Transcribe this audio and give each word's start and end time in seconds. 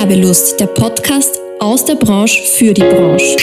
Werbelust, 0.00 0.58
der 0.58 0.66
Podcast 0.66 1.38
aus 1.58 1.84
der 1.84 1.94
Branche 1.94 2.42
für 2.56 2.72
die 2.72 2.80
Branche. 2.80 3.36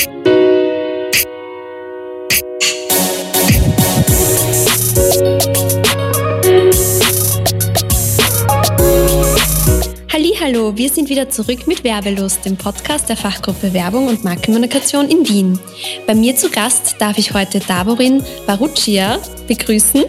Hallo, 10.48 10.78
wir 10.78 10.90
sind 10.90 11.10
wieder 11.10 11.30
zurück 11.30 11.68
mit 11.68 11.84
Werbelust, 11.84 12.46
dem 12.46 12.56
Podcast 12.56 13.10
der 13.10 13.18
Fachgruppe 13.18 13.74
Werbung 13.74 14.08
und 14.08 14.24
Markenkommunikation 14.24 15.10
in 15.10 15.28
Wien. 15.28 15.60
Bei 16.08 16.16
mir 16.16 16.38
zu 16.38 16.50
Gast 16.50 16.96
darf 17.00 17.18
ich 17.18 17.34
heute 17.34 17.60
Davorin 17.60 18.24
Barucia 18.46 19.20
begrüßen. 19.46 20.06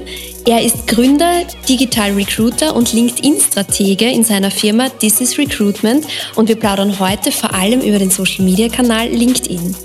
Er 0.49 0.63
ist 0.63 0.87
Gründer, 0.87 1.43
Digital 1.69 2.13
Recruiter 2.13 2.75
und 2.75 2.95
LinkedIn-Stratege 2.95 4.07
in 4.07 4.25
seiner 4.25 4.51
Firma 4.51 4.89
This 4.89 5.21
is 5.21 5.37
Recruitment 5.37 6.07
und 6.37 6.49
wir 6.49 6.57
plaudern 6.57 6.99
heute 6.99 7.31
vor 7.33 7.53
allem 7.53 7.83
über 7.83 7.99
den 7.99 8.09
Social-Media-Kanal 8.09 9.09
LinkedIn. 9.09 9.77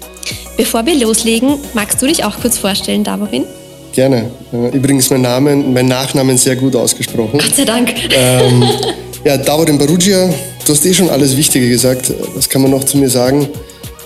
Bevor 0.55 0.85
wir 0.85 0.95
loslegen, 0.95 1.55
magst 1.73 2.01
du 2.01 2.05
dich 2.07 2.23
auch 2.23 2.39
kurz 2.39 2.57
vorstellen, 2.57 3.03
Davorin? 3.03 3.43
Gerne. 3.91 4.31
Äh, 4.53 4.69
übrigens 4.69 5.09
mein 5.09 5.23
Name, 5.23 5.53
mein 5.53 5.89
Nachnamen 5.89 6.37
sehr 6.37 6.55
gut 6.55 6.77
ausgesprochen. 6.77 7.39
Gott 7.39 7.55
sei 7.55 7.65
Dank. 7.65 7.93
Ähm, 8.15 8.63
ja, 9.25 9.35
Davorin 9.35 9.77
Barugia, 9.77 10.29
du 10.65 10.71
hast 10.71 10.85
eh 10.85 10.93
schon 10.93 11.09
alles 11.09 11.35
Wichtige 11.35 11.67
gesagt. 11.67 12.13
Was 12.35 12.47
kann 12.47 12.61
man 12.61 12.71
noch 12.71 12.85
zu 12.85 12.97
mir 12.97 13.09
sagen? 13.09 13.49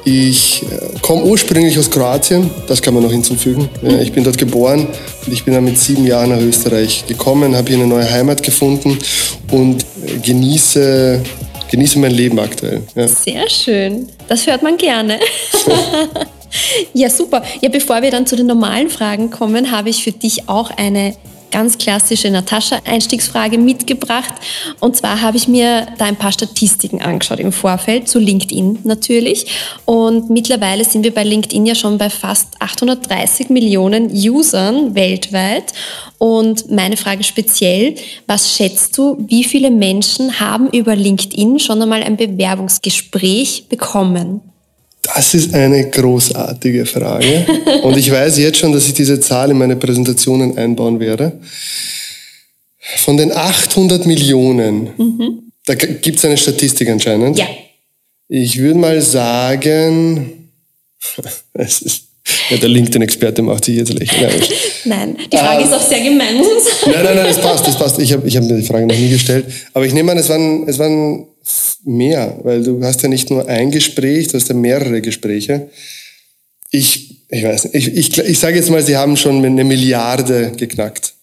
Ich 0.09 0.63
äh, 0.63 0.99
komme 1.01 1.23
ursprünglich 1.23 1.77
aus 1.77 1.91
Kroatien, 1.91 2.49
das 2.65 2.81
kann 2.81 2.93
man 2.93 3.03
noch 3.03 3.11
hinzufügen. 3.11 3.67
Ich 4.01 4.13
bin 4.13 4.23
dort 4.23 4.37
geboren 4.37 4.87
und 5.25 5.33
ich 5.33 5.43
bin 5.43 5.53
dann 5.53 5.65
mit 5.65 5.77
sieben 5.77 6.07
Jahren 6.07 6.29
nach 6.29 6.39
Österreich 6.39 7.03
gekommen, 7.05 7.53
habe 7.57 7.67
hier 7.67 7.77
eine 7.77 7.87
neue 7.87 8.09
Heimat 8.09 8.41
gefunden 8.41 8.97
und 9.51 9.83
äh, 10.05 10.17
genieße, 10.23 11.21
genieße 11.69 11.99
mein 11.99 12.11
Leben 12.11 12.39
aktuell. 12.39 12.83
Ja. 12.95 13.05
Sehr 13.05 13.49
schön, 13.49 14.07
das 14.29 14.47
hört 14.47 14.63
man 14.63 14.77
gerne. 14.77 15.19
ja, 16.93 17.09
super. 17.09 17.43
Ja, 17.59 17.67
bevor 17.67 18.01
wir 18.01 18.09
dann 18.09 18.25
zu 18.25 18.37
den 18.37 18.47
normalen 18.47 18.89
Fragen 18.89 19.29
kommen, 19.29 19.71
habe 19.71 19.89
ich 19.89 20.05
für 20.05 20.13
dich 20.13 20.47
auch 20.47 20.71
eine 20.77 21.15
ganz 21.51 21.77
klassische 21.77 22.29
Natascha-Einstiegsfrage 22.29 23.57
mitgebracht. 23.57 24.33
Und 24.79 24.95
zwar 24.95 25.21
habe 25.21 25.37
ich 25.37 25.47
mir 25.47 25.87
da 25.97 26.05
ein 26.05 26.15
paar 26.15 26.31
Statistiken 26.31 27.01
angeschaut 27.01 27.39
im 27.39 27.51
Vorfeld, 27.51 28.07
zu 28.07 28.19
LinkedIn 28.19 28.79
natürlich. 28.83 29.47
Und 29.85 30.29
mittlerweile 30.29 30.83
sind 30.85 31.03
wir 31.03 31.13
bei 31.13 31.23
LinkedIn 31.23 31.65
ja 31.65 31.75
schon 31.75 31.97
bei 31.97 32.09
fast 32.09 32.59
830 32.59 33.49
Millionen 33.49 34.11
Usern 34.11 34.95
weltweit. 34.95 35.73
Und 36.17 36.71
meine 36.71 36.97
Frage 36.97 37.23
speziell, 37.23 37.95
was 38.25 38.55
schätzt 38.55 38.97
du, 38.97 39.17
wie 39.27 39.43
viele 39.43 39.71
Menschen 39.71 40.39
haben 40.39 40.69
über 40.69 40.95
LinkedIn 40.95 41.59
schon 41.59 41.81
einmal 41.81 42.03
ein 42.03 42.17
Bewerbungsgespräch 42.17 43.67
bekommen? 43.69 44.41
Das 45.15 45.33
ist 45.33 45.53
eine 45.53 45.89
großartige 45.89 46.85
Frage. 46.85 47.45
Und 47.83 47.97
ich 47.97 48.11
weiß 48.11 48.37
jetzt 48.37 48.57
schon, 48.57 48.71
dass 48.71 48.87
ich 48.87 48.93
diese 48.93 49.19
Zahl 49.19 49.51
in 49.51 49.57
meine 49.57 49.75
Präsentationen 49.75 50.57
einbauen 50.57 50.99
werde. 50.99 51.39
Von 52.97 53.17
den 53.17 53.31
800 53.31 54.05
Millionen, 54.05 54.89
mhm. 54.97 55.51
da 55.65 55.75
gibt 55.75 56.17
es 56.17 56.25
eine 56.25 56.37
Statistik 56.37 56.89
anscheinend. 56.89 57.37
Ja. 57.37 57.47
Ich 58.29 58.57
würde 58.57 58.79
mal 58.79 59.01
sagen, 59.01 60.49
es 61.53 61.81
ist, 61.81 62.03
ja, 62.49 62.57
der 62.57 62.69
LinkedIn-Experte 62.69 63.41
macht 63.41 63.65
sich 63.65 63.77
jetzt 63.77 63.93
lächerlich. 63.93 64.49
Nein, 64.85 65.17
die 65.31 65.37
Frage 65.37 65.63
ah, 65.63 65.65
ist 65.65 65.73
auch 65.73 65.81
sehr 65.81 66.01
gemein. 66.01 66.35
Nein, 66.37 66.93
nein, 67.03 67.15
nein, 67.15 67.25
das 67.27 67.41
passt, 67.41 67.67
das 67.67 67.77
passt. 67.77 67.99
Ich 67.99 68.11
habe 68.13 68.27
ich 68.27 68.35
hab 68.35 68.43
mir 68.43 68.57
die 68.57 68.65
Frage 68.65 68.85
noch 68.85 68.95
nie 68.95 69.09
gestellt. 69.09 69.45
Aber 69.73 69.85
ich 69.85 69.93
nehme 69.93 70.11
an, 70.11 70.17
es 70.17 70.29
waren, 70.29 70.67
es 70.67 70.77
waren 70.79 71.27
mehr, 71.83 72.39
weil 72.43 72.63
du 72.63 72.83
hast 72.83 73.01
ja 73.03 73.09
nicht 73.09 73.29
nur 73.29 73.47
ein 73.47 73.71
Gespräch, 73.71 74.27
du 74.27 74.35
hast 74.35 74.49
ja 74.49 74.55
mehrere 74.55 75.01
Gespräche. 75.01 75.69
Ich, 76.71 77.23
ich 77.29 77.43
weiß 77.43 77.65
nicht, 77.65 77.75
ich, 77.75 77.97
ich, 77.97 78.17
ich 78.17 78.39
sage 78.39 78.57
jetzt 78.57 78.69
mal, 78.69 78.83
sie 78.83 78.97
haben 78.97 79.17
schon 79.17 79.43
eine 79.43 79.63
Milliarde 79.63 80.51
geknackt. 80.57 81.13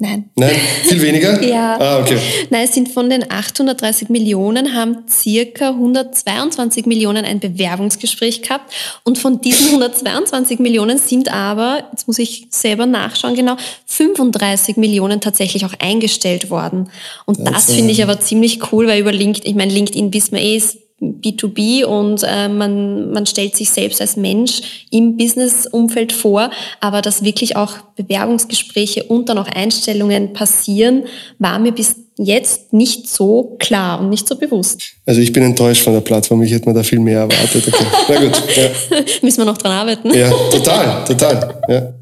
Nein. 0.00 0.30
Nein? 0.36 0.54
Viel 0.84 1.02
weniger? 1.02 1.42
ja. 1.46 1.76
Ah, 1.76 2.00
okay. 2.00 2.18
Nein, 2.50 2.64
es 2.64 2.74
sind 2.74 2.88
von 2.88 3.10
den 3.10 3.28
830 3.28 4.08
Millionen 4.10 4.72
haben 4.74 5.04
circa 5.08 5.70
122 5.70 6.86
Millionen 6.86 7.24
ein 7.24 7.40
Bewerbungsgespräch 7.40 8.42
gehabt. 8.42 8.72
Und 9.02 9.18
von 9.18 9.40
diesen 9.40 9.66
122 9.70 10.60
Millionen 10.60 10.98
sind 10.98 11.32
aber, 11.32 11.82
jetzt 11.90 12.06
muss 12.06 12.20
ich 12.20 12.46
selber 12.50 12.86
nachschauen, 12.86 13.34
genau, 13.34 13.56
35 13.86 14.76
Millionen 14.76 15.20
tatsächlich 15.20 15.66
auch 15.66 15.74
eingestellt 15.80 16.48
worden. 16.48 16.90
Und 17.26 17.40
das, 17.40 17.66
das 17.66 17.74
finde 17.74 17.90
ich 17.90 18.02
aber 18.02 18.20
ziemlich 18.20 18.72
cool, 18.72 18.86
weil 18.86 19.00
über 19.00 19.12
LinkedIn, 19.12 19.50
ich 19.50 19.56
meine, 19.56 19.72
LinkedIn 19.72 20.12
wissen 20.14 20.36
wir 20.36 20.42
eh, 20.42 20.56
ist 20.56 20.78
B2B 21.00 21.84
und 21.84 22.24
äh, 22.24 22.48
man, 22.48 23.12
man 23.12 23.24
stellt 23.26 23.56
sich 23.56 23.70
selbst 23.70 24.00
als 24.00 24.16
Mensch 24.16 24.86
im 24.90 25.16
Business-Umfeld 25.16 26.12
vor, 26.12 26.50
aber 26.80 27.02
dass 27.02 27.22
wirklich 27.22 27.56
auch 27.56 27.74
Bewerbungsgespräche 27.96 29.04
und 29.04 29.28
dann 29.28 29.38
auch 29.38 29.46
Einstellungen 29.46 30.32
passieren, 30.32 31.04
war 31.38 31.58
mir 31.58 31.72
bis 31.72 31.96
jetzt 32.16 32.72
nicht 32.72 33.08
so 33.08 33.56
klar 33.60 34.00
und 34.00 34.10
nicht 34.10 34.26
so 34.26 34.36
bewusst. 34.36 34.82
Also 35.06 35.20
ich 35.20 35.32
bin 35.32 35.44
enttäuscht 35.44 35.82
von 35.82 35.92
der 35.92 36.00
Plattform, 36.00 36.42
ich 36.42 36.52
hätte 36.52 36.68
mir 36.68 36.74
da 36.74 36.82
viel 36.82 36.98
mehr 36.98 37.20
erwartet. 37.20 37.68
Okay. 37.68 37.86
Na 38.08 38.20
gut. 38.20 38.42
Ja. 38.56 39.04
Müssen 39.22 39.38
wir 39.38 39.44
noch 39.44 39.58
dran 39.58 39.72
arbeiten. 39.72 40.12
Ja, 40.12 40.30
total, 40.50 41.04
total. 41.04 41.62
Ja. 41.68 41.94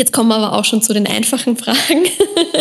Jetzt 0.00 0.14
kommen 0.14 0.30
wir 0.30 0.36
aber 0.36 0.58
auch 0.58 0.64
schon 0.64 0.80
zu 0.80 0.94
den 0.94 1.06
einfachen 1.06 1.58
Fragen. 1.58 1.76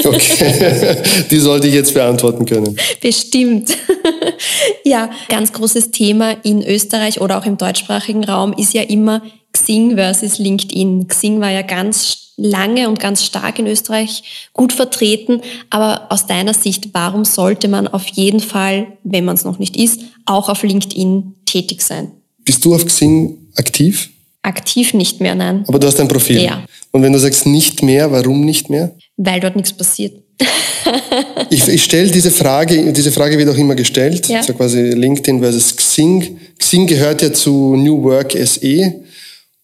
Okay, 0.02 0.96
die 1.30 1.40
sollte 1.40 1.68
ich 1.68 1.74
jetzt 1.74 1.94
beantworten 1.94 2.46
können. 2.46 2.76
Bestimmt. 3.02 3.78
Ja, 4.86 5.10
ganz 5.28 5.52
großes 5.54 5.92
Thema 5.92 6.32
in 6.44 6.66
Österreich 6.66 7.20
oder 7.22 7.38
auch 7.38 7.46
im 7.46 7.58
deutschsprachigen 7.58 8.24
Raum 8.24 8.54
ist 8.54 8.74
ja 8.74 8.82
immer 8.82 9.22
Xing 9.52 9.96
versus 9.96 10.38
LinkedIn. 10.38 11.08
Xing 11.08 11.42
war 11.42 11.52
ja 11.52 11.62
ganz 11.62 12.34
lange 12.38 12.88
und 12.88 13.00
ganz 13.00 13.26
stark 13.26 13.60
in 13.60 13.68
Österreich 13.68 14.50
gut 14.54 14.72
vertreten. 14.74 15.42
Aber 15.70 16.08
aus 16.10 16.28
deiner 16.28 16.54
Sicht, 16.54 16.90
warum 16.94 17.26
sollte 17.26 17.68
man 17.68 17.88
auf 17.88 18.08
jeden 18.08 18.40
Fall, 18.40 18.88
wenn 19.04 19.26
man 19.26 19.36
es 19.36 19.44
noch 19.44 19.60
nicht 19.60 19.76
ist, 19.76 20.02
auch 20.26 20.50
auf 20.50 20.64
LinkedIn 20.64 21.36
tätig 21.46 21.82
sein? 21.82 22.12
Bist 22.46 22.64
du 22.64 22.74
auf 22.74 22.86
Xing 22.86 23.38
aktiv? 23.56 24.10
Aktiv 24.42 24.94
nicht 24.94 25.20
mehr, 25.20 25.36
nein. 25.36 25.66
Aber 25.68 25.80
du 25.80 25.88
hast 25.88 26.00
ein 26.00 26.08
Profil. 26.08 26.42
Ja. 26.42 26.64
Und 26.92 27.04
wenn 27.04 27.12
du 27.12 27.20
sagst 27.20 27.46
nicht 27.46 27.84
mehr, 27.84 28.12
warum 28.12 28.46
nicht 28.46 28.70
mehr? 28.70 28.96
Weil 29.18 29.40
dort 29.42 29.56
nichts 29.56 29.74
passiert. 29.74 30.14
ich 31.50 31.68
ich 31.68 31.84
stelle 31.84 32.10
diese 32.10 32.32
Frage, 32.32 32.94
diese 32.94 33.12
Frage 33.12 33.38
wird 33.38 33.50
auch 33.50 33.58
immer 33.58 33.76
gestellt, 33.76 34.28
ja. 34.30 34.42
so 34.42 34.54
quasi 34.54 34.80
LinkedIn 34.80 35.42
versus 35.42 35.76
Xing. 35.76 36.40
Xing 36.58 36.88
gehört 36.88 37.22
ja 37.22 37.34
zu 37.34 37.76
New 37.76 38.02
Work 38.04 38.32
SE 38.46 38.94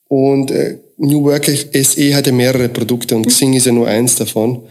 und 0.10 0.52
äh, 0.52 0.78
New 0.98 1.24
Work 1.24 1.46
SE 1.46 2.16
hat 2.16 2.28
ja 2.28 2.34
mehrere 2.34 2.68
Produkte 2.68 3.16
und 3.16 3.26
mhm. 3.26 3.30
Xing 3.30 3.54
ist 3.54 3.66
ja 3.66 3.72
nur 3.72 3.88
eins 3.88 4.16
davon. 4.16 4.64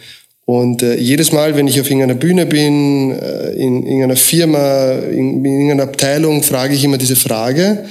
Und 0.45 0.83
äh, 0.83 0.97
jedes 0.97 1.33
Mal, 1.33 1.57
wenn 1.57 1.67
ich 1.67 1.81
auf 1.81 1.87
irgendeiner 1.87 2.15
Bühne 2.15 2.45
bin, 2.45 3.13
äh, 3.13 3.53
in 3.53 3.83
irgendeiner 3.85 4.17
Firma, 4.17 4.93
in, 4.93 5.43
in 5.43 5.45
irgendeiner 5.45 5.85
Abteilung, 5.85 6.43
frage 6.43 6.75
ich 6.75 6.85
immer 6.85 6.99
diese 6.99 7.17
Frage 7.17 7.87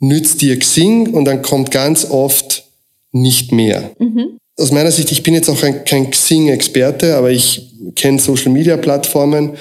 nützt 0.00 0.40
dir 0.40 0.58
Xing 0.58 1.14
und 1.14 1.24
dann 1.24 1.42
kommt 1.42 1.70
ganz 1.70 2.10
oft 2.10 2.64
nicht 3.12 3.52
mehr. 3.52 3.90
Mhm. 3.98 4.38
Aus 4.56 4.72
meiner 4.72 4.90
Sicht, 4.90 5.12
ich 5.12 5.22
bin 5.22 5.34
jetzt 5.34 5.48
auch 5.48 5.62
ein, 5.62 5.84
kein 5.84 6.10
Xing-Experte, 6.10 7.14
aber 7.16 7.30
ich 7.30 7.70
kenne 7.94 8.18
Social-Media-Plattformen 8.18 9.52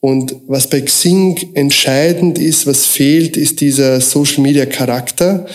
und 0.00 0.34
was 0.46 0.68
bei 0.68 0.80
Xing 0.80 1.54
entscheidend 1.54 2.38
ist, 2.38 2.66
was 2.66 2.86
fehlt, 2.86 3.36
ist 3.36 3.60
dieser 3.60 4.00
Social-Media-Charakter, 4.00 5.46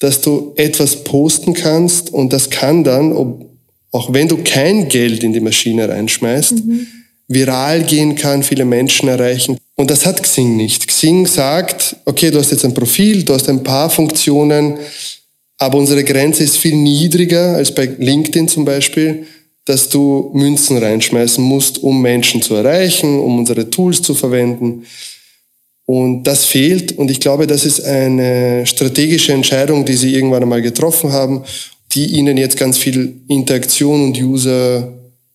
dass 0.00 0.20
du 0.20 0.52
etwas 0.56 1.04
posten 1.04 1.54
kannst 1.54 2.12
und 2.12 2.32
das 2.32 2.50
kann 2.50 2.82
dann, 2.82 3.12
ob, 3.12 3.48
auch 3.92 4.12
wenn 4.12 4.26
du 4.26 4.38
kein 4.42 4.88
Geld 4.88 5.22
in 5.22 5.32
die 5.32 5.40
Maschine 5.40 5.88
reinschmeißt, 5.88 6.64
mhm. 6.64 6.86
Viral 7.32 7.82
gehen 7.84 8.14
kann, 8.14 8.42
viele 8.42 8.64
Menschen 8.64 9.08
erreichen. 9.08 9.58
Und 9.74 9.90
das 9.90 10.04
hat 10.06 10.22
Xing 10.22 10.56
nicht. 10.56 10.86
Xing 10.86 11.26
sagt, 11.26 11.96
okay, 12.04 12.30
du 12.30 12.38
hast 12.38 12.50
jetzt 12.50 12.64
ein 12.64 12.74
Profil, 12.74 13.24
du 13.24 13.34
hast 13.34 13.48
ein 13.48 13.62
paar 13.62 13.90
Funktionen, 13.90 14.78
aber 15.58 15.78
unsere 15.78 16.04
Grenze 16.04 16.44
ist 16.44 16.56
viel 16.56 16.74
niedriger 16.74 17.54
als 17.54 17.74
bei 17.74 17.86
LinkedIn 17.86 18.48
zum 18.48 18.64
Beispiel, 18.64 19.26
dass 19.64 19.88
du 19.88 20.30
Münzen 20.34 20.78
reinschmeißen 20.78 21.42
musst, 21.42 21.82
um 21.82 22.02
Menschen 22.02 22.42
zu 22.42 22.54
erreichen, 22.54 23.20
um 23.20 23.38
unsere 23.38 23.70
Tools 23.70 24.02
zu 24.02 24.14
verwenden. 24.14 24.84
Und 25.84 26.24
das 26.24 26.44
fehlt. 26.44 26.98
Und 26.98 27.10
ich 27.10 27.20
glaube, 27.20 27.46
das 27.46 27.64
ist 27.64 27.84
eine 27.84 28.66
strategische 28.66 29.32
Entscheidung, 29.32 29.84
die 29.84 29.96
sie 29.96 30.14
irgendwann 30.14 30.42
einmal 30.42 30.62
getroffen 30.62 31.12
haben, 31.12 31.44
die 31.92 32.06
ihnen 32.06 32.36
jetzt 32.36 32.56
ganz 32.56 32.78
viel 32.78 33.20
Interaktion 33.28 34.04
und 34.04 34.20
User 34.20 34.92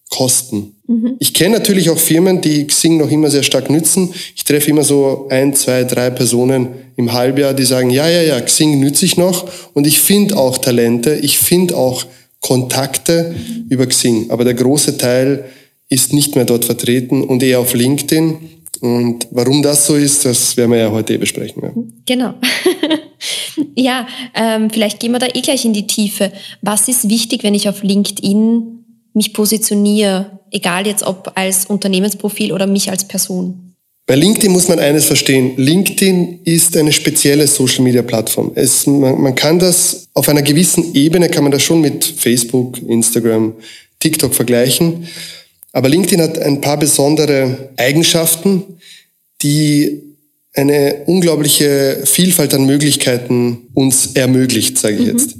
kosten. 0.09 0.76
Mhm. 0.87 1.17
Ich 1.19 1.33
kenne 1.33 1.57
natürlich 1.57 1.89
auch 1.89 1.97
Firmen, 1.97 2.41
die 2.41 2.65
Xing 2.65 2.97
noch 2.97 3.11
immer 3.11 3.29
sehr 3.29 3.43
stark 3.43 3.69
nützen. 3.69 4.13
Ich 4.35 4.43
treffe 4.43 4.69
immer 4.69 4.83
so 4.83 5.27
ein, 5.29 5.53
zwei, 5.53 5.83
drei 5.83 6.09
Personen 6.09 6.69
im 6.95 7.13
Halbjahr, 7.13 7.53
die 7.53 7.65
sagen, 7.65 7.89
ja, 7.89 8.09
ja, 8.09 8.21
ja, 8.21 8.41
Xing 8.41 8.79
nütze 8.79 9.05
ich 9.05 9.17
noch 9.17 9.49
und 9.73 9.85
ich 9.85 9.99
finde 9.99 10.37
auch 10.37 10.57
Talente, 10.57 11.15
ich 11.15 11.37
finde 11.37 11.77
auch 11.77 12.05
Kontakte 12.39 13.35
mhm. 13.35 13.65
über 13.69 13.85
Xing. 13.85 14.29
Aber 14.29 14.43
der 14.43 14.53
große 14.53 14.97
Teil 14.97 15.45
ist 15.89 16.13
nicht 16.13 16.35
mehr 16.35 16.45
dort 16.45 16.65
vertreten 16.65 17.23
und 17.23 17.43
eher 17.43 17.59
auf 17.59 17.73
LinkedIn. 17.73 18.37
Und 18.79 19.27
warum 19.31 19.63
das 19.63 19.87
so 19.87 19.95
ist, 19.95 20.25
das 20.25 20.55
werden 20.55 20.71
wir 20.71 20.77
ja 20.79 20.91
heute 20.91 21.15
eh 21.15 21.17
besprechen. 21.17 21.63
Ja. 21.63 21.71
Genau. 22.05 22.33
ja, 23.75 24.07
ähm, 24.35 24.69
vielleicht 24.69 24.99
gehen 24.99 25.11
wir 25.11 25.19
da 25.19 25.27
eh 25.27 25.41
gleich 25.41 25.65
in 25.65 25.73
die 25.73 25.87
Tiefe. 25.87 26.31
Was 26.61 26.87
ist 26.87 27.09
wichtig, 27.09 27.43
wenn 27.43 27.55
ich 27.55 27.67
auf 27.67 27.81
LinkedIn 27.81 28.76
mich 29.17 29.33
positioniere, 29.33 30.39
egal 30.51 30.87
jetzt 30.87 31.03
ob 31.03 31.33
als 31.35 31.65
Unternehmensprofil 31.65 32.53
oder 32.53 32.67
mich 32.67 32.89
als 32.89 33.05
Person? 33.05 33.73
Bei 34.05 34.15
LinkedIn 34.15 34.51
muss 34.53 34.69
man 34.69 34.79
eines 34.79 35.05
verstehen. 35.05 35.57
LinkedIn 35.57 36.39
ist 36.45 36.77
eine 36.77 36.93
spezielle 36.93 37.45
Social-Media-Plattform. 37.45 38.53
Es, 38.55 38.87
man, 38.87 39.21
man 39.21 39.35
kann 39.35 39.59
das 39.59 40.07
auf 40.13 40.29
einer 40.29 40.41
gewissen 40.41 40.95
Ebene, 40.95 41.27
kann 41.27 41.43
man 41.43 41.51
das 41.51 41.63
schon 41.63 41.81
mit 41.81 42.05
Facebook, 42.05 42.81
Instagram, 42.87 43.53
TikTok 43.99 44.33
vergleichen. 44.33 45.07
Aber 45.73 45.89
LinkedIn 45.89 46.21
hat 46.21 46.39
ein 46.39 46.61
paar 46.61 46.77
besondere 46.77 47.71
Eigenschaften, 47.75 48.63
die 49.41 50.03
eine 50.53 51.03
unglaubliche 51.05 52.01
Vielfalt 52.05 52.53
an 52.53 52.65
Möglichkeiten 52.65 53.67
uns 53.73 54.13
ermöglicht, 54.13 54.77
sage 54.77 54.95
ich 54.95 55.01
mhm. 55.01 55.07
jetzt. 55.07 55.35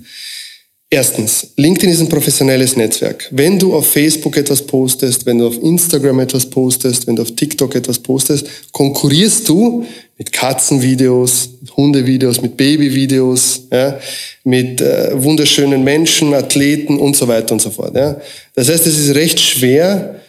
Erstens, 0.90 1.48
LinkedIn 1.58 1.90
ist 1.90 2.00
ein 2.00 2.08
professionelles 2.08 2.78
Netzwerk. 2.78 3.28
Wenn 3.32 3.60
du 3.60 3.76
auf 3.76 3.92
Facebook 3.92 4.38
etwas 4.38 4.62
postest, 4.62 5.26
wenn 5.26 5.38
du 5.38 5.48
auf 5.48 5.62
Instagram 5.62 6.22
etwas 6.22 6.46
postest, 6.46 7.08
wenn 7.08 7.18
du 7.18 7.24
auf 7.24 7.32
TikTok 7.36 7.76
etwas 7.76 8.00
postest, 8.00 8.48
konkurrierst 8.72 9.50
du 9.50 9.86
mit 10.18 10.32
Katzenvideos, 10.32 11.50
mit 11.60 11.76
Hundevideos, 11.76 12.42
mit 12.42 12.56
Babyvideos, 12.56 13.64
ja, 13.70 14.00
mit 14.46 14.80
äh, 14.80 15.12
wunderschönen 15.22 15.84
Menschen, 15.84 16.34
Athleten 16.34 16.98
und 16.98 17.18
so 17.18 17.28
weiter 17.28 17.52
und 17.52 17.62
so 17.62 17.70
fort. 17.70 17.94
Ja. 17.94 18.22
Das 18.56 18.70
heißt, 18.70 18.88
es 18.88 18.98
ist 18.98 19.14
recht 19.14 19.42
schwer, 19.42 20.22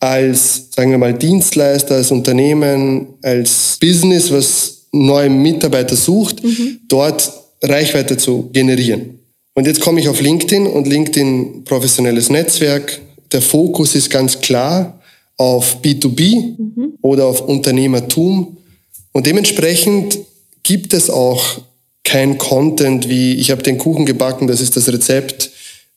als, 0.00 0.68
sagen 0.74 0.90
wir 0.90 0.98
mal, 0.98 1.12
Dienstleister, 1.12 1.96
als 1.96 2.10
Unternehmen, 2.10 3.08
als 3.20 3.76
Business, 3.78 4.32
was 4.32 4.86
neue 4.90 5.28
Mitarbeiter 5.28 5.96
sucht, 5.96 6.42
mhm. 6.42 6.80
dort 6.88 7.30
Reichweite 7.62 8.16
zu 8.16 8.48
generieren. 8.54 9.17
Und 9.58 9.66
jetzt 9.66 9.80
komme 9.80 9.98
ich 9.98 10.08
auf 10.08 10.20
LinkedIn 10.20 10.68
und 10.68 10.86
LinkedIn 10.86 11.64
professionelles 11.64 12.30
Netzwerk. 12.30 13.00
Der 13.32 13.42
Fokus 13.42 13.96
ist 13.96 14.08
ganz 14.08 14.40
klar 14.40 15.00
auf 15.36 15.82
B2B 15.82 16.54
mhm. 16.56 16.92
oder 17.02 17.26
auf 17.26 17.40
Unternehmertum. 17.40 18.56
Und 19.10 19.26
dementsprechend 19.26 20.16
gibt 20.62 20.92
es 20.92 21.10
auch 21.10 21.58
kein 22.04 22.38
Content 22.38 23.08
wie 23.08 23.34
ich 23.34 23.50
habe 23.50 23.64
den 23.64 23.78
Kuchen 23.78 24.06
gebacken, 24.06 24.46
das 24.46 24.60
ist 24.60 24.76
das 24.76 24.92
Rezept 24.92 25.50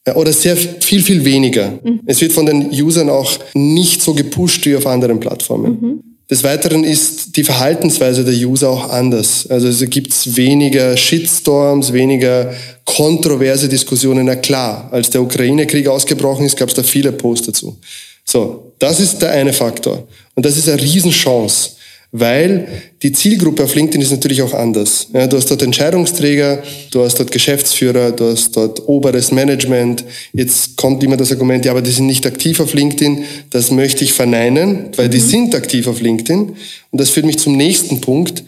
äh, 0.06 0.14
oder 0.14 0.34
sehr 0.34 0.58
viel, 0.58 1.04
viel 1.04 1.24
weniger. 1.24 1.80
Mhm. 1.84 2.00
Es 2.08 2.20
wird 2.20 2.34
von 2.34 2.48
den 2.48 2.72
Usern 2.72 3.12
auch 3.12 3.38
nicht 3.54 4.02
so 4.02 4.16
gepusht 4.16 4.66
wie 4.66 4.76
auf 4.76 4.88
anderen 4.88 5.20
Plattformen. 5.20 5.72
Mhm. 5.80 6.11
Des 6.32 6.46
Weiteren 6.46 6.86
ist 6.86 7.36
die 7.36 7.44
Verhaltensweise 7.44 8.24
der 8.24 8.34
User 8.34 8.70
auch 8.70 8.90
anders. 8.90 9.46
Also 9.50 9.68
es 9.68 9.82
gibt 9.90 10.14
weniger 10.38 10.96
Shitstorms, 10.96 11.92
weniger 11.92 12.54
kontroverse 12.86 13.68
Diskussionen. 13.68 14.28
Na 14.28 14.38
klar, 14.38 14.88
als 14.94 15.10
der 15.10 15.22
Ukraine-Krieg 15.22 15.90
ausgebrochen 15.90 16.46
ist, 16.46 16.56
gab 16.56 16.70
es 16.70 16.76
da 16.76 16.84
viele 16.84 17.12
Posts 17.12 17.48
dazu. 17.48 17.78
So, 18.24 18.72
das 18.80 19.02
ist 19.02 19.22
der 19.22 19.32
eine 19.32 19.52
Faktor. 19.52 20.08
Und 20.34 20.46
das 20.46 20.56
ist 20.56 20.70
eine 20.70 20.82
Riesenchance 20.82 21.72
weil 22.12 22.68
die 23.02 23.14
Zielgruppe 23.14 23.64
auf 23.64 23.74
LinkedIn 23.74 24.02
ist 24.02 24.12
natürlich 24.12 24.42
auch 24.42 24.54
anders. 24.54 25.08
Ja, 25.14 25.28
du 25.28 25.38
hast 25.38 25.50
dort 25.50 25.62
Entscheidungsträger, 25.62 26.62
du 26.92 27.04
hast 27.04 27.20
dort 27.20 27.32
Geschäftsführer, 27.32 28.12
du 28.12 28.32
hast 28.32 28.56
dort 28.58 28.88
oberes 28.88 29.32
Management. 29.32 30.04
Jetzt 30.34 30.76
kommt 30.76 31.04
immer 31.04 31.16
das 31.16 31.32
Argument, 31.32 31.64
ja, 31.64 31.72
aber 31.72 31.82
die 31.82 31.92
sind 31.92 32.08
nicht 32.08 32.26
aktiv 32.26 32.60
auf 32.60 32.74
LinkedIn. 32.74 33.24
Das 33.50 33.72
möchte 33.72 34.04
ich 34.04 34.12
verneinen, 34.12 34.90
weil 34.98 35.08
mhm. 35.08 35.12
die 35.12 35.20
sind 35.20 35.56
aktiv 35.56 35.88
auf 35.88 36.02
LinkedIn. 36.02 36.56
Und 36.92 37.02
das 37.02 37.12
führt 37.12 37.26
mich 37.26 37.40
zum 37.40 37.56
nächsten 37.56 38.02
Punkt. 38.02 38.44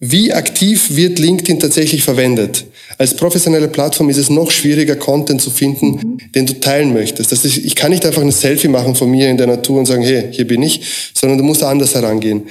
Wie 0.00 0.32
aktiv 0.32 0.96
wird 0.96 1.18
LinkedIn 1.18 1.60
tatsächlich 1.60 2.02
verwendet? 2.02 2.66
Als 2.98 3.14
professionelle 3.14 3.68
Plattform 3.68 4.10
ist 4.10 4.16
es 4.16 4.30
noch 4.30 4.50
schwieriger, 4.50 4.96
Content 4.96 5.40
zu 5.40 5.50
finden, 5.50 5.90
mhm. 5.90 6.32
den 6.34 6.46
du 6.46 6.58
teilen 6.58 6.92
möchtest. 6.92 7.30
Das 7.30 7.44
ist, 7.44 7.58
ich 7.58 7.76
kann 7.76 7.90
nicht 7.90 8.04
einfach 8.04 8.22
ein 8.22 8.30
Selfie 8.32 8.68
machen 8.68 8.96
von 8.96 9.08
mir 9.08 9.28
in 9.28 9.36
der 9.36 9.46
Natur 9.46 9.78
und 9.78 9.86
sagen, 9.86 10.02
hey, 10.02 10.28
hier 10.32 10.46
bin 10.46 10.62
ich, 10.62 10.80
sondern 11.14 11.38
du 11.38 11.44
musst 11.44 11.62
anders 11.62 11.94
herangehen. 11.94 12.42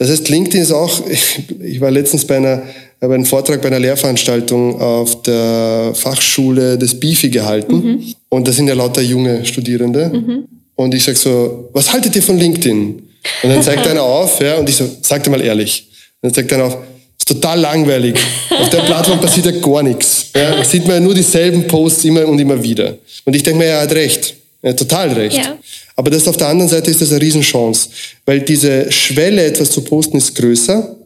Das 0.00 0.08
heißt, 0.08 0.30
LinkedIn 0.30 0.62
ist 0.62 0.72
auch, 0.72 1.02
ich 1.62 1.78
war 1.80 1.90
letztens 1.90 2.24
bei 2.24 2.38
einer, 2.38 2.62
bei 3.00 3.14
einem 3.14 3.26
Vortrag 3.26 3.60
bei 3.60 3.68
einer 3.68 3.78
Lehrveranstaltung 3.78 4.80
auf 4.80 5.22
der 5.22 5.92
Fachschule 5.94 6.78
des 6.78 6.98
BIFI 6.98 7.28
gehalten. 7.28 7.74
Mhm. 7.74 8.14
Und 8.30 8.48
da 8.48 8.52
sind 8.52 8.66
ja 8.66 8.74
lauter 8.74 9.02
junge 9.02 9.44
Studierende. 9.44 10.08
Mhm. 10.08 10.44
Und 10.74 10.94
ich 10.94 11.04
sag 11.04 11.18
so, 11.18 11.68
was 11.74 11.92
haltet 11.92 12.16
ihr 12.16 12.22
von 12.22 12.38
LinkedIn? 12.38 13.02
Und 13.42 13.50
dann 13.50 13.62
zeigt 13.62 13.86
einer 13.86 14.02
auf, 14.18 14.40
ja, 14.40 14.56
und 14.56 14.66
ich 14.70 14.76
so, 14.76 14.88
sag 15.02 15.22
dir 15.22 15.30
mal 15.30 15.42
ehrlich. 15.42 15.86
Und 16.22 16.28
dann 16.28 16.34
zeigt 16.34 16.50
einer 16.54 16.64
auf, 16.64 16.78
ist 17.18 17.28
total 17.28 17.60
langweilig. 17.60 18.16
Auf 18.58 18.70
der 18.70 18.78
Plattform 18.78 19.20
passiert 19.20 19.46
ja 19.46 19.52
gar 19.52 19.82
nichts. 19.82 20.30
Ja, 20.34 20.56
da 20.56 20.64
sieht 20.64 20.86
man 20.86 20.94
ja 20.94 21.00
nur 21.00 21.12
dieselben 21.12 21.66
Posts 21.66 22.06
immer 22.06 22.26
und 22.26 22.38
immer 22.38 22.62
wieder. 22.62 22.96
Und 23.26 23.36
ich 23.36 23.42
denke 23.42 23.58
mir, 23.58 23.66
er 23.66 23.82
hat 23.82 23.92
recht. 23.92 24.34
Er 24.62 24.70
hat 24.70 24.78
total 24.78 25.10
recht. 25.12 25.36
Ja. 25.36 25.58
Aber 26.00 26.08
das 26.08 26.26
auf 26.26 26.38
der 26.38 26.48
anderen 26.48 26.70
Seite 26.70 26.90
ist 26.90 27.02
das 27.02 27.10
eine 27.10 27.20
Riesenchance, 27.20 27.90
weil 28.24 28.40
diese 28.40 28.90
Schwelle, 28.90 29.44
etwas 29.44 29.70
zu 29.70 29.82
posten, 29.82 30.16
ist 30.16 30.34
größer. 30.34 30.96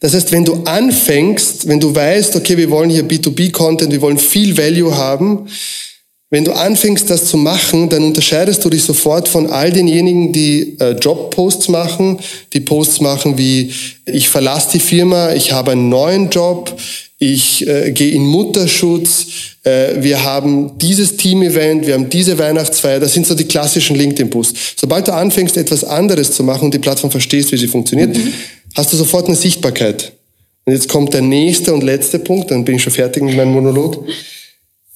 Das 0.00 0.12
heißt, 0.12 0.32
wenn 0.32 0.44
du 0.44 0.64
anfängst, 0.64 1.66
wenn 1.66 1.80
du 1.80 1.94
weißt, 1.94 2.36
okay, 2.36 2.58
wir 2.58 2.68
wollen 2.68 2.90
hier 2.90 3.04
B2B-Content, 3.04 3.90
wir 3.90 4.02
wollen 4.02 4.18
viel 4.18 4.54
Value 4.58 4.94
haben, 4.94 5.48
wenn 6.28 6.44
du 6.44 6.52
anfängst, 6.52 7.08
das 7.08 7.24
zu 7.24 7.38
machen, 7.38 7.88
dann 7.88 8.04
unterscheidest 8.04 8.62
du 8.62 8.68
dich 8.68 8.82
sofort 8.82 9.30
von 9.30 9.46
all 9.46 9.72
denjenigen, 9.72 10.34
die 10.34 10.76
äh, 10.78 10.90
Jobposts 10.90 11.68
machen, 11.68 12.18
die 12.52 12.60
Posts 12.60 13.00
machen 13.00 13.38
wie, 13.38 13.72
ich 14.04 14.28
verlasse 14.28 14.72
die 14.74 14.80
Firma, 14.80 15.32
ich 15.32 15.52
habe 15.52 15.70
einen 15.70 15.88
neuen 15.88 16.28
Job, 16.28 16.78
ich 17.18 17.66
äh, 17.66 17.92
gehe 17.92 18.10
in 18.10 18.26
Mutterschutz, 18.26 19.26
äh, 19.62 20.02
wir 20.02 20.24
haben 20.24 20.76
dieses 20.78 21.16
Team-Event, 21.16 21.86
wir 21.86 21.94
haben 21.94 22.10
diese 22.10 22.38
Weihnachtsfeier, 22.38 23.00
das 23.00 23.14
sind 23.14 23.26
so 23.26 23.34
die 23.34 23.44
klassischen 23.44 23.96
LinkedIn-Posts. 23.96 24.74
Sobald 24.76 25.08
du 25.08 25.12
anfängst, 25.12 25.56
etwas 25.56 25.84
anderes 25.84 26.32
zu 26.32 26.42
machen 26.42 26.66
und 26.66 26.74
die 26.74 26.78
Plattform 26.78 27.10
verstehst, 27.10 27.52
wie 27.52 27.56
sie 27.56 27.68
funktioniert, 27.68 28.16
mhm. 28.16 28.32
hast 28.74 28.92
du 28.92 28.96
sofort 28.96 29.26
eine 29.26 29.36
Sichtbarkeit. 29.36 30.12
Und 30.64 30.72
jetzt 30.72 30.88
kommt 30.88 31.14
der 31.14 31.22
nächste 31.22 31.72
und 31.72 31.82
letzte 31.82 32.18
Punkt, 32.18 32.50
dann 32.50 32.64
bin 32.64 32.76
ich 32.76 32.82
schon 32.82 32.92
fertig 32.92 33.22
mit 33.22 33.36
meinem 33.36 33.52
Monolog, 33.52 34.06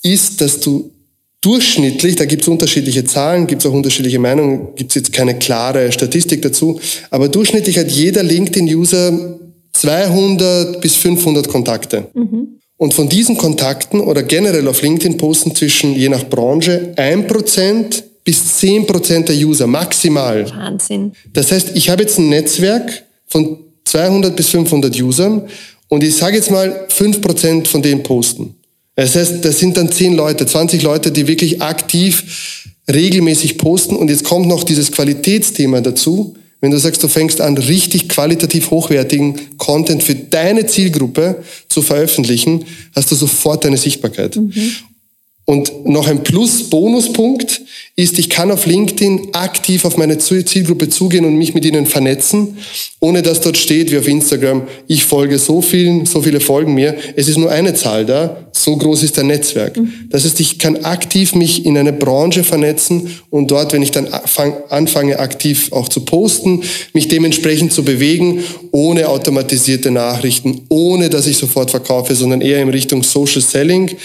ist, 0.03 0.41
dass 0.41 0.61
du 0.61 0.91
durchschnittlich, 1.41 2.17
da 2.17 2.25
gibt 2.25 2.43
es 2.43 2.49
unterschiedliche 2.49 3.05
Zahlen, 3.05 3.47
gibt 3.47 3.62
es 3.62 3.71
auch 3.71 3.75
unterschiedliche 3.75 4.19
Meinungen, 4.19 4.75
gibt 4.75 4.91
es 4.91 4.97
jetzt 4.97 5.12
keine 5.12 5.38
klare 5.38 5.93
Statistik 5.93 6.43
dazu, 6.43 6.81
aber 7.11 7.29
durchschnittlich 7.29 7.79
hat 7.79 7.91
jeder 7.91 8.23
LinkedIn-User 8.23 9.38
200 9.78 10.80
bis 10.80 10.97
500 10.97 11.49
Kontakte. 11.49 12.06
Mhm. 12.14 12.58
Und 12.76 12.94
von 12.94 13.08
diesen 13.08 13.37
Kontakten 13.37 14.00
oder 14.00 14.23
generell 14.23 14.68
auf 14.68 14.82
LinkedIn 14.82 15.16
posten 15.16 15.54
zwischen, 15.54 15.94
je 15.94 16.08
nach 16.08 16.25
Branche, 16.28 16.92
1% 16.97 18.02
bis 18.25 18.62
10% 18.62 19.25
der 19.25 19.37
User 19.37 19.66
maximal. 19.66 20.49
Wahnsinn. 20.50 21.12
Das 21.32 21.50
heißt, 21.50 21.70
ich 21.75 21.90
habe 21.90 22.02
jetzt 22.02 22.18
ein 22.18 22.28
Netzwerk 22.28 23.04
von 23.26 23.58
200 23.85 24.37
bis 24.37 24.49
500 24.50 25.00
Usern 25.00 25.49
und 25.88 26.04
ich 26.04 26.14
sage 26.16 26.37
jetzt 26.37 26.50
mal 26.50 26.87
5% 26.88 27.66
von 27.66 27.82
denen 27.82 28.02
posten. 28.02 28.54
Das 28.94 29.16
heißt, 29.16 29.44
das 29.44 29.58
sind 29.58 29.76
dann 29.76 29.90
10 29.90 30.14
Leute, 30.14 30.44
20 30.44 30.82
Leute, 30.82 31.11
die 31.11 31.26
wirklich 31.26 31.62
aktiv 31.62 32.66
regelmäßig 32.92 33.58
posten 33.58 33.97
und 33.97 34.11
jetzt 34.11 34.25
kommt 34.25 34.47
noch 34.47 34.64
dieses 34.64 34.92
Qualitätsthema 34.92 35.80
dazu. 35.80 36.35
Wenn 36.61 36.73
du 36.73 36.79
sagst, 36.79 37.03
du 37.03 37.09
fängst 37.09 37.41
an, 37.41 37.57
richtig 37.57 38.09
qualitativ 38.09 38.71
hochwertigen 38.71 39.57
Content 39.59 40.03
für 40.03 40.17
deine 40.17 40.67
Zielgruppe 40.67 41.45
zu 41.69 41.83
veröffentlichen, 41.83 42.65
hast 42.97 43.11
du 43.11 43.15
sofort 43.15 43.65
deine 43.65 43.77
Sichtbarkeit. 43.77 44.37
Mhm. 44.37 44.73
Und 45.49 45.88
noch 45.88 46.09
ein 46.09 46.25
Plus-Bonuspunkt 46.25 47.62
ist, 47.97 48.19
ich 48.19 48.28
kann 48.28 48.50
auf 48.50 48.67
LinkedIn 48.67 49.28
aktiv 49.33 49.87
auf 49.87 49.97
meine 49.97 50.19
Zielgruppe 50.19 50.90
zugehen 50.90 51.25
und 51.25 51.37
mich 51.37 51.55
mit 51.55 51.64
ihnen 51.64 51.87
vernetzen, 51.87 52.59
ohne 53.00 53.23
dass 53.23 53.40
dort 53.40 53.57
steht, 53.57 53.90
wie 53.90 53.97
auf 53.97 54.07
Instagram, 54.07 54.69
ich 54.88 55.07
folge 55.07 55.38
so 55.38 55.62
vielen, 55.62 56.05
so 56.05 56.21
viele 56.21 56.40
folgen 56.40 56.75
mir. 56.75 56.97
Es 57.17 57.28
ist 57.28 57.38
nur 57.38 57.50
eine 57.50 57.73
Zahl 57.73 58.05
da, 58.05 58.50
so 58.52 58.76
groß 58.76 59.02
ist 59.02 59.19
ein 59.19 59.28
Netzwerk. 59.28 59.78
Mhm. 59.78 59.90
Das 60.11 60.25
heißt, 60.25 60.38
ich 60.38 60.59
kann 60.59 60.85
aktiv 60.85 61.35
mich 61.35 61.64
in 61.64 61.78
eine 61.78 61.95
Branche 61.95 62.45
vernetzen 62.45 63.19
und 63.31 63.50
dort, 63.50 63.73
wenn 63.73 63.81
ich 63.81 63.90
dann 63.90 64.07
anfange, 64.69 65.19
aktiv 65.19 65.73
auch 65.73 65.88
zu 65.88 66.02
posten, 66.02 66.62
mich 66.93 67.09
dementsprechend 67.09 67.73
zu 67.73 67.85
bewegen, 67.85 68.45
ohne 68.71 69.09
automatisierte 69.09 69.90
Nachrichten, 69.90 70.67
ohne 70.69 71.09
dass 71.09 71.26
ich 71.26 71.38
sofort 71.38 71.71
verkaufe, 71.71 72.14
sondern 72.14 72.43
eher 72.43 72.61
in 72.61 72.69
Richtung 72.69 73.02
Social 73.02 73.40
Selling 73.40 73.97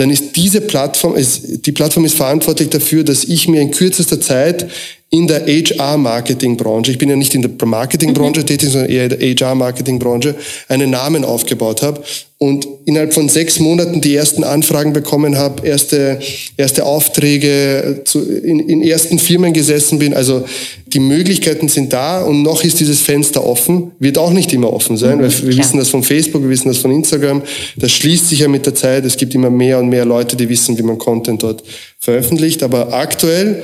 dann 0.00 0.08
ist 0.08 0.34
diese 0.34 0.62
Plattform, 0.62 1.14
die 1.14 1.72
Plattform 1.72 2.06
ist 2.06 2.16
verantwortlich 2.16 2.70
dafür, 2.70 3.04
dass 3.04 3.24
ich 3.24 3.48
mir 3.48 3.60
in 3.60 3.70
kürzester 3.70 4.18
Zeit 4.18 4.66
in 5.12 5.26
der 5.26 5.44
HR-Marketing-Branche, 5.46 6.92
ich 6.92 6.98
bin 6.98 7.08
ja 7.08 7.16
nicht 7.16 7.34
in 7.34 7.42
der 7.42 7.50
Marketing-Branche 7.66 8.42
mhm. 8.42 8.46
tätig, 8.46 8.70
sondern 8.70 8.90
eher 8.90 9.10
in 9.10 9.36
der 9.36 9.48
HR-Marketing-Branche, 9.48 10.36
einen 10.68 10.90
Namen 10.90 11.24
aufgebaut 11.24 11.82
habe 11.82 12.02
und 12.38 12.66
innerhalb 12.86 13.12
von 13.12 13.28
sechs 13.28 13.58
Monaten 13.58 14.00
die 14.00 14.14
ersten 14.14 14.44
Anfragen 14.44 14.94
bekommen 14.94 15.36
habe, 15.36 15.66
erste, 15.66 16.20
erste 16.56 16.86
Aufträge 16.86 18.00
zu, 18.04 18.20
in, 18.22 18.60
in 18.60 18.82
ersten 18.82 19.18
Firmen 19.18 19.52
gesessen 19.52 19.98
bin. 19.98 20.14
Also 20.14 20.44
die 20.86 21.00
Möglichkeiten 21.00 21.68
sind 21.68 21.92
da 21.92 22.22
und 22.22 22.42
noch 22.42 22.64
ist 22.64 22.80
dieses 22.80 23.02
Fenster 23.02 23.44
offen, 23.44 23.90
wird 23.98 24.16
auch 24.16 24.30
nicht 24.30 24.52
immer 24.52 24.72
offen 24.72 24.96
sein, 24.96 25.18
mhm, 25.18 25.22
weil 25.22 25.30
wir 25.30 25.50
klar. 25.50 25.58
wissen 25.58 25.78
das 25.78 25.88
von 25.90 26.02
Facebook, 26.02 26.42
wir 26.42 26.50
wissen 26.50 26.68
das 26.68 26.78
von 26.78 26.92
Instagram, 26.92 27.42
das 27.76 27.92
schließt 27.92 28.28
sich 28.28 28.38
ja 28.38 28.48
mit 28.48 28.64
der 28.64 28.74
Zeit, 28.74 29.04
es 29.04 29.16
gibt 29.16 29.34
immer 29.34 29.50
mehr 29.50 29.78
und 29.78 29.88
mehr 29.88 30.04
Leute, 30.04 30.36
die 30.36 30.48
wissen, 30.48 30.78
wie 30.78 30.82
man 30.82 30.96
Content 30.96 31.42
dort 31.42 31.62
veröffentlicht, 31.98 32.62
aber 32.62 32.94
aktuell, 32.94 33.62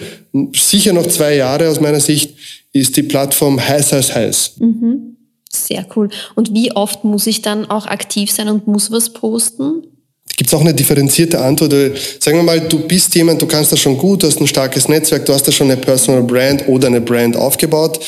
sicher 0.54 0.92
noch 0.92 1.06
zwei 1.06 1.36
Jahre 1.36 1.68
aus 1.68 1.80
meiner 1.80 2.00
Sicht, 2.00 2.34
ist 2.72 2.96
die 2.96 3.02
Plattform 3.02 3.60
heiß, 3.60 3.92
heiß, 3.92 4.14
heiß. 4.14 4.52
Mhm. 4.58 5.16
Sehr 5.50 5.86
cool. 5.96 6.08
Und 6.34 6.52
wie 6.52 6.72
oft 6.72 7.04
muss 7.04 7.26
ich 7.26 7.42
dann 7.42 7.66
auch 7.70 7.86
aktiv 7.86 8.30
sein 8.30 8.48
und 8.48 8.66
muss 8.66 8.90
was 8.90 9.12
posten? 9.12 9.82
Gibt 10.36 10.48
es 10.48 10.54
auch 10.54 10.60
eine 10.60 10.74
differenzierte 10.74 11.40
Antwort? 11.40 11.72
Sagen 12.20 12.36
wir 12.36 12.42
mal, 12.42 12.60
du 12.60 12.80
bist 12.80 13.14
jemand, 13.14 13.40
du 13.40 13.46
kannst 13.46 13.72
das 13.72 13.80
schon 13.80 13.96
gut, 13.96 14.22
du 14.22 14.26
hast 14.26 14.40
ein 14.40 14.46
starkes 14.46 14.88
Netzwerk, 14.88 15.24
du 15.24 15.32
hast 15.32 15.48
da 15.48 15.52
schon 15.52 15.70
eine 15.70 15.80
Personal 15.80 16.22
Brand 16.22 16.68
oder 16.68 16.88
eine 16.88 17.00
Brand 17.00 17.36
aufgebaut, 17.36 18.00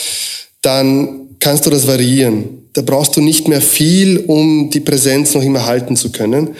dann 0.60 1.28
kannst 1.40 1.64
du 1.64 1.70
das 1.70 1.86
variieren. 1.86 2.68
Da 2.74 2.82
brauchst 2.82 3.16
du 3.16 3.22
nicht 3.22 3.48
mehr 3.48 3.62
viel, 3.62 4.18
um 4.26 4.68
die 4.70 4.80
Präsenz 4.80 5.34
noch 5.34 5.42
immer 5.42 5.64
halten 5.64 5.96
zu 5.96 6.12
können. 6.12 6.54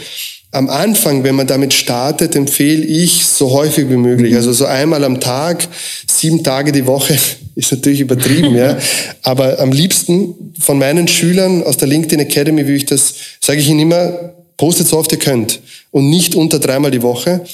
Am 0.51 0.71
Anfang, 0.71 1.25
wenn 1.25 1.35
man 1.35 1.47
damit 1.47 1.75
startet, 1.75 2.35
empfehle 2.35 2.83
ich 2.83 3.27
so 3.27 3.51
häufig 3.53 3.91
wie 3.91 3.97
möglich. 3.97 4.35
Also 4.35 4.53
so 4.53 4.65
einmal 4.65 5.05
am 5.05 5.21
Tag, 5.21 5.69
sieben 6.07 6.43
Tage 6.43 6.73
die 6.73 6.87
Woche, 6.87 7.19
ist 7.55 7.71
natürlich 7.71 8.01
übertrieben, 8.01 8.55
ja. 8.55 8.79
Aber 9.23 9.59
am 9.61 9.73
liebsten 9.73 10.55
von 10.59 10.79
meinen 10.79 11.07
Schülern 11.07 11.63
aus 11.63 11.77
der 11.77 11.89
LinkedIn 11.89 12.21
Academy, 12.21 12.67
wie 12.67 12.77
ich 12.77 12.87
das, 12.87 13.15
sage 13.41 13.61
ich 13.61 13.69
ihnen 13.69 13.81
immer, 13.81 14.33
postet 14.57 14.89
so 14.89 14.97
oft 14.97 15.13
ihr 15.13 15.19
könnt. 15.19 15.61
Und 15.91 16.09
nicht 16.09 16.35
unter 16.35 16.59
dreimal 16.59 16.91
die 16.91 17.03
Woche. 17.03 17.45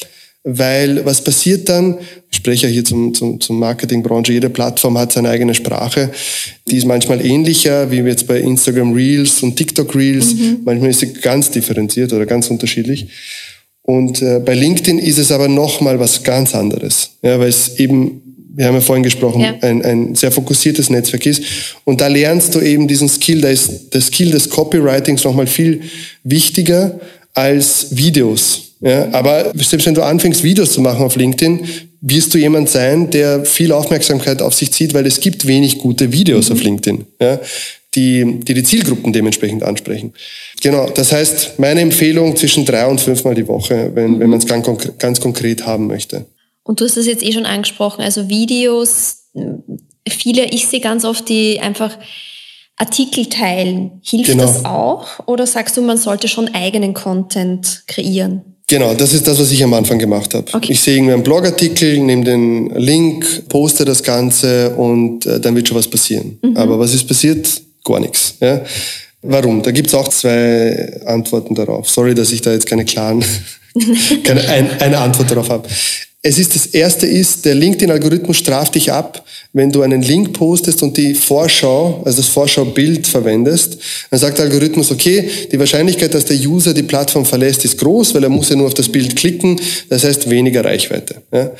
Weil 0.46 1.06
was 1.06 1.24
passiert 1.24 1.70
dann? 1.70 1.96
Ich 2.30 2.36
spreche 2.36 2.66
ja 2.66 2.72
hier 2.72 2.84
zum, 2.84 3.14
zum, 3.14 3.40
zum 3.40 3.58
Marketingbranche. 3.58 4.34
Jede 4.34 4.50
Plattform 4.50 4.98
hat 4.98 5.12
seine 5.12 5.30
eigene 5.30 5.54
Sprache. 5.54 6.10
Die 6.68 6.76
ist 6.76 6.84
manchmal 6.84 7.24
ähnlicher, 7.24 7.90
wie 7.90 8.00
jetzt 8.00 8.26
bei 8.26 8.40
Instagram 8.40 8.92
Reels 8.92 9.42
und 9.42 9.56
TikTok 9.56 9.94
Reels. 9.96 10.34
Mhm. 10.34 10.58
Manchmal 10.64 10.90
ist 10.90 11.00
sie 11.00 11.14
ganz 11.14 11.50
differenziert 11.50 12.12
oder 12.12 12.26
ganz 12.26 12.50
unterschiedlich. 12.50 13.08
Und 13.80 14.20
äh, 14.20 14.38
bei 14.44 14.54
LinkedIn 14.54 14.98
ist 14.98 15.18
es 15.18 15.32
aber 15.32 15.48
nochmal 15.48 15.98
was 15.98 16.22
ganz 16.22 16.54
anderes. 16.54 17.12
Ja, 17.22 17.38
weil 17.38 17.48
es 17.48 17.78
eben, 17.78 18.20
wir 18.54 18.66
haben 18.66 18.74
ja 18.74 18.80
vorhin 18.82 19.02
gesprochen, 19.02 19.40
ja. 19.40 19.54
ein, 19.62 19.82
ein 19.82 20.14
sehr 20.14 20.30
fokussiertes 20.30 20.90
Netzwerk 20.90 21.24
ist. 21.24 21.42
Und 21.84 22.02
da 22.02 22.08
lernst 22.08 22.54
du 22.54 22.60
eben 22.60 22.86
diesen 22.86 23.08
Skill, 23.08 23.40
da 23.40 23.48
ist 23.48 23.94
der 23.94 24.02
Skill 24.02 24.30
des 24.30 24.50
Copywritings 24.50 25.24
nochmal 25.24 25.46
viel 25.46 25.80
wichtiger 26.22 27.00
als 27.32 27.96
Videos. 27.96 28.73
Ja, 28.84 29.08
aber 29.12 29.50
selbst 29.54 29.86
wenn 29.86 29.94
du 29.94 30.02
anfängst, 30.02 30.44
Videos 30.44 30.72
zu 30.72 30.82
machen 30.82 31.02
auf 31.02 31.16
LinkedIn, 31.16 31.66
wirst 32.02 32.34
du 32.34 32.38
jemand 32.38 32.68
sein, 32.68 33.10
der 33.10 33.46
viel 33.46 33.72
Aufmerksamkeit 33.72 34.42
auf 34.42 34.52
sich 34.52 34.72
zieht, 34.72 34.92
weil 34.92 35.06
es 35.06 35.20
gibt 35.20 35.46
wenig 35.46 35.78
gute 35.78 36.12
Videos 36.12 36.50
mhm. 36.50 36.56
auf 36.56 36.62
LinkedIn, 36.62 37.06
ja, 37.18 37.40
die, 37.94 38.40
die 38.40 38.52
die 38.52 38.62
Zielgruppen 38.62 39.14
dementsprechend 39.14 39.62
ansprechen. 39.62 40.12
Genau, 40.60 40.90
das 40.90 41.12
heißt, 41.12 41.58
meine 41.58 41.80
Empfehlung 41.80 42.36
zwischen 42.36 42.66
drei 42.66 42.86
und 42.86 43.00
fünfmal 43.00 43.34
die 43.34 43.48
Woche, 43.48 43.90
wenn, 43.94 44.12
mhm. 44.12 44.20
wenn 44.20 44.30
man 44.30 44.40
es 44.40 44.46
ganz, 44.46 44.66
ganz 44.98 45.18
konkret 45.18 45.64
haben 45.64 45.86
möchte. 45.86 46.26
Und 46.62 46.78
du 46.78 46.84
hast 46.84 46.98
das 46.98 47.06
jetzt 47.06 47.22
eh 47.22 47.32
schon 47.32 47.46
angesprochen, 47.46 48.02
also 48.02 48.28
Videos, 48.28 49.28
viele, 50.06 50.44
ich 50.44 50.66
sehe 50.66 50.80
ganz 50.80 51.06
oft 51.06 51.26
die 51.30 51.58
einfach 51.58 51.96
Artikel 52.76 53.30
teilen. 53.30 54.02
Hilft 54.02 54.30
genau. 54.30 54.42
das 54.42 54.66
auch? 54.66 55.26
Oder 55.26 55.46
sagst 55.46 55.78
du, 55.78 55.80
man 55.82 55.96
sollte 55.96 56.28
schon 56.28 56.54
eigenen 56.54 56.92
Content 56.92 57.84
kreieren? 57.86 58.53
Genau, 58.66 58.94
das 58.94 59.12
ist 59.12 59.26
das, 59.26 59.38
was 59.38 59.52
ich 59.52 59.62
am 59.62 59.74
Anfang 59.74 59.98
gemacht 59.98 60.32
habe. 60.32 60.46
Okay. 60.52 60.72
Ich 60.72 60.80
sehe 60.80 60.96
irgendwie 60.96 61.12
einen 61.12 61.22
Blogartikel, 61.22 61.98
nehme 61.98 62.24
den 62.24 62.70
Link, 62.70 63.48
poste 63.48 63.84
das 63.84 64.02
Ganze 64.02 64.70
und 64.70 65.26
äh, 65.26 65.38
dann 65.38 65.54
wird 65.54 65.68
schon 65.68 65.76
was 65.76 65.88
passieren. 65.88 66.38
Mhm. 66.40 66.56
Aber 66.56 66.78
was 66.78 66.94
ist 66.94 67.06
passiert? 67.06 67.46
Gar 67.84 68.00
nichts. 68.00 68.36
Ja? 68.40 68.62
Warum? 69.20 69.62
Da 69.62 69.70
gibt's 69.70 69.94
auch 69.94 70.08
zwei 70.08 71.00
Antworten 71.04 71.54
darauf. 71.54 71.90
Sorry, 71.90 72.14
dass 72.14 72.32
ich 72.32 72.40
da 72.40 72.52
jetzt 72.52 72.66
keine 72.66 72.86
klaren, 72.86 73.22
keine 74.24 74.48
ein, 74.48 74.80
eine 74.80 74.98
Antwort 74.98 75.30
darauf 75.30 75.50
habe. 75.50 75.68
Es 76.26 76.38
ist 76.38 76.54
das 76.54 76.64
erste 76.68 77.06
ist, 77.06 77.44
der 77.44 77.54
LinkedIn-Algorithmus 77.54 78.38
straft 78.38 78.76
dich 78.76 78.90
ab, 78.90 79.26
wenn 79.52 79.70
du 79.70 79.82
einen 79.82 80.00
Link 80.00 80.32
postest 80.32 80.82
und 80.82 80.96
die 80.96 81.12
Vorschau, 81.12 82.00
also 82.02 82.16
das 82.16 82.28
Vorschaubild 82.28 83.06
verwendest. 83.06 83.76
Dann 84.10 84.18
sagt 84.18 84.38
der 84.38 84.46
Algorithmus, 84.46 84.90
okay, 84.90 85.28
die 85.52 85.58
Wahrscheinlichkeit, 85.58 86.14
dass 86.14 86.24
der 86.24 86.38
User 86.38 86.72
die 86.72 86.82
Plattform 86.82 87.26
verlässt, 87.26 87.66
ist 87.66 87.76
groß, 87.76 88.14
weil 88.14 88.22
er 88.22 88.30
muss 88.30 88.48
ja 88.48 88.56
nur 88.56 88.68
auf 88.68 88.72
das 88.72 88.88
Bild 88.88 89.14
klicken. 89.16 89.60
Das 89.90 90.04
heißt 90.04 90.30
weniger 90.30 90.64
Reichweite. 90.64 91.16
Ja. 91.30 91.50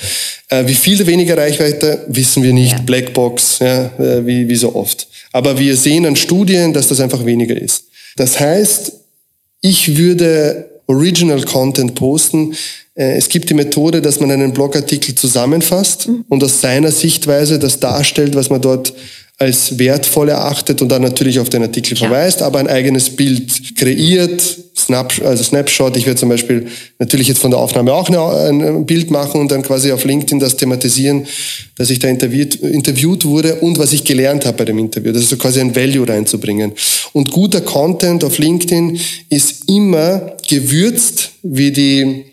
Äh, 0.49 0.67
wie 0.67 0.75
viel 0.75 1.07
weniger 1.07 1.37
Reichweite, 1.37 2.03
wissen 2.09 2.43
wir 2.43 2.55
nicht. 2.55 2.73
Ja. 2.73 2.79
Blackbox, 2.87 3.59
ja, 3.59 3.91
äh, 3.99 4.27
wie, 4.27 4.49
wie 4.49 4.57
so 4.57 4.75
oft. 4.75 5.07
Aber 5.33 5.59
wir 5.59 5.77
sehen 5.77 6.07
an 6.07 6.17
Studien, 6.17 6.73
dass 6.73 6.89
das 6.89 7.01
einfach 7.01 7.27
weniger 7.27 7.61
ist. 7.61 7.85
Das 8.17 8.41
heißt, 8.41 8.93
ich 9.61 9.99
würde 9.99 10.71
Original 10.87 11.43
Content 11.43 11.95
posten, 11.95 12.55
äh, 12.95 13.17
es 13.17 13.29
gibt 13.29 13.51
die 13.51 13.55
Methode, 13.55 14.01
dass 14.01 14.21
man 14.21 14.31
einen 14.31 14.53
Blogartikel 14.53 15.15
zusammenfasst 15.15 16.09
mhm. 16.09 16.25
und 16.29 16.45
aus 16.45 16.61
seiner 16.61 16.91
Sichtweise 16.91 17.59
das 17.59 17.81
darstellt, 17.81 18.35
was 18.35 18.51
man 18.51 18.61
dort 18.61 18.95
als 19.37 19.79
wertvoll 19.79 20.29
erachtet 20.29 20.81
und 20.81 20.89
dann 20.89 21.03
natürlich 21.03 21.41
auf 21.41 21.49
den 21.49 21.63
Artikel 21.63 21.97
ja. 21.99 22.07
verweist, 22.07 22.41
aber 22.41 22.61
ein 22.61 22.69
eigenes 22.69 23.11
Bild 23.11 23.77
kreiert, 23.77 24.43
Snap, 24.77 25.13
also 25.25 25.43
Snapshot. 25.43 25.97
Ich 25.97 26.07
werde 26.07 26.21
zum 26.21 26.29
Beispiel 26.29 26.67
natürlich 26.99 27.29
jetzt 27.29 27.41
von 27.41 27.51
der 27.51 27.59
Aufnahme 27.59 27.93
auch 27.93 28.09
ein 28.09 28.87
Bild 28.87 29.11
machen 29.11 29.41
und 29.41 29.51
dann 29.51 29.63
quasi 29.63 29.91
auf 29.91 30.05
LinkedIn 30.05 30.39
das 30.39 30.57
thematisieren, 30.57 31.27
dass 31.75 31.91
ich 31.91 31.99
da 31.99 32.09
interviewt, 32.09 32.57
interviewt 32.57 33.25
wurde 33.25 33.57
und 33.57 33.79
was 33.79 33.93
ich 33.93 34.05
gelernt 34.05 34.47
habe 34.47 34.59
bei 34.59 34.65
dem 34.65 34.79
Interview. 34.79 35.13
Das 35.13 35.23
ist 35.23 35.31
so 35.31 35.37
quasi 35.37 35.61
ein 35.61 35.75
Value 35.75 36.09
reinzubringen. 36.09 36.73
Und 37.13 37.31
guter 37.33 37.61
Content 37.61 38.23
auf 38.23 38.39
LinkedIn 38.39 39.01
ist 39.31 39.69
immer 39.69 40.37
gewürzt, 40.49 41.31
wie 41.43 41.73
die 41.73 42.25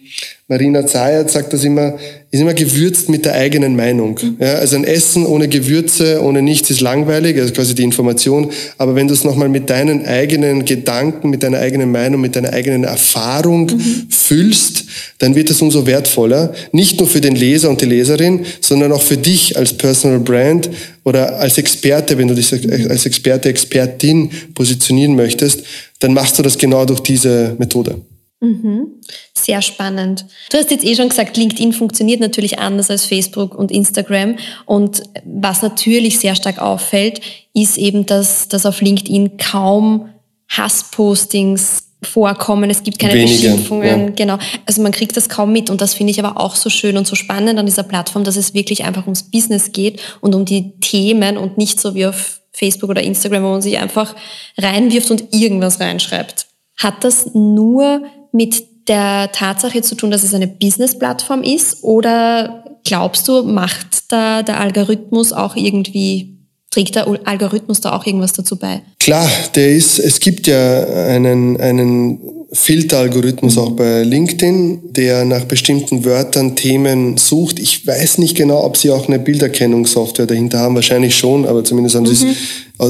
Marina 0.52 0.86
Zayat 0.86 1.32
sagt 1.32 1.54
das 1.54 1.64
immer, 1.64 1.98
ist 2.30 2.42
immer 2.42 2.54
gewürzt 2.54 3.08
mit 3.08 3.24
der 3.24 3.36
eigenen 3.36 3.74
Meinung. 3.78 4.20
Ja, 4.38 4.56
also 4.56 4.76
ein 4.76 4.84
Essen 4.84 5.26
ohne 5.26 5.48
Gewürze, 5.48 6.22
ohne 6.22 6.42
nichts 6.42 6.70
ist 6.70 6.82
langweilig, 6.82 7.40
also 7.40 7.54
quasi 7.54 7.74
die 7.74 7.84
Information. 7.84 8.52
Aber 8.78 8.94
wenn 8.96 9.08
du 9.08 9.14
es 9.14 9.24
nochmal 9.24 9.48
mit 9.48 9.70
deinen 9.70 10.06
eigenen 10.06 10.66
Gedanken, 10.66 11.30
mit 11.30 11.44
deiner 11.44 11.60
eigenen 11.60 11.90
Meinung, 11.90 12.20
mit 12.20 12.36
deiner 12.36 12.52
eigenen 12.52 12.84
Erfahrung 12.84 13.68
mhm. 13.68 14.08
füllst, 14.10 14.84
dann 15.20 15.36
wird 15.36 15.50
es 15.50 15.62
umso 15.62 15.86
wertvoller. 15.86 16.54
Nicht 16.74 17.00
nur 17.00 17.08
für 17.08 17.22
den 17.22 17.38
Leser 17.38 17.70
und 17.70 17.80
die 17.80 17.86
Leserin, 17.86 18.46
sondern 18.60 18.92
auch 18.92 19.02
für 19.02 19.18
dich 19.18 19.56
als 19.56 19.72
Personal 19.72 20.20
Brand 20.20 20.70
oder 21.06 21.40
als 21.40 21.58
Experte, 21.58 22.18
wenn 22.18 22.28
du 22.28 22.36
dich 22.36 22.52
als 22.90 23.06
Experte, 23.06 23.48
Expertin 23.48 24.30
positionieren 24.54 25.16
möchtest, 25.16 25.64
dann 26.00 26.14
machst 26.14 26.38
du 26.38 26.44
das 26.44 26.58
genau 26.58 26.84
durch 26.84 27.00
diese 27.00 27.56
Methode. 27.58 28.02
Mhm. 28.42 28.88
Sehr 29.34 29.62
spannend. 29.62 30.26
Du 30.50 30.58
hast 30.58 30.72
jetzt 30.72 30.84
eh 30.84 30.96
schon 30.96 31.10
gesagt, 31.10 31.38
LinkedIn 31.38 31.74
funktioniert 31.74 32.20
natürlich 32.20 32.58
anders 32.58 32.90
als 32.90 33.06
Facebook 33.06 33.56
und 33.56 33.72
Instagram. 33.72 34.38
Und 34.66 35.04
was 35.26 35.62
natürlich 35.62 36.20
sehr 36.20 36.36
stark 36.36 36.60
auffällt, 36.60 37.22
ist 37.54 37.78
eben, 37.78 38.08
dass, 38.08 38.48
dass 38.48 38.66
auf 38.66 38.82
LinkedIn 38.82 39.38
kaum 39.38 40.10
Hasspostings 40.50 41.84
vorkommen. 42.02 42.72
Es 42.72 42.82
gibt 42.82 42.98
keine 42.98 43.14
Wenige, 43.14 43.32
Beschimpfungen. 43.32 44.08
Ja. 44.08 44.14
Genau. 44.16 44.38
Also 44.66 44.82
man 44.82 44.92
kriegt 44.92 45.16
das 45.16 45.30
kaum 45.30 45.54
mit. 45.54 45.70
Und 45.70 45.80
das 45.80 45.94
finde 45.94 46.10
ich 46.10 46.24
aber 46.24 46.40
auch 46.42 46.56
so 46.56 46.72
schön 46.72 46.98
und 46.98 47.06
so 47.06 47.16
spannend 47.16 47.60
an 47.60 47.68
dieser 47.68 47.84
Plattform, 47.84 48.24
dass 48.24 48.38
es 48.38 48.56
wirklich 48.56 48.84
einfach 48.84 49.04
ums 49.04 49.24
Business 49.24 49.72
geht 49.72 50.02
und 50.20 50.34
um 50.34 50.46
die 50.46 50.80
Themen 50.80 51.38
und 51.38 51.60
nicht 51.60 51.80
so 51.80 51.94
wie 51.94 52.08
auf 52.08 52.42
Facebook 52.52 52.90
oder 52.90 53.04
Instagram, 53.04 53.44
wo 53.44 53.50
man 53.50 53.62
sich 53.62 53.78
einfach 53.78 54.16
reinwirft 54.58 55.12
und 55.12 55.26
irgendwas 55.32 55.80
reinschreibt. 55.80 56.48
Hat 56.82 57.04
das 57.04 57.34
nur 57.34 58.04
mit 58.32 58.88
der 58.88 59.32
Tatsache 59.32 59.82
zu 59.82 59.96
tun, 59.96 60.12
dass 60.12 60.24
es 60.24 60.34
eine 60.34 60.48
Business-Plattform 60.48 61.44
ist? 61.44 61.84
Oder 61.84 62.66
glaubst 62.84 63.28
du, 63.28 63.44
macht 63.44 64.12
da 64.12 64.44
der 64.44 64.60
Algorithmus 64.60 65.32
auch 65.32 65.56
irgendwie, 65.56 66.38
trägt 66.72 66.96
der 66.96 67.08
Algorithmus 67.26 67.82
da 67.82 67.96
auch 67.96 68.06
irgendwas 68.06 68.34
dazu 68.34 68.58
bei? 68.58 68.82
Klar, 69.00 69.30
der 69.56 69.72
ist, 69.72 70.00
es 70.00 70.20
gibt 70.20 70.48
ja 70.48 70.86
einen, 71.08 71.60
einen 71.60 72.20
Filteralgorithmus 72.54 73.58
auch 73.58 73.72
bei 73.72 74.04
LinkedIn, 74.04 74.94
der 74.94 75.24
nach 75.24 75.46
bestimmten 75.46 76.04
Wörtern 76.04 76.56
Themen 76.56 77.18
sucht. 77.18 77.60
Ich 77.60 77.88
weiß 77.88 78.18
nicht 78.18 78.36
genau, 78.36 78.64
ob 78.66 78.76
sie 78.76 78.92
auch 78.92 79.08
eine 79.08 79.20
Bilderkennungssoftware 79.20 80.26
dahinter 80.26 80.60
haben, 80.60 80.76
wahrscheinlich 80.76 81.16
schon, 81.16 81.46
aber 81.46 81.64
zumindest 81.64 81.96
haben 81.96 82.04
mhm. 82.04 82.14
sie 82.14 82.30
es 82.30 82.38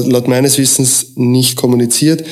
laut 0.00 0.28
meines 0.28 0.58
Wissens 0.58 1.12
nicht 1.16 1.56
kommuniziert. 1.56 2.24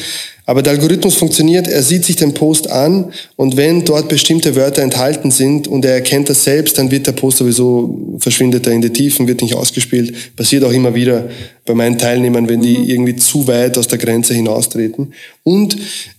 Aber 0.51 0.63
der 0.63 0.73
Algorithmus 0.73 1.15
funktioniert, 1.15 1.69
er 1.69 1.81
sieht 1.81 2.05
sich 2.05 2.17
den 2.17 2.35
Post 2.35 2.69
an 2.69 3.13
und 3.37 3.57
wenn 3.57 3.85
dort 3.85 4.09
bestimmte 4.09 4.57
Wörter 4.57 4.83
enthalten 4.83 5.31
sind 5.31 5.69
und 5.69 5.85
er 5.85 5.93
erkennt 5.93 6.29
das 6.29 6.43
selbst, 6.43 6.77
dann 6.77 6.91
wird 6.91 7.07
der 7.07 7.13
Post 7.13 7.39
sowieso, 7.39 8.17
verschwindet 8.19 8.67
er 8.67 8.73
in 8.73 8.83
die 8.83 8.91
Tiefen, 8.91 9.29
wird 9.29 9.43
nicht 9.43 9.55
ausgespielt. 9.55 10.35
Passiert 10.35 10.65
auch 10.65 10.73
immer 10.73 10.93
wieder 10.93 11.29
bei 11.67 11.75
meinen 11.75 11.99
Teilnehmern, 11.99 12.49
wenn 12.49 12.63
die 12.63 12.79
mhm. 12.79 12.89
irgendwie 12.89 13.17
zu 13.17 13.47
weit 13.47 13.79
aus 13.79 13.87
der 13.87 13.99
Grenze 13.99 14.35
hinaustreten. 14.35 15.13
Und 15.45 15.77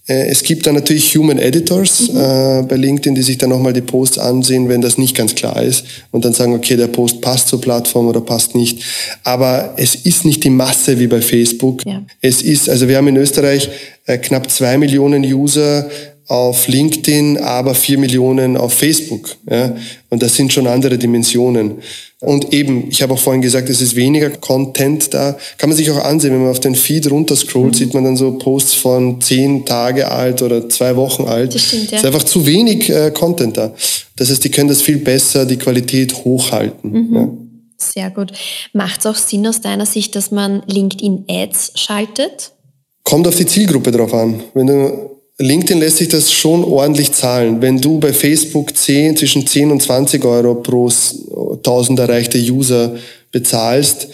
äh, 0.08 0.28
es 0.30 0.44
gibt 0.44 0.66
dann 0.66 0.76
natürlich 0.76 1.14
Human 1.16 1.40
Editors 1.40 2.10
mhm. 2.10 2.18
äh, 2.18 2.64
bei 2.64 2.76
LinkedIn, 2.76 3.16
die 3.16 3.22
sich 3.22 3.38
dann 3.38 3.50
nochmal 3.50 3.74
die 3.74 3.82
Posts 3.82 4.20
ansehen, 4.20 4.70
wenn 4.70 4.82
das 4.82 4.98
nicht 4.98 5.16
ganz 5.16 5.36
klar 5.36 5.62
ist 5.62 5.84
und 6.12 6.24
dann 6.24 6.34
sagen, 6.34 6.54
okay, 6.54 6.78
der 6.78 6.88
Post 6.88 7.22
passt 7.22 7.50
zur 7.50 7.60
Plattform 7.60 8.08
oder 8.08 8.22
passt 8.22 8.56
nicht. 8.56 8.82
Aber 9.24 9.74
es 9.78 9.96
ist 9.96 10.24
nicht 10.24 10.44
die 10.44 10.50
Masse 10.50 11.00
wie 11.00 11.08
bei 11.08 11.22
Facebook. 11.32 11.86
Ja. 11.86 12.04
Es 12.22 12.42
ist, 12.42 12.70
also 12.70 12.88
wir 12.88 12.98
haben 12.98 13.08
in 13.08 13.18
Österreich 13.18 13.70
äh, 14.06 14.18
knapp 14.18 14.52
zwei 14.52 14.78
Millionen 14.78 15.24
User 15.24 15.90
auf 16.28 16.68
LinkedIn, 16.68 17.38
aber 17.38 17.74
vier 17.74 17.98
Millionen 17.98 18.56
auf 18.56 18.74
Facebook. 18.74 19.36
Ja? 19.50 19.76
Und 20.10 20.22
das 20.22 20.36
sind 20.36 20.54
schon 20.54 20.68
andere 20.68 20.98
Dimensionen. 20.98 21.76
Und 22.22 22.54
eben, 22.54 22.88
ich 22.90 23.02
habe 23.02 23.14
auch 23.14 23.20
vorhin 23.20 23.42
gesagt, 23.42 23.70
es 23.70 23.82
ist 23.82 23.96
weniger 23.96 24.30
Content 24.30 25.14
da. 25.14 25.36
Kann 25.58 25.70
man 25.70 25.78
sich 25.78 25.90
auch 25.90 26.04
ansehen, 26.04 26.32
wenn 26.32 26.42
man 26.42 26.52
auf 26.52 26.60
den 26.60 26.76
Feed 26.76 27.10
runterscrollt, 27.10 27.74
mhm. 27.74 27.78
sieht 27.78 27.94
man 27.94 28.04
dann 28.04 28.16
so 28.16 28.38
Posts 28.38 28.76
von 28.76 29.20
zehn 29.20 29.66
Tage 29.66 30.10
alt 30.12 30.42
oder 30.42 30.70
zwei 30.70 30.96
Wochen 30.96 31.24
alt. 31.24 31.56
Das 31.56 31.64
stimmt, 31.64 31.92
ja. 31.92 31.98
Es 31.98 32.04
ist 32.04 32.06
einfach 32.06 32.24
zu 32.24 32.46
wenig 32.46 32.90
äh, 32.90 33.12
Content 33.12 33.58
da. 33.58 33.74
Das 34.16 34.30
heißt, 34.30 34.44
die 34.44 34.52
können 34.52 34.70
das 34.70 34.82
viel 34.82 34.98
besser, 34.98 35.46
die 35.46 35.58
Qualität 35.58 36.14
hochhalten. 36.14 36.92
Mhm. 36.92 37.16
Ja? 37.16 37.30
Sehr 37.82 38.12
gut. 38.12 38.32
Macht 38.74 39.00
es 39.02 39.06
auch 39.06 39.16
Sinn 39.16 39.48
aus 39.48 39.62
deiner 39.62 39.86
Sicht, 39.86 40.16
dass 40.16 40.32
man 40.32 40.64
LinkedIn 40.68 41.26
Ads 41.28 41.74
schaltet? 41.76 42.52
Kommt 43.04 43.28
auf 43.28 43.36
die 43.36 43.46
Zielgruppe 43.46 43.92
drauf 43.92 44.14
an. 44.14 44.44
Wenn 44.54 44.68
du 44.68 45.12
LinkedIn 45.42 45.80
lässt 45.80 45.98
sich 45.98 46.08
das 46.08 46.32
schon 46.32 46.64
ordentlich 46.64 47.12
zahlen. 47.14 47.62
Wenn 47.62 47.82
du 47.82 48.00
bei 48.00 48.14
Facebook 48.14 48.76
10, 48.78 49.18
zwischen 49.18 49.48
10 49.48 49.72
und 49.72 49.82
20 49.82 50.24
Euro 50.24 50.56
pro 50.56 50.88
1000 50.88 52.00
erreichte 52.00 52.38
User 52.38 52.96
bezahlst, 53.32 54.10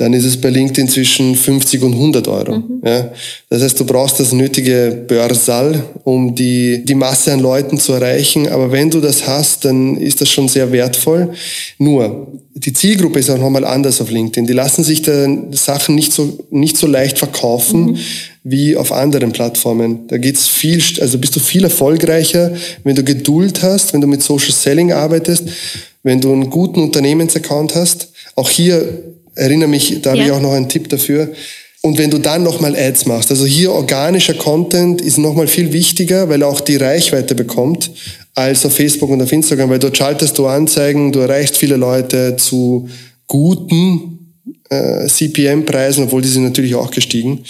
dann 0.00 0.14
ist 0.14 0.24
es 0.24 0.40
bei 0.40 0.48
LinkedIn 0.48 0.88
zwischen 0.88 1.34
50 1.34 1.82
und 1.82 1.92
100 1.92 2.26
Euro. 2.26 2.56
Mhm. 2.56 2.80
Ja? 2.82 3.12
Das 3.50 3.62
heißt, 3.62 3.78
du 3.78 3.84
brauchst 3.84 4.18
das 4.18 4.32
nötige 4.32 5.04
Börsal, 5.06 5.84
um 6.04 6.34
die, 6.34 6.82
die 6.86 6.94
Masse 6.94 7.34
an 7.34 7.40
Leuten 7.40 7.78
zu 7.78 7.92
erreichen. 7.92 8.48
Aber 8.48 8.72
wenn 8.72 8.88
du 8.88 9.02
das 9.02 9.26
hast, 9.26 9.66
dann 9.66 9.98
ist 9.98 10.22
das 10.22 10.30
schon 10.30 10.48
sehr 10.48 10.72
wertvoll. 10.72 11.34
Nur, 11.76 12.28
die 12.54 12.72
Zielgruppe 12.72 13.18
ist 13.18 13.28
auch 13.28 13.36
nochmal 13.36 13.66
anders 13.66 14.00
auf 14.00 14.10
LinkedIn. 14.10 14.46
Die 14.46 14.54
lassen 14.54 14.84
sich 14.84 15.02
da 15.02 15.26
Sachen 15.50 15.96
nicht 15.96 16.14
so, 16.14 16.38
nicht 16.48 16.78
so 16.78 16.86
leicht 16.86 17.18
verkaufen. 17.18 17.92
Mhm 17.92 17.98
wie 18.42 18.74
auf 18.74 18.90
anderen 18.90 19.32
Plattformen. 19.32 20.08
Da 20.08 20.16
geht's 20.16 20.48
viel, 20.48 20.82
also 21.02 21.18
bist 21.18 21.36
du 21.36 21.40
viel 21.40 21.62
erfolgreicher, 21.62 22.52
wenn 22.84 22.96
du 22.96 23.04
Geduld 23.04 23.62
hast, 23.62 23.92
wenn 23.92 24.00
du 24.00 24.06
mit 24.06 24.22
Social 24.22 24.52
Selling 24.52 24.92
arbeitest, 24.92 25.44
wenn 26.02 26.22
du 26.22 26.32
einen 26.32 26.48
guten 26.48 26.80
Unternehmensaccount 26.80 27.74
hast. 27.74 28.08
Auch 28.36 28.48
hier 28.48 29.09
erinnere 29.40 29.68
mich, 29.68 30.00
da 30.02 30.14
ja. 30.14 30.20
habe 30.20 30.28
ich 30.28 30.32
auch 30.32 30.40
noch 30.40 30.52
einen 30.52 30.68
Tipp 30.68 30.88
dafür. 30.88 31.32
Und 31.82 31.96
wenn 31.96 32.10
du 32.10 32.18
dann 32.18 32.42
nochmal 32.42 32.76
Ads 32.76 33.06
machst, 33.06 33.30
also 33.30 33.46
hier 33.46 33.72
organischer 33.72 34.34
Content 34.34 35.00
ist 35.00 35.16
nochmal 35.16 35.46
viel 35.46 35.72
wichtiger, 35.72 36.28
weil 36.28 36.42
er 36.42 36.48
auch 36.48 36.60
die 36.60 36.76
Reichweite 36.76 37.34
bekommt, 37.34 37.90
als 38.34 38.66
auf 38.66 38.76
Facebook 38.76 39.10
und 39.10 39.22
auf 39.22 39.32
Instagram, 39.32 39.70
weil 39.70 39.78
dort 39.78 39.96
schaltest 39.96 40.36
du 40.36 40.46
Anzeigen, 40.46 41.10
du 41.10 41.20
erreichst 41.20 41.56
viele 41.56 41.76
Leute 41.76 42.36
zu 42.36 42.88
guten 43.26 44.34
äh, 44.68 45.06
CPM-Preisen, 45.06 46.04
obwohl 46.04 46.22
die 46.22 46.28
sind 46.28 46.44
natürlich 46.44 46.74
auch 46.74 46.90
gestiegen 46.90 47.44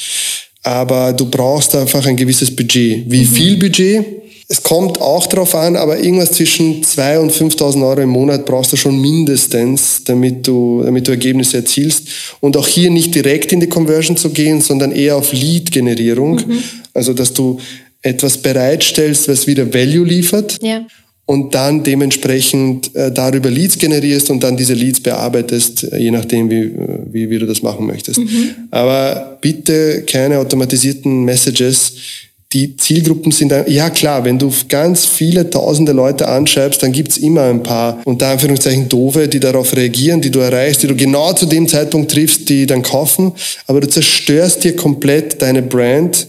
aber 0.62 1.12
du 1.12 1.26
brauchst 1.26 1.74
einfach 1.74 2.04
ein 2.06 2.16
gewisses 2.16 2.54
Budget. 2.54 3.10
Wie 3.10 3.24
mhm. 3.24 3.28
viel 3.28 3.56
Budget? 3.56 4.04
Es 4.52 4.64
kommt 4.64 5.00
auch 5.00 5.28
darauf 5.28 5.54
an, 5.54 5.76
aber 5.76 6.00
irgendwas 6.00 6.32
zwischen 6.32 6.82
2.000 6.82 7.18
und 7.18 7.32
5.000 7.32 7.88
Euro 7.88 8.00
im 8.00 8.08
Monat 8.08 8.44
brauchst 8.44 8.72
du 8.72 8.76
schon 8.76 9.00
mindestens, 9.00 10.02
damit 10.02 10.44
du, 10.44 10.82
damit 10.84 11.06
du 11.06 11.12
Ergebnisse 11.12 11.58
erzielst. 11.58 12.08
Und 12.40 12.56
auch 12.56 12.66
hier 12.66 12.90
nicht 12.90 13.14
direkt 13.14 13.52
in 13.52 13.60
die 13.60 13.68
Conversion 13.68 14.16
zu 14.16 14.30
gehen, 14.30 14.60
sondern 14.60 14.90
eher 14.90 15.14
auf 15.14 15.32
Lead-Generierung. 15.32 16.40
Mhm. 16.44 16.62
Also, 16.92 17.14
dass 17.14 17.32
du 17.32 17.60
etwas 18.02 18.38
bereitstellst, 18.38 19.28
was 19.28 19.46
wieder 19.46 19.72
Value 19.72 20.04
liefert. 20.04 20.58
Ja 20.60 20.84
und 21.30 21.54
dann 21.54 21.84
dementsprechend 21.84 22.92
äh, 22.96 23.12
darüber 23.12 23.50
Leads 23.50 23.78
generierst 23.78 24.30
und 24.30 24.42
dann 24.42 24.56
diese 24.56 24.74
Leads 24.74 24.98
bearbeitest, 24.98 25.84
äh, 25.84 25.98
je 25.98 26.10
nachdem, 26.10 26.50
wie, 26.50 26.72
wie, 27.12 27.30
wie 27.30 27.38
du 27.38 27.46
das 27.46 27.62
machen 27.62 27.86
möchtest. 27.86 28.18
Mhm. 28.18 28.50
Aber 28.72 29.38
bitte 29.40 30.02
keine 30.08 30.40
automatisierten 30.40 31.22
Messages. 31.22 31.92
Die 32.52 32.76
Zielgruppen 32.76 33.30
sind, 33.30 33.52
ja 33.68 33.90
klar, 33.90 34.24
wenn 34.24 34.36
du 34.36 34.52
ganz 34.68 35.06
viele 35.06 35.50
tausende 35.50 35.92
Leute 35.92 36.26
anschreibst, 36.26 36.82
dann 36.82 36.90
gibt's 36.90 37.16
immer 37.16 37.44
ein 37.44 37.62
paar, 37.62 38.00
unter 38.04 38.26
Anführungszeichen, 38.26 38.88
doofe, 38.88 39.28
die 39.28 39.38
darauf 39.38 39.76
reagieren, 39.76 40.20
die 40.20 40.32
du 40.32 40.40
erreichst, 40.40 40.82
die 40.82 40.88
du 40.88 40.96
genau 40.96 41.32
zu 41.32 41.46
dem 41.46 41.68
Zeitpunkt 41.68 42.10
triffst, 42.10 42.48
die 42.48 42.66
dann 42.66 42.82
kaufen. 42.82 43.32
Aber 43.68 43.80
du 43.80 43.88
zerstörst 43.88 44.64
dir 44.64 44.74
komplett 44.74 45.40
deine 45.40 45.62
Brand, 45.62 46.26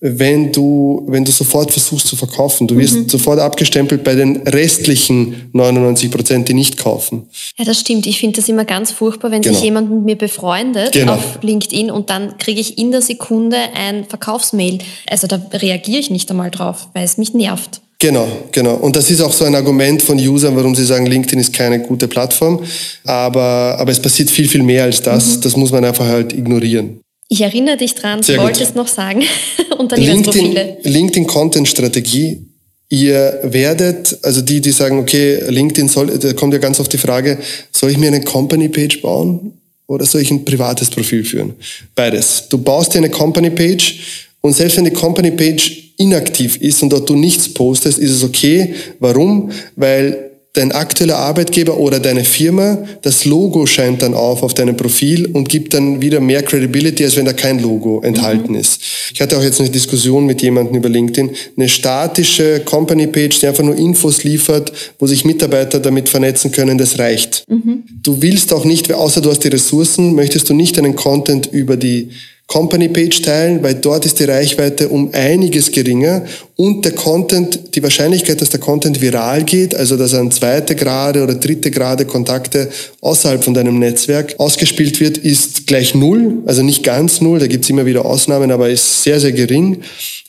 wenn 0.00 0.50
du, 0.50 1.04
wenn 1.08 1.26
du 1.26 1.30
sofort 1.30 1.70
versuchst 1.70 2.06
zu 2.06 2.16
verkaufen. 2.16 2.66
Du 2.66 2.76
wirst 2.78 2.94
mhm. 2.94 3.08
sofort 3.08 3.38
abgestempelt 3.38 4.02
bei 4.02 4.14
den 4.14 4.38
restlichen 4.38 5.50
99 5.52 6.10
Prozent, 6.10 6.48
die 6.48 6.54
nicht 6.54 6.78
kaufen. 6.78 7.28
Ja, 7.58 7.66
das 7.66 7.80
stimmt. 7.80 8.06
Ich 8.06 8.18
finde 8.18 8.40
das 8.40 8.48
immer 8.48 8.64
ganz 8.64 8.92
furchtbar, 8.92 9.30
wenn 9.30 9.42
genau. 9.42 9.54
sich 9.54 9.64
jemand 9.64 9.90
mit 9.90 10.04
mir 10.04 10.16
befreundet 10.16 10.92
genau. 10.92 11.14
auf 11.14 11.38
LinkedIn 11.42 11.90
und 11.90 12.08
dann 12.08 12.38
kriege 12.38 12.60
ich 12.60 12.78
in 12.78 12.90
der 12.92 13.02
Sekunde 13.02 13.58
ein 13.74 14.06
Verkaufsmail. 14.06 14.78
Also 15.08 15.26
da 15.26 15.40
reagiere 15.52 16.00
ich 16.00 16.10
nicht 16.10 16.30
einmal 16.30 16.50
drauf, 16.50 16.88
weil 16.94 17.04
es 17.04 17.18
mich 17.18 17.34
nervt. 17.34 17.82
Genau, 17.98 18.26
genau. 18.50 18.76
Und 18.76 18.96
das 18.96 19.10
ist 19.10 19.20
auch 19.20 19.32
so 19.32 19.44
ein 19.44 19.54
Argument 19.54 20.00
von 20.00 20.18
Usern, 20.18 20.56
warum 20.56 20.74
sie 20.74 20.86
sagen, 20.86 21.04
LinkedIn 21.04 21.38
ist 21.38 21.52
keine 21.52 21.80
gute 21.80 22.08
Plattform. 22.08 22.60
Aber, 23.04 23.76
aber 23.78 23.92
es 23.92 24.00
passiert 24.00 24.30
viel, 24.30 24.48
viel 24.48 24.62
mehr 24.62 24.84
als 24.84 25.02
das. 25.02 25.36
Mhm. 25.36 25.40
Das 25.42 25.56
muss 25.56 25.70
man 25.70 25.84
einfach 25.84 26.06
halt 26.06 26.32
ignorieren. 26.32 27.00
Ich 27.32 27.42
erinnere 27.42 27.76
dich 27.76 27.94
dran, 27.94 28.22
du 28.22 28.36
wolltest 28.38 28.74
noch 28.74 28.88
sagen. 28.88 29.22
Unternehmensprofile. 29.78 30.64
LinkedIn, 30.64 30.92
LinkedIn 30.92 31.26
Content 31.28 31.68
Strategie. 31.68 32.44
Ihr 32.88 33.38
werdet, 33.44 34.18
also 34.22 34.42
die, 34.42 34.60
die 34.60 34.72
sagen, 34.72 34.98
okay, 34.98 35.40
LinkedIn 35.48 35.88
soll, 35.88 36.18
da 36.18 36.32
kommt 36.32 36.54
ja 36.54 36.58
ganz 36.58 36.80
oft 36.80 36.92
die 36.92 36.98
Frage, 36.98 37.38
soll 37.70 37.92
ich 37.92 37.98
mir 37.98 38.08
eine 38.08 38.22
Company 38.22 38.68
Page 38.68 39.00
bauen 39.00 39.52
oder 39.86 40.04
soll 40.06 40.22
ich 40.22 40.32
ein 40.32 40.44
privates 40.44 40.90
Profil 40.90 41.24
führen? 41.24 41.54
Beides. 41.94 42.48
Du 42.48 42.58
baust 42.58 42.94
dir 42.94 42.98
eine 42.98 43.10
Company 43.10 43.50
Page 43.50 44.00
und 44.40 44.54
selbst 44.54 44.76
wenn 44.76 44.84
die 44.84 44.90
Company 44.90 45.30
Page 45.30 45.92
inaktiv 45.98 46.56
ist 46.56 46.82
und 46.82 46.90
dort 46.92 47.08
du 47.08 47.14
nichts 47.14 47.48
postest, 47.48 48.00
ist 48.00 48.10
es 48.10 48.24
okay. 48.24 48.74
Warum? 48.98 49.52
Weil 49.76 50.29
dein 50.52 50.72
aktueller 50.72 51.16
Arbeitgeber 51.16 51.76
oder 51.76 52.00
deine 52.00 52.24
Firma, 52.24 52.78
das 53.02 53.24
Logo 53.24 53.66
scheint 53.66 54.02
dann 54.02 54.14
auf 54.14 54.42
auf 54.42 54.52
deinem 54.52 54.76
Profil 54.76 55.26
und 55.26 55.48
gibt 55.48 55.74
dann 55.74 56.02
wieder 56.02 56.20
mehr 56.20 56.42
Credibility, 56.42 57.04
als 57.04 57.16
wenn 57.16 57.24
da 57.24 57.32
kein 57.32 57.60
Logo 57.60 58.00
enthalten 58.00 58.52
mhm. 58.52 58.58
ist. 58.58 58.80
Ich 59.14 59.20
hatte 59.20 59.38
auch 59.38 59.42
jetzt 59.42 59.60
eine 59.60 59.70
Diskussion 59.70 60.26
mit 60.26 60.42
jemandem 60.42 60.76
über 60.76 60.88
LinkedIn, 60.88 61.30
eine 61.56 61.68
statische 61.68 62.60
Company 62.64 63.06
Page, 63.06 63.38
die 63.38 63.46
einfach 63.46 63.62
nur 63.62 63.76
Infos 63.76 64.24
liefert, 64.24 64.72
wo 64.98 65.06
sich 65.06 65.24
Mitarbeiter 65.24 65.78
damit 65.78 66.08
vernetzen 66.08 66.50
können, 66.50 66.78
das 66.78 66.98
reicht. 66.98 67.44
Mhm. 67.48 67.84
Du 68.02 68.20
willst 68.20 68.52
auch 68.52 68.64
nicht, 68.64 68.92
außer 68.92 69.20
du 69.20 69.30
hast 69.30 69.44
die 69.44 69.48
Ressourcen, 69.48 70.14
möchtest 70.16 70.48
du 70.48 70.54
nicht 70.54 70.76
einen 70.78 70.96
Content 70.96 71.46
über 71.52 71.76
die 71.76 72.10
Company 72.50 72.88
Page 72.88 73.22
teilen, 73.22 73.62
weil 73.62 73.76
dort 73.76 74.04
ist 74.04 74.18
die 74.18 74.24
Reichweite 74.24 74.88
um 74.88 75.10
einiges 75.12 75.70
geringer 75.70 76.24
und 76.56 76.84
der 76.84 76.92
Content, 76.92 77.76
die 77.76 77.82
Wahrscheinlichkeit, 77.82 78.40
dass 78.40 78.50
der 78.50 78.58
Content 78.58 79.00
viral 79.00 79.44
geht, 79.44 79.74
also 79.74 79.96
dass 79.96 80.14
an 80.14 80.32
zweite 80.32 80.74
Grade 80.74 81.22
oder 81.22 81.36
dritte 81.36 81.70
Grade 81.70 82.04
Kontakte 82.04 82.68
außerhalb 83.00 83.42
von 83.42 83.54
deinem 83.54 83.78
Netzwerk 83.78 84.34
ausgespielt 84.38 84.98
wird, 85.00 85.16
ist 85.16 85.68
gleich 85.68 85.94
null, 85.94 86.42
also 86.44 86.62
nicht 86.62 86.82
ganz 86.82 87.20
null, 87.20 87.38
da 87.38 87.46
gibt's 87.46 87.70
immer 87.70 87.86
wieder 87.86 88.04
Ausnahmen, 88.04 88.50
aber 88.50 88.68
ist 88.68 89.04
sehr, 89.04 89.20
sehr 89.20 89.32
gering. 89.32 89.78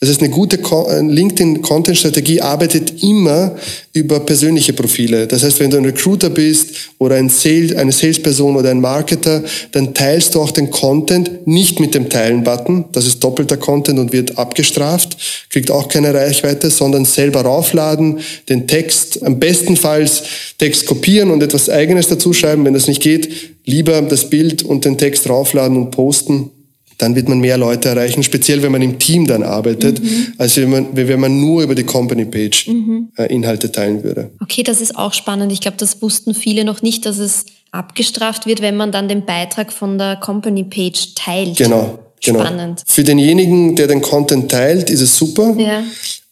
Das 0.00 0.08
heißt, 0.08 0.20
eine 0.20 0.30
gute 0.30 0.58
äh, 0.58 1.00
LinkedIn-Content-Strategie 1.00 2.40
arbeitet 2.40 3.02
immer 3.02 3.56
über 3.92 4.20
persönliche 4.20 4.72
Profile. 4.72 5.26
Das 5.26 5.42
heißt, 5.42 5.60
wenn 5.60 5.70
du 5.70 5.76
ein 5.76 5.84
Recruiter 5.84 6.30
bist 6.30 6.70
oder 6.98 7.16
ein 7.16 7.28
Sales, 7.28 7.76
eine 7.76 7.92
Salesperson 7.92 8.56
oder 8.56 8.70
ein 8.70 8.80
Marketer, 8.80 9.44
dann 9.72 9.92
teilst 9.92 10.34
du 10.34 10.40
auch 10.40 10.50
den 10.50 10.70
Content 10.70 11.46
nicht 11.46 11.78
mit 11.78 11.94
dem 11.94 12.08
Teilen-Button. 12.12 12.84
Das 12.92 13.06
ist 13.06 13.24
doppelter 13.24 13.56
Content 13.56 13.98
und 13.98 14.12
wird 14.12 14.38
abgestraft, 14.38 15.16
kriegt 15.50 15.70
auch 15.70 15.88
keine 15.88 16.14
Reichweite, 16.14 16.70
sondern 16.70 17.04
selber 17.04 17.40
raufladen, 17.42 18.20
den 18.48 18.68
Text, 18.68 19.22
am 19.22 19.40
bestenfalls 19.40 20.22
Text 20.58 20.86
kopieren 20.86 21.30
und 21.30 21.42
etwas 21.42 21.68
Eigenes 21.68 22.08
dazu 22.08 22.32
schreiben. 22.32 22.64
Wenn 22.64 22.74
das 22.74 22.86
nicht 22.86 23.02
geht, 23.02 23.56
lieber 23.64 24.00
das 24.02 24.30
Bild 24.30 24.62
und 24.62 24.84
den 24.84 24.98
Text 24.98 25.28
raufladen 25.28 25.76
und 25.76 25.90
posten 25.90 26.50
dann 26.98 27.16
wird 27.16 27.28
man 27.28 27.40
mehr 27.40 27.58
Leute 27.58 27.88
erreichen, 27.88 28.22
speziell 28.22 28.62
wenn 28.62 28.70
man 28.70 28.80
im 28.80 28.96
Team 29.00 29.26
dann 29.26 29.42
arbeitet, 29.42 30.00
mhm. 30.00 30.34
als 30.38 30.56
wenn 30.56 30.70
man, 30.70 30.86
wenn 30.92 31.18
man 31.18 31.40
nur 31.40 31.64
über 31.64 31.74
die 31.74 31.82
Company 31.82 32.24
Page 32.24 32.68
mhm. 32.68 33.08
äh, 33.16 33.24
Inhalte 33.24 33.72
teilen 33.72 34.04
würde. 34.04 34.30
Okay, 34.40 34.62
das 34.62 34.80
ist 34.80 34.96
auch 34.96 35.12
spannend. 35.12 35.50
Ich 35.50 35.60
glaube, 35.60 35.78
das 35.78 36.00
wussten 36.00 36.32
viele 36.32 36.64
noch 36.64 36.80
nicht, 36.80 37.04
dass 37.04 37.18
es 37.18 37.44
abgestraft 37.72 38.46
wird, 38.46 38.60
wenn 38.60 38.76
man 38.76 38.92
dann 38.92 39.08
den 39.08 39.24
Beitrag 39.24 39.72
von 39.72 39.98
der 39.98 40.16
Company 40.16 40.64
Page 40.64 41.14
teilt. 41.14 41.56
Genau. 41.56 41.98
Genau. 42.24 42.40
Spannend. 42.40 42.82
Für 42.86 43.02
denjenigen, 43.02 43.74
der 43.74 43.88
den 43.88 44.00
Content 44.00 44.48
teilt, 44.50 44.90
ist 44.90 45.00
es 45.00 45.16
super. 45.16 45.56
Ja. 45.58 45.82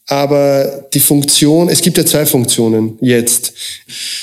Aber 0.07 0.85
die 0.93 1.01
Funktion, 1.01 1.69
es 1.69 1.83
gibt 1.83 1.97
ja 1.99 2.07
zwei 2.07 2.27
Funktionen 2.27 2.97
jetzt. 3.01 3.53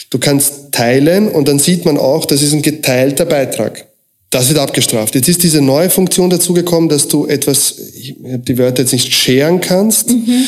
Du 0.09 0.17
kannst 0.17 0.71
teilen 0.71 1.29
und 1.29 1.47
dann 1.47 1.59
sieht 1.59 1.85
man 1.85 1.97
auch, 1.97 2.25
das 2.25 2.41
ist 2.41 2.53
ein 2.53 2.61
geteilter 2.61 3.25
Beitrag. 3.25 3.85
Das 4.29 4.49
wird 4.49 4.59
abgestraft. 4.59 5.15
Jetzt 5.15 5.29
ist 5.29 5.43
diese 5.43 5.61
neue 5.61 5.89
Funktion 5.89 6.29
dazugekommen, 6.29 6.89
dass 6.89 7.07
du 7.07 7.25
etwas, 7.25 7.77
ich 7.95 8.15
habe 8.25 8.39
die 8.39 8.57
Wörter 8.57 8.83
jetzt 8.83 8.91
nicht 8.91 9.13
scheren 9.13 9.61
kannst. 9.61 10.09
Mhm. 10.09 10.45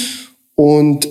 Und 0.55 1.07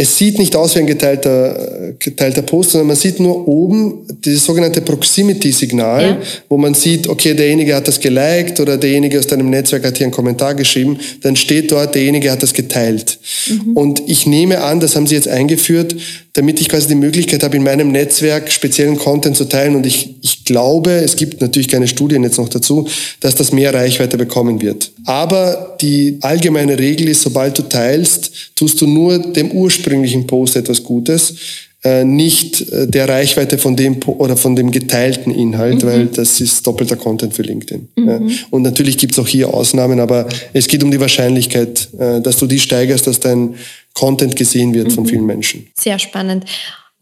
es 0.00 0.16
sieht 0.16 0.38
nicht 0.38 0.56
aus 0.56 0.74
wie 0.74 0.78
ein 0.78 0.86
geteilter, 0.86 1.92
geteilter 1.98 2.40
Post, 2.40 2.70
sondern 2.70 2.86
man 2.86 2.96
sieht 2.96 3.20
nur 3.20 3.46
oben 3.46 4.06
dieses 4.24 4.46
sogenannte 4.46 4.80
Proximity-Signal, 4.80 6.02
ja. 6.02 6.18
wo 6.48 6.56
man 6.56 6.72
sieht, 6.72 7.06
okay, 7.06 7.34
derjenige 7.34 7.74
hat 7.74 7.86
das 7.86 8.00
geliked 8.00 8.60
oder 8.60 8.78
derjenige 8.78 9.18
aus 9.18 9.26
deinem 9.26 9.50
Netzwerk 9.50 9.84
hat 9.84 9.98
hier 9.98 10.06
einen 10.06 10.14
Kommentar 10.14 10.54
geschrieben, 10.54 10.98
dann 11.20 11.36
steht 11.36 11.70
dort, 11.70 11.94
derjenige 11.94 12.30
hat 12.30 12.42
das 12.42 12.54
geteilt. 12.54 13.18
Mhm. 13.46 13.76
Und 13.76 14.02
ich 14.06 14.26
nehme 14.26 14.62
an, 14.62 14.80
das 14.80 14.96
haben 14.96 15.06
sie 15.06 15.16
jetzt 15.16 15.28
eingeführt, 15.28 15.94
damit 16.32 16.60
ich 16.62 16.70
quasi 16.70 16.88
die 16.88 16.94
Möglichkeit 16.94 17.42
habe, 17.42 17.58
in 17.58 17.62
meinem 17.62 17.92
Netzwerk 17.92 18.50
speziellen 18.50 18.96
Content 18.96 19.36
zu 19.36 19.44
teilen. 19.44 19.76
Und 19.76 19.84
ich, 19.84 20.14
ich 20.22 20.46
glaube, 20.46 20.92
es 20.92 21.16
gibt 21.16 21.42
natürlich 21.42 21.68
keine 21.68 21.88
Studien 21.88 22.22
jetzt 22.22 22.38
noch 22.38 22.48
dazu, 22.48 22.88
dass 23.20 23.34
das 23.34 23.52
mehr 23.52 23.74
Reichweite 23.74 24.16
bekommen 24.16 24.62
wird. 24.62 24.92
Aber 25.06 25.76
die 25.80 26.18
allgemeine 26.20 26.78
Regel 26.78 27.08
ist, 27.08 27.22
sobald 27.22 27.58
du 27.58 27.62
teilst, 27.62 28.54
tust 28.54 28.80
du 28.80 28.86
nur 28.86 29.18
dem 29.18 29.50
ursprünglichen 29.50 30.26
Post 30.26 30.56
etwas 30.56 30.82
Gutes 30.82 31.34
äh, 31.82 32.04
nicht 32.04 32.70
äh, 32.70 32.86
der 32.86 33.08
Reichweite 33.08 33.56
von 33.56 33.74
dem 33.74 34.00
oder 34.04 34.36
von 34.36 34.54
dem 34.54 34.70
geteilten 34.70 35.32
Inhalt, 35.34 35.82
mhm. 35.82 35.86
weil 35.86 36.06
das 36.08 36.38
ist 36.40 36.66
doppelter 36.66 36.96
Content 36.96 37.32
für 37.32 37.40
LinkedIn. 37.40 37.88
Mhm. 37.96 38.08
Ja. 38.08 38.20
Und 38.50 38.62
natürlich 38.62 38.98
gibt 38.98 39.14
es 39.14 39.18
auch 39.18 39.26
hier 39.26 39.52
Ausnahmen, 39.52 39.98
aber 39.98 40.28
es 40.52 40.68
geht 40.68 40.84
um 40.84 40.90
die 40.90 41.00
Wahrscheinlichkeit, 41.00 41.88
äh, 41.98 42.20
dass 42.20 42.36
du 42.36 42.46
die 42.46 42.60
steigerst, 42.60 43.06
dass 43.06 43.18
dein 43.18 43.54
Content 43.94 44.36
gesehen 44.36 44.74
wird 44.74 44.88
mhm. 44.88 44.92
von 44.92 45.06
vielen 45.06 45.24
Menschen. 45.24 45.68
Sehr 45.74 45.98
spannend. 45.98 46.44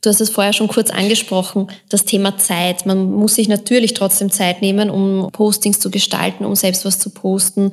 Du 0.08 0.12
hast 0.14 0.22
es 0.22 0.30
vorher 0.30 0.54
schon 0.54 0.68
kurz 0.68 0.88
angesprochen, 0.88 1.66
das 1.90 2.06
Thema 2.06 2.38
Zeit. 2.38 2.86
Man 2.86 3.12
muss 3.12 3.34
sich 3.34 3.46
natürlich 3.46 3.92
trotzdem 3.92 4.30
Zeit 4.32 4.62
nehmen, 4.62 4.88
um 4.88 5.28
Postings 5.32 5.80
zu 5.80 5.90
gestalten, 5.90 6.46
um 6.46 6.54
selbst 6.54 6.86
was 6.86 6.98
zu 6.98 7.10
posten 7.10 7.72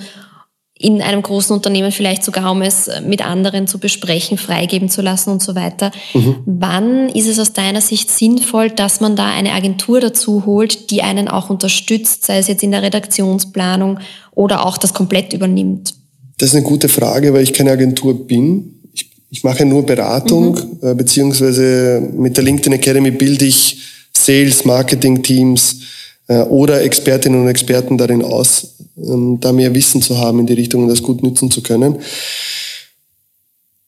in 0.77 1.01
einem 1.01 1.21
großen 1.21 1.55
Unternehmen 1.55 1.93
vielleicht 1.93 2.25
sogar, 2.25 2.51
um 2.51 2.61
es 2.61 2.91
mit 3.07 3.25
anderen 3.25 3.67
zu 3.67 3.79
besprechen, 3.79 4.37
freigeben 4.37 4.89
zu 4.89 5.01
lassen 5.01 5.29
und 5.29 5.41
so 5.41 5.55
weiter. 5.55 5.91
Mhm. 6.13 6.35
Wann 6.45 7.07
ist 7.07 7.29
es 7.29 7.39
aus 7.39 7.53
deiner 7.53 7.79
Sicht 7.79 8.11
sinnvoll, 8.11 8.69
dass 8.69 8.99
man 8.99 9.15
da 9.15 9.27
eine 9.27 9.53
Agentur 9.53 10.01
dazu 10.01 10.45
holt, 10.45 10.91
die 10.91 11.03
einen 11.03 11.29
auch 11.29 11.49
unterstützt, 11.49 12.25
sei 12.25 12.39
es 12.39 12.49
jetzt 12.49 12.63
in 12.63 12.71
der 12.71 12.81
Redaktionsplanung 12.81 13.99
oder 14.31 14.65
auch 14.65 14.77
das 14.77 14.93
komplett 14.93 15.31
übernimmt? 15.31 15.93
Das 16.37 16.49
ist 16.49 16.55
eine 16.55 16.65
gute 16.65 16.89
Frage, 16.89 17.33
weil 17.33 17.43
ich 17.43 17.53
keine 17.53 17.71
Agentur 17.71 18.27
bin. 18.27 18.74
Ich, 19.35 19.43
mache 19.43 19.65
nur 19.65 19.85
Beratung, 19.85 20.53
mhm. 20.53 20.87
äh, 20.87 20.93
beziehungsweise 20.95 22.01
mit 22.15 22.37
der 22.37 22.43
LinkedIn 22.45 22.71
Academy 22.71 23.11
bilde 23.11 23.43
ich 23.43 23.77
Sales, 24.13 24.63
Marketing 24.63 25.21
Teams 25.21 25.81
äh, 26.27 26.37
oder 26.43 26.81
Expertinnen 26.81 27.41
und 27.41 27.49
Experten 27.49 27.97
darin 27.97 28.23
aus, 28.23 28.75
ähm, 28.97 29.37
da 29.41 29.51
mehr 29.51 29.75
Wissen 29.75 30.01
zu 30.01 30.17
haben 30.17 30.39
in 30.39 30.45
die 30.45 30.53
Richtung 30.53 30.83
und 30.83 30.89
das 30.89 31.03
gut 31.03 31.21
nützen 31.21 31.51
zu 31.51 31.61
können. 31.61 31.97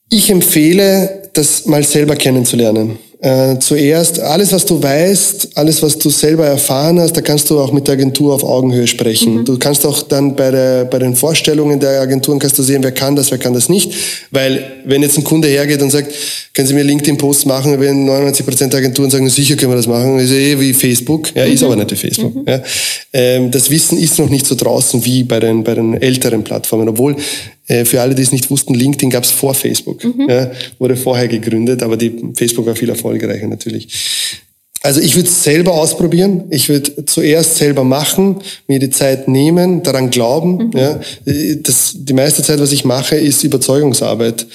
Ich 0.09 0.29
empfehle, 0.29 1.29
das 1.31 1.65
mal 1.65 1.83
selber 1.83 2.17
kennenzulernen. 2.17 2.99
Äh, 3.19 3.57
zuerst 3.57 4.19
alles, 4.19 4.53
was 4.53 4.63
du 4.63 4.81
weißt, 4.81 5.49
alles, 5.55 5.81
was 5.81 5.97
du 5.97 6.11
selber 6.11 6.45
erfahren 6.45 6.99
hast, 6.99 7.17
da 7.17 7.21
kannst 7.21 7.49
du 7.49 7.59
auch 7.59 7.71
mit 7.71 7.87
der 7.87 7.93
Agentur 7.93 8.35
auf 8.35 8.43
Augenhöhe 8.43 8.85
sprechen. 8.85 9.37
Mhm. 9.37 9.45
Du 9.45 9.57
kannst 9.57 9.87
auch 9.87 10.03
dann 10.03 10.35
bei, 10.35 10.51
der, 10.51 10.85
bei 10.85 10.99
den 10.99 11.15
Vorstellungen 11.15 11.79
der 11.79 11.99
Agenturen 11.99 12.37
kannst 12.37 12.59
du 12.59 12.63
sehen, 12.63 12.83
wer 12.83 12.91
kann 12.91 13.15
das, 13.15 13.31
wer 13.31 13.39
kann 13.39 13.55
das 13.55 13.69
nicht. 13.69 13.91
Weil 14.29 14.81
wenn 14.85 15.01
jetzt 15.01 15.17
ein 15.17 15.23
Kunde 15.23 15.47
hergeht 15.47 15.81
und 15.81 15.89
sagt, 15.89 16.13
können 16.53 16.67
Sie 16.67 16.75
mir 16.75 16.83
LinkedIn-Posts 16.83 17.45
machen, 17.45 17.79
wenn 17.79 18.05
99 18.05 18.45
Prozent 18.45 18.73
der 18.73 18.81
Agenturen 18.81 19.09
sagen, 19.09 19.27
sicher 19.29 19.55
können 19.55 19.71
wir 19.71 19.77
das 19.77 19.87
machen, 19.87 20.19
ist 20.19 20.31
eh 20.31 20.59
wie 20.59 20.73
Facebook. 20.73 21.35
Ja, 21.35 21.47
mhm. 21.47 21.53
ist 21.53 21.63
aber 21.63 21.75
nicht 21.75 21.91
wie 21.91 21.95
Facebook. 21.95 22.35
Mhm. 22.35 22.43
Ja. 22.47 22.61
Ähm, 23.13 23.49
das 23.49 23.71
Wissen 23.71 23.97
ist 23.97 24.19
noch 24.19 24.29
nicht 24.29 24.45
so 24.45 24.53
draußen 24.53 25.03
wie 25.05 25.23
bei 25.23 25.39
den, 25.39 25.63
bei 25.63 25.73
den 25.73 25.99
älteren 25.99 26.43
Plattformen, 26.43 26.87
obwohl 26.87 27.15
für 27.67 28.01
alle, 28.01 28.15
die 28.15 28.21
es 28.21 28.31
nicht 28.31 28.49
wussten, 28.49 28.73
LinkedIn 28.73 29.09
gab 29.09 29.23
es 29.23 29.31
vor 29.31 29.53
Facebook. 29.53 30.03
Mhm. 30.03 30.27
Ja, 30.29 30.51
wurde 30.79 30.95
vorher 30.95 31.27
gegründet, 31.27 31.83
aber 31.83 31.97
die 31.97 32.13
Facebook 32.33 32.65
war 32.65 32.75
viel 32.75 32.89
erfolgreicher 32.89 33.47
natürlich. 33.47 33.87
Also 34.83 35.01
ich 35.01 35.15
würde 35.15 35.27
es 35.27 35.43
selber 35.43 35.73
ausprobieren. 35.73 36.45
Ich 36.49 36.69
würde 36.69 37.05
zuerst 37.05 37.57
selber 37.57 37.83
machen, 37.83 38.37
mir 38.67 38.79
die 38.79 38.89
Zeit 38.89 39.27
nehmen, 39.27 39.83
daran 39.83 40.11
glauben. 40.11 40.67
Mhm. 40.67 40.71
Ja. 40.77 40.99
Das, 41.63 41.93
die 41.95 42.13
meiste 42.13 42.43
Zeit, 42.43 42.59
was 42.59 42.71
ich 42.71 42.85
mache, 42.85 43.15
ist 43.15 43.43
Überzeugungsarbeit 43.43 44.45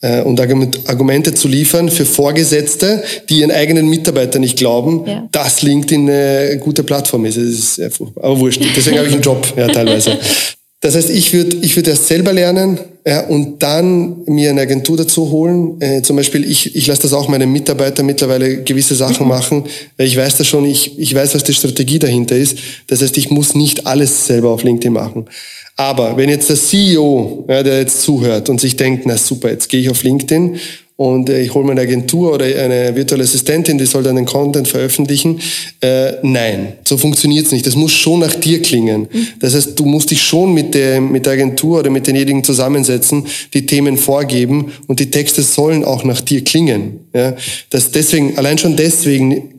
äh, 0.00 0.22
und 0.22 0.40
Argumente 0.40 1.32
zu 1.34 1.48
liefern 1.48 1.88
für 1.90 2.04
Vorgesetzte, 2.04 3.02
die 3.28 3.40
ihren 3.40 3.50
eigenen 3.50 3.88
Mitarbeitern 3.88 4.42
nicht 4.42 4.58
glauben, 4.58 5.04
ja. 5.06 5.28
dass 5.32 5.62
LinkedIn 5.62 6.10
eine 6.10 6.58
gute 6.58 6.82
Plattform 6.82 7.24
ist. 7.24 7.36
Das 7.36 7.44
ist 7.44 7.74
sehr 7.76 7.90
furchtbar. 7.90 8.24
Aber 8.24 8.38
wurscht. 8.38 8.60
Deswegen 8.76 8.98
habe 8.98 9.08
ich 9.08 9.14
einen 9.14 9.22
Job, 9.22 9.46
ja, 9.56 9.68
teilweise. 9.68 10.18
Das 10.80 10.94
heißt, 10.94 11.10
ich 11.10 11.32
würde 11.32 11.56
ich 11.60 11.74
würd 11.74 11.88
erst 11.88 12.06
selber 12.06 12.32
lernen 12.32 12.78
ja, 13.04 13.26
und 13.26 13.62
dann 13.62 14.22
mir 14.26 14.50
eine 14.50 14.60
Agentur 14.60 14.96
dazu 14.96 15.30
holen. 15.30 15.80
Äh, 15.80 16.02
zum 16.02 16.14
Beispiel, 16.14 16.48
ich, 16.48 16.76
ich 16.76 16.86
lasse 16.86 17.02
das 17.02 17.12
auch 17.12 17.28
meinen 17.28 17.50
Mitarbeitern 17.50 18.06
mittlerweile 18.06 18.62
gewisse 18.62 18.94
Sachen 18.94 19.24
mhm. 19.24 19.28
machen. 19.28 19.64
Ich 19.96 20.16
weiß 20.16 20.36
das 20.36 20.46
schon, 20.46 20.64
ich, 20.64 20.98
ich 20.98 21.14
weiß, 21.14 21.34
was 21.34 21.42
die 21.42 21.54
Strategie 21.54 21.98
dahinter 21.98 22.36
ist. 22.36 22.58
Das 22.86 23.02
heißt, 23.02 23.16
ich 23.18 23.30
muss 23.30 23.54
nicht 23.54 23.86
alles 23.86 24.26
selber 24.26 24.50
auf 24.50 24.62
LinkedIn 24.62 24.92
machen. 24.92 25.26
Aber 25.74 26.16
wenn 26.16 26.28
jetzt 26.28 26.48
der 26.48 26.56
CEO, 26.56 27.44
ja, 27.48 27.62
der 27.62 27.78
jetzt 27.78 28.02
zuhört 28.02 28.48
und 28.48 28.60
sich 28.60 28.76
denkt, 28.76 29.04
na 29.06 29.16
super, 29.16 29.50
jetzt 29.50 29.68
gehe 29.68 29.80
ich 29.80 29.90
auf 29.90 30.02
LinkedIn 30.02 30.58
und 30.98 31.30
äh, 31.30 31.42
ich 31.42 31.54
hole 31.54 31.64
mir 31.64 31.70
eine 31.70 31.82
Agentur 31.82 32.32
oder 32.32 32.44
eine 32.44 32.96
virtuelle 32.96 33.22
Assistentin, 33.22 33.78
die 33.78 33.86
soll 33.86 34.02
dann 34.02 34.16
den 34.16 34.26
Content 34.26 34.66
veröffentlichen. 34.66 35.38
Äh, 35.80 36.14
nein, 36.22 36.72
so 36.84 36.96
funktioniert's 36.96 37.52
nicht. 37.52 37.64
Das 37.64 37.76
muss 37.76 37.92
schon 37.92 38.18
nach 38.18 38.34
dir 38.34 38.60
klingen. 38.60 39.02
Mhm. 39.02 39.28
Das 39.38 39.54
heißt, 39.54 39.78
du 39.78 39.84
musst 39.84 40.10
dich 40.10 40.20
schon 40.20 40.52
mit 40.52 40.74
der, 40.74 41.00
mit 41.00 41.24
der 41.24 41.34
Agentur 41.34 41.78
oder 41.78 41.90
mit 41.90 42.08
denjenigen 42.08 42.42
zusammensetzen, 42.42 43.28
die 43.54 43.64
Themen 43.64 43.96
vorgeben 43.96 44.72
und 44.88 44.98
die 44.98 45.08
Texte 45.08 45.42
sollen 45.42 45.84
auch 45.84 46.02
nach 46.02 46.20
dir 46.20 46.42
klingen. 46.42 46.98
Ja? 47.14 47.36
Das 47.70 47.92
deswegen, 47.92 48.36
allein 48.36 48.58
schon 48.58 48.74
deswegen 48.74 49.57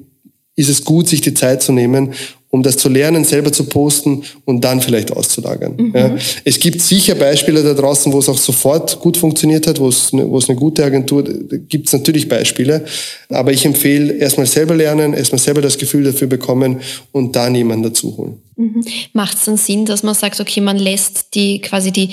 ist 0.59 0.69
es 0.69 0.83
gut, 0.83 1.07
sich 1.07 1.21
die 1.21 1.33
Zeit 1.33 1.63
zu 1.63 1.71
nehmen 1.71 2.13
um 2.51 2.63
das 2.63 2.77
zu 2.77 2.89
lernen, 2.89 3.25
selber 3.25 3.51
zu 3.51 3.65
posten 3.65 4.23
und 4.45 4.63
dann 4.63 4.81
vielleicht 4.81 5.11
auszulagern. 5.11 5.75
Mhm. 5.77 5.91
Ja. 5.95 6.15
Es 6.43 6.59
gibt 6.59 6.81
sicher 6.81 7.13
Beispiele 7.13 7.61
da 7.61 7.75
draußen, 7.75 8.11
wo 8.11 8.17
es 8.17 8.27
auch 8.27 8.37
sofort 8.37 8.99
gut 8.99 9.17
funktioniert 9.17 9.67
hat, 9.67 9.79
wo 9.79 9.87
es, 9.87 10.11
ne, 10.13 10.27
wo 10.27 10.37
es 10.37 10.49
eine 10.49 10.57
gute 10.57 10.83
Agentur, 10.83 11.23
gibt 11.23 11.87
es 11.87 11.93
natürlich 11.93 12.27
Beispiele, 12.27 12.85
aber 13.29 13.51
ich 13.51 13.65
empfehle 13.65 14.13
erstmal 14.13 14.47
selber 14.47 14.75
lernen, 14.75 15.13
erstmal 15.13 15.39
selber 15.39 15.61
das 15.61 15.77
Gefühl 15.77 16.03
dafür 16.03 16.27
bekommen 16.27 16.79
und 17.11 17.35
dann 17.35 17.53
jemanden 17.53 17.83
dazu 17.83 18.17
holen. 18.17 18.41
Mhm. 18.55 18.83
Macht 19.13 19.37
es 19.37 19.45
dann 19.45 19.57
Sinn, 19.57 19.85
dass 19.85 20.01
man 20.01 20.15
sagt, 20.15 20.39
okay, 20.39 20.61
man 20.61 20.77
lässt 20.77 21.35
die 21.35 21.61
quasi 21.61 21.91
die, 21.91 22.09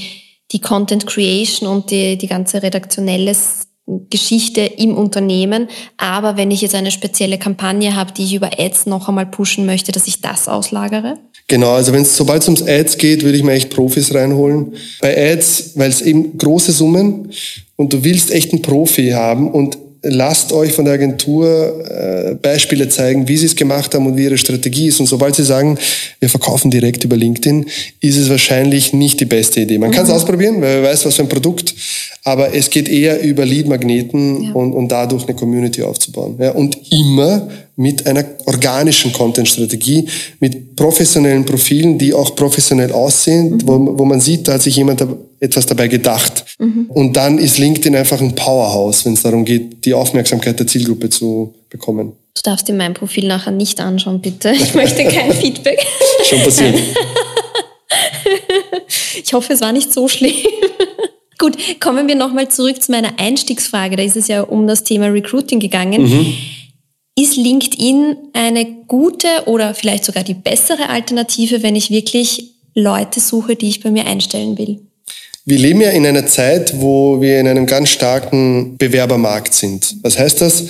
die 0.52 0.60
Content 0.60 1.06
Creation 1.06 1.66
und 1.66 1.90
die, 1.90 2.18
die 2.18 2.28
ganze 2.28 2.62
redaktionelles 2.62 3.65
Geschichte 4.10 4.62
im 4.62 4.96
Unternehmen. 4.96 5.68
Aber 5.96 6.36
wenn 6.36 6.50
ich 6.50 6.60
jetzt 6.60 6.74
eine 6.74 6.90
spezielle 6.90 7.38
Kampagne 7.38 7.94
habe, 7.94 8.12
die 8.12 8.24
ich 8.24 8.34
über 8.34 8.50
Ads 8.58 8.86
noch 8.86 9.08
einmal 9.08 9.26
pushen 9.26 9.64
möchte, 9.64 9.92
dass 9.92 10.06
ich 10.06 10.20
das 10.20 10.48
auslagere? 10.48 11.18
Genau, 11.48 11.70
also 11.70 11.92
wenn 11.92 12.02
es 12.02 12.16
sobald 12.16 12.42
es 12.42 12.48
ums 12.48 12.62
Ads 12.62 12.98
geht, 12.98 13.22
würde 13.22 13.38
ich 13.38 13.44
mir 13.44 13.52
echt 13.52 13.70
Profis 13.70 14.12
reinholen. 14.12 14.74
Bei 15.00 15.32
Ads, 15.32 15.72
weil 15.76 15.90
es 15.90 16.02
eben 16.02 16.36
große 16.36 16.72
Summen 16.72 17.30
und 17.76 17.92
du 17.92 18.02
willst 18.02 18.32
echt 18.32 18.52
einen 18.52 18.62
Profi 18.62 19.10
haben 19.10 19.50
und 19.52 19.78
lasst 20.02 20.52
euch 20.52 20.72
von 20.72 20.84
der 20.84 20.94
Agentur 20.94 21.84
äh, 21.88 22.34
Beispiele 22.34 22.88
zeigen, 22.88 23.28
wie 23.28 23.36
sie 23.36 23.46
es 23.46 23.56
gemacht 23.56 23.94
haben 23.94 24.06
und 24.06 24.16
wie 24.16 24.24
ihre 24.24 24.38
Strategie 24.38 24.88
ist. 24.88 25.00
Und 25.00 25.06
sobald 25.06 25.34
sie 25.34 25.44
sagen, 25.44 25.78
wir 26.20 26.28
verkaufen 26.28 26.70
direkt 26.70 27.04
über 27.04 27.16
LinkedIn, 27.16 27.66
ist 28.00 28.16
es 28.16 28.28
wahrscheinlich 28.28 28.92
nicht 28.92 29.20
die 29.20 29.24
beste 29.24 29.60
Idee. 29.60 29.78
Man 29.78 29.90
mhm. 29.90 29.94
kann 29.94 30.04
es 30.04 30.10
ausprobieren, 30.10 30.60
weil 30.60 30.82
wer 30.82 30.90
weiß, 30.90 31.06
was 31.06 31.16
für 31.16 31.22
ein 31.22 31.28
Produkt, 31.28 31.74
aber 32.26 32.52
es 32.52 32.70
geht 32.70 32.88
eher 32.88 33.22
über 33.22 33.46
Lead-Magneten 33.46 34.42
ja. 34.42 34.52
und, 34.52 34.72
und 34.72 34.88
dadurch 34.88 35.28
eine 35.28 35.36
Community 35.36 35.82
aufzubauen. 35.84 36.34
Ja, 36.40 36.50
und 36.50 36.76
immer 36.90 37.46
mit 37.76 38.04
einer 38.04 38.24
organischen 38.46 39.12
Content-Strategie, 39.12 40.08
mit 40.40 40.74
professionellen 40.74 41.44
Profilen, 41.44 41.98
die 41.98 42.12
auch 42.12 42.34
professionell 42.34 42.90
aussehen, 42.90 43.50
mhm. 43.50 43.60
wo, 43.64 43.98
wo 43.98 44.04
man 44.04 44.20
sieht, 44.20 44.48
da 44.48 44.54
hat 44.54 44.62
sich 44.62 44.74
jemand 44.74 45.06
etwas 45.38 45.66
dabei 45.66 45.86
gedacht. 45.86 46.44
Mhm. 46.58 46.86
Und 46.88 47.16
dann 47.16 47.38
ist 47.38 47.58
LinkedIn 47.58 47.94
einfach 47.94 48.20
ein 48.20 48.34
Powerhouse, 48.34 49.04
wenn 49.04 49.12
es 49.12 49.22
darum 49.22 49.44
geht, 49.44 49.84
die 49.84 49.94
Aufmerksamkeit 49.94 50.58
der 50.58 50.66
Zielgruppe 50.66 51.08
zu 51.08 51.54
bekommen. 51.70 52.10
Du 52.34 52.42
darfst 52.42 52.66
dir 52.66 52.74
mein 52.74 52.94
Profil 52.94 53.28
nachher 53.28 53.52
nicht 53.52 53.78
anschauen, 53.78 54.20
bitte. 54.20 54.50
Ich 54.50 54.74
möchte 54.74 55.04
kein 55.08 55.32
Feedback. 55.32 55.78
Schon 56.24 56.40
passiert. 56.40 56.74
ich 59.22 59.32
hoffe, 59.32 59.52
es 59.52 59.60
war 59.60 59.70
nicht 59.70 59.92
so 59.92 60.08
schlimm. 60.08 60.34
Gut, 61.38 61.56
kommen 61.80 62.08
wir 62.08 62.14
nochmal 62.14 62.48
zurück 62.48 62.82
zu 62.82 62.92
meiner 62.92 63.18
Einstiegsfrage. 63.18 63.96
Da 63.96 64.02
ist 64.02 64.16
es 64.16 64.28
ja 64.28 64.42
um 64.42 64.66
das 64.66 64.84
Thema 64.84 65.06
Recruiting 65.06 65.60
gegangen. 65.60 66.02
Mhm 66.02 66.34
Ist 67.18 67.36
LinkedIn 67.36 68.16
eine 68.34 68.66
gute 68.86 69.28
oder 69.46 69.72
vielleicht 69.72 70.04
sogar 70.04 70.22
die 70.22 70.34
bessere 70.34 70.90
Alternative, 70.90 71.62
wenn 71.62 71.74
ich 71.74 71.90
wirklich 71.90 72.52
Leute 72.74 73.20
suche, 73.20 73.56
die 73.56 73.68
ich 73.68 73.82
bei 73.82 73.90
mir 73.90 74.06
einstellen 74.06 74.58
will? 74.58 74.80
Wir 75.46 75.58
leben 75.58 75.80
ja 75.80 75.90
in 75.90 76.04
einer 76.04 76.26
Zeit, 76.26 76.78
wo 76.78 77.22
wir 77.22 77.40
in 77.40 77.48
einem 77.48 77.64
ganz 77.64 77.88
starken 77.88 78.76
Bewerbermarkt 78.76 79.54
sind. 79.54 79.96
Was 80.02 80.18
heißt 80.18 80.42
das? 80.42 80.64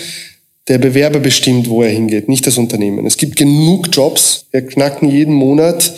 Der 0.69 0.79
Bewerber 0.79 1.19
bestimmt, 1.19 1.69
wo 1.69 1.83
er 1.83 1.91
hingeht, 1.91 2.29
nicht 2.29 2.47
das 2.47 2.59
Unternehmen. 2.59 3.07
Es 3.07 3.17
gibt 3.17 3.35
genug 3.35 3.89
Jobs. 3.91 4.47
Wir 4.53 4.65
knacken 4.65 5.11
jeden 5.11 5.35
Monat 5.35 5.93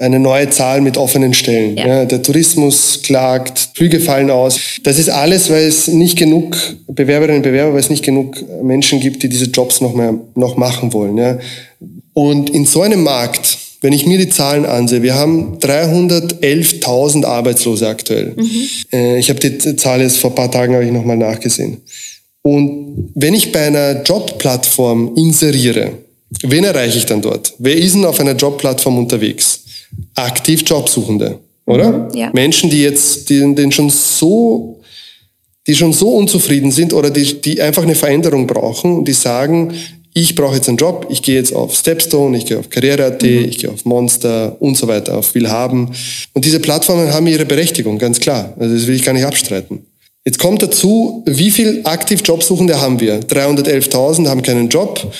eine 0.00 0.18
neue 0.18 0.50
Zahl 0.50 0.80
mit 0.80 0.96
offenen 0.96 1.34
Stellen. 1.34 1.76
Ja. 1.76 1.86
Ja, 1.86 2.04
der 2.04 2.22
Tourismus 2.22 3.00
klagt, 3.02 3.70
Flüge 3.74 4.00
fallen 4.00 4.30
aus. 4.30 4.58
Das 4.82 4.98
ist 4.98 5.10
alles, 5.10 5.50
weil 5.50 5.66
es 5.66 5.88
nicht 5.88 6.18
genug 6.18 6.56
Bewerberinnen 6.88 7.38
und 7.38 7.42
Bewerber, 7.42 7.74
weil 7.74 7.80
es 7.80 7.90
nicht 7.90 8.04
genug 8.04 8.36
Menschen 8.62 9.00
gibt, 9.00 9.22
die 9.22 9.28
diese 9.28 9.46
Jobs 9.46 9.80
noch 9.80 9.94
mehr 9.94 10.14
noch 10.34 10.56
machen 10.56 10.92
wollen. 10.92 11.18
Ja. 11.18 11.38
Und 12.14 12.50
in 12.50 12.66
so 12.66 12.82
einem 12.82 13.02
Markt 13.02 13.58
wenn 13.82 13.92
ich 13.92 14.06
mir 14.06 14.18
die 14.18 14.28
Zahlen 14.28 14.66
ansehe, 14.66 15.02
wir 15.02 15.14
haben 15.14 15.58
311.000 15.58 17.24
Arbeitslose 17.24 17.88
aktuell. 17.88 18.34
Mhm. 18.36 18.68
Äh, 18.92 19.18
ich 19.18 19.30
habe 19.30 19.40
die 19.40 19.76
Zahl 19.76 20.02
jetzt 20.02 20.18
vor 20.18 20.30
ein 20.30 20.34
paar 20.34 20.50
Tagen 20.50 20.74
habe 20.74 20.84
ich 20.84 20.92
nochmal 20.92 21.16
nachgesehen. 21.16 21.78
Und 22.42 23.10
wenn 23.14 23.34
ich 23.34 23.52
bei 23.52 23.66
einer 23.66 24.02
Jobplattform 24.02 25.12
inseriere, 25.16 25.92
wen 26.42 26.64
erreiche 26.64 26.98
ich 26.98 27.06
dann 27.06 27.22
dort? 27.22 27.54
Wer 27.58 27.76
ist 27.76 27.94
denn 27.94 28.04
auf 28.04 28.20
einer 28.20 28.34
Jobplattform 28.34 28.98
unterwegs? 28.98 29.59
Aktiv 30.14 30.62
Jobsuchende, 30.66 31.38
oder? 31.66 31.92
Mhm, 31.92 32.14
ja. 32.14 32.30
Menschen, 32.32 32.70
die 32.70 32.82
jetzt, 32.82 33.30
die, 33.30 33.38
denen 33.54 33.72
schon 33.72 33.90
so, 33.90 34.80
die 35.66 35.74
schon 35.74 35.92
so 35.92 36.10
unzufrieden 36.16 36.70
sind 36.70 36.92
oder 36.92 37.10
die, 37.10 37.40
die 37.40 37.60
einfach 37.60 37.82
eine 37.82 37.94
Veränderung 37.94 38.46
brauchen 38.46 38.98
und 38.98 39.04
die 39.06 39.12
sagen, 39.12 39.72
ich 40.12 40.34
brauche 40.34 40.56
jetzt 40.56 40.68
einen 40.68 40.78
Job, 40.78 41.06
ich 41.08 41.22
gehe 41.22 41.36
jetzt 41.36 41.54
auf 41.54 41.74
Stepstone, 41.74 42.36
ich 42.36 42.46
gehe 42.46 42.58
auf 42.58 42.68
Karriere.at, 42.68 43.22
mhm. 43.22 43.44
ich 43.44 43.58
gehe 43.58 43.70
auf 43.70 43.84
Monster 43.84 44.56
und 44.60 44.76
so 44.76 44.88
weiter, 44.88 45.16
auf 45.16 45.34
Willhaben. 45.34 45.90
Und 46.32 46.44
diese 46.44 46.60
Plattformen 46.60 47.12
haben 47.12 47.26
ihre 47.26 47.44
Berechtigung, 47.44 47.98
ganz 47.98 48.18
klar. 48.18 48.54
Also 48.58 48.74
das 48.74 48.86
will 48.86 48.96
ich 48.96 49.04
gar 49.04 49.12
nicht 49.12 49.24
abstreiten. 49.24 49.86
Jetzt 50.30 50.38
kommt 50.38 50.62
dazu, 50.62 51.24
wie 51.26 51.50
viel 51.50 51.80
aktiv 51.82 52.20
Jobsuchende 52.24 52.80
haben 52.80 53.00
wir? 53.00 53.18
311.000 53.18 54.28
haben 54.28 54.42
keinen 54.42 54.68
Job. 54.68 55.12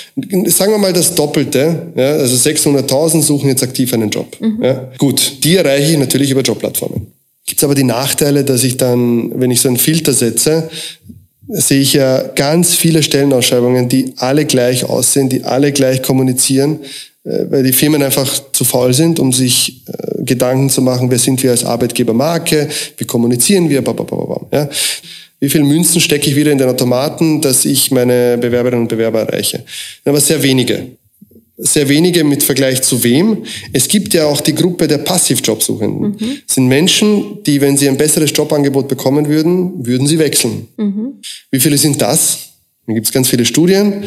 Sagen 0.46 0.70
wir 0.70 0.78
mal 0.78 0.92
das 0.92 1.16
Doppelte. 1.16 1.88
Ja, 1.96 2.12
also 2.12 2.36
600.000 2.36 3.20
suchen 3.20 3.48
jetzt 3.48 3.64
aktiv 3.64 3.92
einen 3.92 4.10
Job. 4.10 4.36
Mhm. 4.38 4.62
Ja, 4.62 4.88
gut, 4.98 5.42
die 5.42 5.56
erreiche 5.56 5.90
ich 5.90 5.98
natürlich 5.98 6.30
über 6.30 6.42
Jobplattformen. 6.42 7.08
Gibt 7.44 7.58
es 7.58 7.64
aber 7.64 7.74
die 7.74 7.82
Nachteile, 7.82 8.44
dass 8.44 8.62
ich 8.62 8.76
dann, 8.76 9.32
wenn 9.34 9.50
ich 9.50 9.60
so 9.60 9.66
einen 9.66 9.78
Filter 9.78 10.12
setze, 10.12 10.70
sehe 11.48 11.80
ich 11.80 11.94
ja 11.94 12.22
ganz 12.36 12.76
viele 12.76 13.02
Stellenausschreibungen, 13.02 13.88
die 13.88 14.12
alle 14.18 14.44
gleich 14.44 14.84
aussehen, 14.84 15.28
die 15.28 15.42
alle 15.42 15.72
gleich 15.72 16.02
kommunizieren, 16.02 16.78
weil 17.24 17.62
die 17.62 17.72
Firmen 17.72 18.02
einfach 18.02 18.42
zu 18.52 18.64
faul 18.64 18.94
sind, 18.94 19.20
um 19.20 19.32
sich 19.32 19.82
äh, 19.86 20.24
Gedanken 20.24 20.70
zu 20.70 20.82
machen, 20.82 21.10
wer 21.10 21.18
sind 21.18 21.42
wir 21.42 21.50
als 21.50 21.64
Arbeitgebermarke, 21.64 22.68
wie 22.96 23.04
kommunizieren 23.04 23.68
wir, 23.68 23.82
babababam, 23.82 24.46
ja. 24.52 24.68
Wie 25.42 25.48
viel 25.48 25.62
Münzen 25.62 26.02
stecke 26.02 26.28
ich 26.28 26.36
wieder 26.36 26.52
in 26.52 26.58
den 26.58 26.68
Automaten, 26.68 27.40
dass 27.40 27.64
ich 27.64 27.90
meine 27.90 28.36
Bewerberinnen 28.36 28.82
und 28.82 28.88
Bewerber 28.88 29.20
erreiche? 29.20 29.64
Aber 30.04 30.20
sehr 30.20 30.42
wenige 30.42 30.86
sehr 31.62 31.88
wenige 31.88 32.24
mit 32.24 32.42
Vergleich 32.42 32.82
zu 32.82 33.04
wem. 33.04 33.44
Es 33.72 33.86
gibt 33.86 34.14
ja 34.14 34.24
auch 34.24 34.40
die 34.40 34.54
Gruppe 34.54 34.88
der 34.88 34.98
Passivjobsuchenden. 34.98 36.16
Mhm. 36.18 36.38
Das 36.46 36.54
sind 36.54 36.68
Menschen, 36.68 37.42
die, 37.44 37.60
wenn 37.60 37.76
sie 37.76 37.88
ein 37.88 37.98
besseres 37.98 38.32
Jobangebot 38.34 38.88
bekommen 38.88 39.28
würden, 39.28 39.86
würden 39.86 40.06
sie 40.06 40.18
wechseln. 40.18 40.68
Mhm. 40.78 41.20
Wie 41.50 41.60
viele 41.60 41.76
sind 41.76 42.00
das? 42.00 42.50
Da 42.86 42.94
gibt 42.94 43.06
es 43.06 43.12
ganz 43.12 43.28
viele 43.28 43.44
Studien 43.44 44.04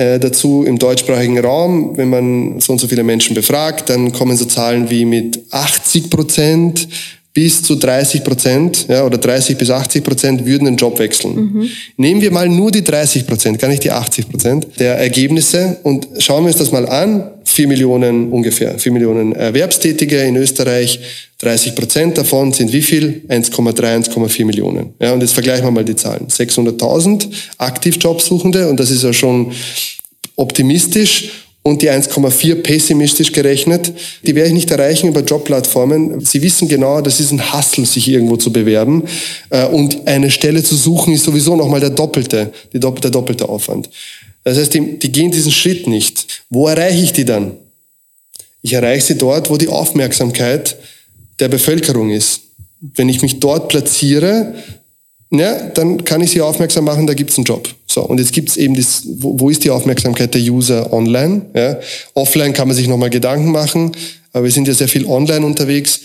äh, 0.00 0.18
dazu 0.18 0.64
im 0.66 0.78
deutschsprachigen 0.78 1.38
Raum. 1.38 1.96
Wenn 1.96 2.08
man 2.08 2.60
so 2.60 2.72
und 2.72 2.78
so 2.78 2.88
viele 2.88 3.02
Menschen 3.02 3.34
befragt, 3.34 3.90
dann 3.90 4.12
kommen 4.12 4.34
so 4.34 4.46
Zahlen 4.46 4.88
wie 4.88 5.04
mit 5.04 5.40
80 5.50 6.08
Prozent, 6.08 6.88
bis 7.34 7.62
zu 7.62 7.76
30 7.76 8.24
Prozent 8.24 8.86
ja, 8.88 9.04
oder 9.04 9.18
30 9.18 9.58
bis 9.58 9.70
80 9.70 10.02
Prozent 10.02 10.46
würden 10.46 10.64
den 10.64 10.76
Job 10.76 10.98
wechseln. 10.98 11.34
Mhm. 11.34 11.68
Nehmen 11.98 12.22
wir 12.22 12.30
mal 12.32 12.48
nur 12.48 12.70
die 12.70 12.82
30 12.82 13.26
Prozent, 13.26 13.58
gar 13.58 13.68
nicht 13.68 13.84
die 13.84 13.90
80 13.90 14.30
Prozent 14.30 14.66
der 14.78 14.96
Ergebnisse 14.96 15.78
und 15.82 16.08
schauen 16.18 16.44
wir 16.44 16.48
uns 16.48 16.56
das 16.56 16.72
mal 16.72 16.88
an. 16.88 17.30
4 17.50 17.68
Millionen 17.68 18.30
ungefähr, 18.30 18.78
4 18.78 18.92
Millionen 18.92 19.32
Erwerbstätige 19.32 20.22
in 20.22 20.36
Österreich, 20.36 21.00
30 21.38 21.74
Prozent 21.74 22.18
davon 22.18 22.52
sind 22.52 22.72
wie 22.72 22.82
viel? 22.82 23.22
1,3, 23.28 24.10
1,4 24.10 24.44
Millionen. 24.44 24.94
Ja, 25.00 25.12
und 25.12 25.20
jetzt 25.20 25.32
vergleichen 25.32 25.64
wir 25.64 25.70
mal 25.70 25.84
die 25.84 25.96
Zahlen. 25.96 26.28
600.000 26.28 27.28
Aktivjobsuchende 27.58 28.68
und 28.68 28.78
das 28.78 28.90
ist 28.90 29.02
ja 29.02 29.12
schon 29.12 29.52
optimistisch 30.36 31.30
und 31.62 31.82
die 31.82 31.90
1,4 31.90 32.62
pessimistisch 32.62 33.32
gerechnet, 33.32 33.92
die 34.24 34.34
werde 34.34 34.48
ich 34.48 34.54
nicht 34.54 34.70
erreichen 34.70 35.08
über 35.08 35.20
Jobplattformen. 35.20 36.20
Sie 36.20 36.40
wissen 36.40 36.68
genau, 36.68 37.02
das 37.02 37.20
ist 37.20 37.32
ein 37.32 37.52
Hassel, 37.52 37.84
sich 37.84 38.08
irgendwo 38.08 38.36
zu 38.36 38.50
bewerben. 38.50 39.04
Äh, 39.50 39.66
und 39.66 40.06
eine 40.06 40.30
Stelle 40.30 40.62
zu 40.62 40.74
suchen 40.74 41.12
ist 41.12 41.24
sowieso 41.24 41.56
nochmal 41.56 41.80
der 41.80 41.90
doppelte, 41.90 42.52
der 42.72 42.80
doppelte 42.80 43.48
Aufwand. 43.48 43.90
Das 44.44 44.58
heißt, 44.58 44.74
die, 44.74 44.98
die 44.98 45.12
gehen 45.12 45.30
diesen 45.30 45.52
Schritt 45.52 45.86
nicht. 45.86 46.44
Wo 46.48 46.68
erreiche 46.68 47.02
ich 47.02 47.12
die 47.12 47.24
dann? 47.24 47.52
Ich 48.62 48.72
erreiche 48.72 49.04
sie 49.04 49.18
dort, 49.18 49.50
wo 49.50 49.56
die 49.56 49.68
Aufmerksamkeit 49.68 50.76
der 51.38 51.48
Bevölkerung 51.48 52.10
ist. 52.10 52.40
Wenn 52.80 53.08
ich 53.08 53.22
mich 53.22 53.40
dort 53.40 53.68
platziere, 53.68 54.54
ja, 55.30 55.68
dann 55.68 56.04
kann 56.04 56.20
ich 56.22 56.30
sie 56.30 56.40
aufmerksam 56.40 56.84
machen, 56.84 57.06
da 57.06 57.14
gibt's 57.14 57.36
einen 57.36 57.44
Job. 57.44 57.68
So, 57.86 58.02
und 58.02 58.18
jetzt 58.18 58.32
gibt's 58.32 58.56
eben 58.56 58.74
das, 58.74 59.02
wo, 59.06 59.38
wo 59.38 59.48
ist 59.48 59.62
die 59.62 59.70
Aufmerksamkeit 59.70 60.34
der 60.34 60.40
User 60.40 60.92
online? 60.92 61.42
Ja? 61.54 61.78
Offline 62.14 62.52
kann 62.52 62.68
man 62.68 62.76
sich 62.76 62.88
nochmal 62.88 63.10
Gedanken 63.10 63.52
machen, 63.52 63.92
aber 64.32 64.44
wir 64.44 64.50
sind 64.50 64.66
ja 64.66 64.74
sehr 64.74 64.88
viel 64.88 65.06
online 65.06 65.46
unterwegs. 65.46 66.00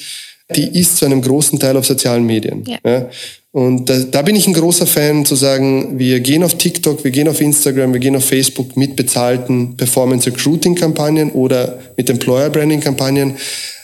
Die 0.56 0.80
ist 0.80 0.98
zu 0.98 1.06
einem 1.06 1.22
großen 1.22 1.60
Teil 1.60 1.76
auf 1.78 1.86
sozialen 1.86 2.26
Medien. 2.26 2.64
Ja. 2.68 2.78
ja? 2.86 3.10
Und 3.52 3.90
da, 3.90 4.00
da 4.00 4.22
bin 4.22 4.36
ich 4.36 4.48
ein 4.48 4.54
großer 4.54 4.86
Fan 4.86 5.26
zu 5.26 5.36
sagen, 5.36 5.98
wir 5.98 6.20
gehen 6.20 6.44
auf 6.44 6.56
TikTok, 6.56 7.06
wir 7.06 7.12
gehen 7.12 7.30
auf 7.30 7.40
Instagram, 7.40 7.94
wir 7.94 8.02
gehen 8.02 8.16
auf 8.16 8.26
Facebook 8.26 8.76
mit 8.76 8.98
bezahlten 8.98 9.78
Performance 9.78 10.30
Recruiting 10.30 10.76
Kampagnen 10.76 11.32
oder 11.32 11.80
mit 11.96 12.10
Employer 12.10 12.50
Branding 12.50 12.82
Kampagnen. 12.82 13.38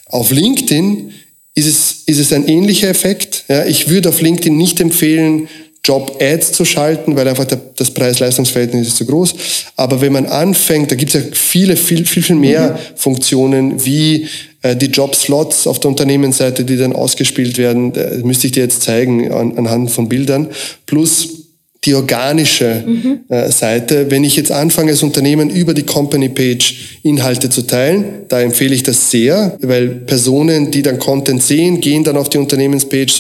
Auf 0.07 0.29
LinkedIn 0.31 1.13
ist 1.55 1.67
es, 1.67 2.03
ist 2.05 2.19
es 2.19 2.33
ein 2.33 2.47
ähnlicher 2.47 2.89
Effekt. 2.89 3.45
Ja, 3.47 3.65
ich 3.65 3.87
würde 3.87 4.09
auf 4.09 4.21
LinkedIn 4.21 4.55
nicht 4.55 4.81
empfehlen, 4.81 5.47
Job-Ads 5.83 6.51
zu 6.51 6.65
schalten, 6.65 7.15
weil 7.15 7.27
einfach 7.27 7.45
der, 7.45 7.59
das 7.75 7.91
Preis-Leistungs-Verhältnis 7.91 8.89
ist 8.89 8.97
zu 8.97 9.05
groß. 9.05 9.33
Aber 9.77 10.01
wenn 10.01 10.13
man 10.13 10.27
anfängt, 10.27 10.91
da 10.91 10.95
gibt 10.95 11.15
es 11.15 11.23
ja 11.23 11.29
viele, 11.31 11.75
viel, 11.75 12.05
viel, 12.05 12.23
viel 12.23 12.35
mehr 12.35 12.73
mhm. 12.73 12.97
Funktionen 12.97 13.85
wie 13.85 14.23
äh, 14.23 14.27
die 14.63 14.87
Job-Slots 14.87 15.67
auf 15.67 15.79
der 15.79 15.89
Unternehmensseite, 15.89 16.63
die 16.63 16.77
dann 16.77 16.93
ausgespielt 16.93 17.57
werden. 17.57 17.93
Das 17.93 18.23
müsste 18.23 18.47
ich 18.47 18.53
dir 18.53 18.63
jetzt 18.63 18.83
zeigen 18.83 19.31
an, 19.31 19.57
anhand 19.57 19.91
von 19.91 20.07
Bildern. 20.07 20.49
Plus 20.85 21.41
die 21.83 21.95
organische 21.95 22.83
mhm. 22.85 23.21
äh, 23.27 23.49
Seite. 23.49 24.11
Wenn 24.11 24.23
ich 24.23 24.35
jetzt 24.35 24.51
anfange, 24.51 24.91
als 24.91 25.01
Unternehmen 25.01 25.49
über 25.49 25.73
die 25.73 25.83
Company 25.83 26.29
Page 26.29 26.99
Inhalte 27.01 27.49
zu 27.49 27.63
teilen, 27.63 28.25
da 28.27 28.39
empfehle 28.39 28.75
ich 28.75 28.83
das 28.83 29.09
sehr, 29.09 29.57
weil 29.61 29.87
Personen, 29.87 30.69
die 30.69 30.83
dann 30.83 30.99
Content 30.99 31.41
sehen, 31.41 31.81
gehen 31.81 32.03
dann 32.03 32.17
auf 32.17 32.29
die 32.29 32.37
Unternehmenspage, 32.37 33.11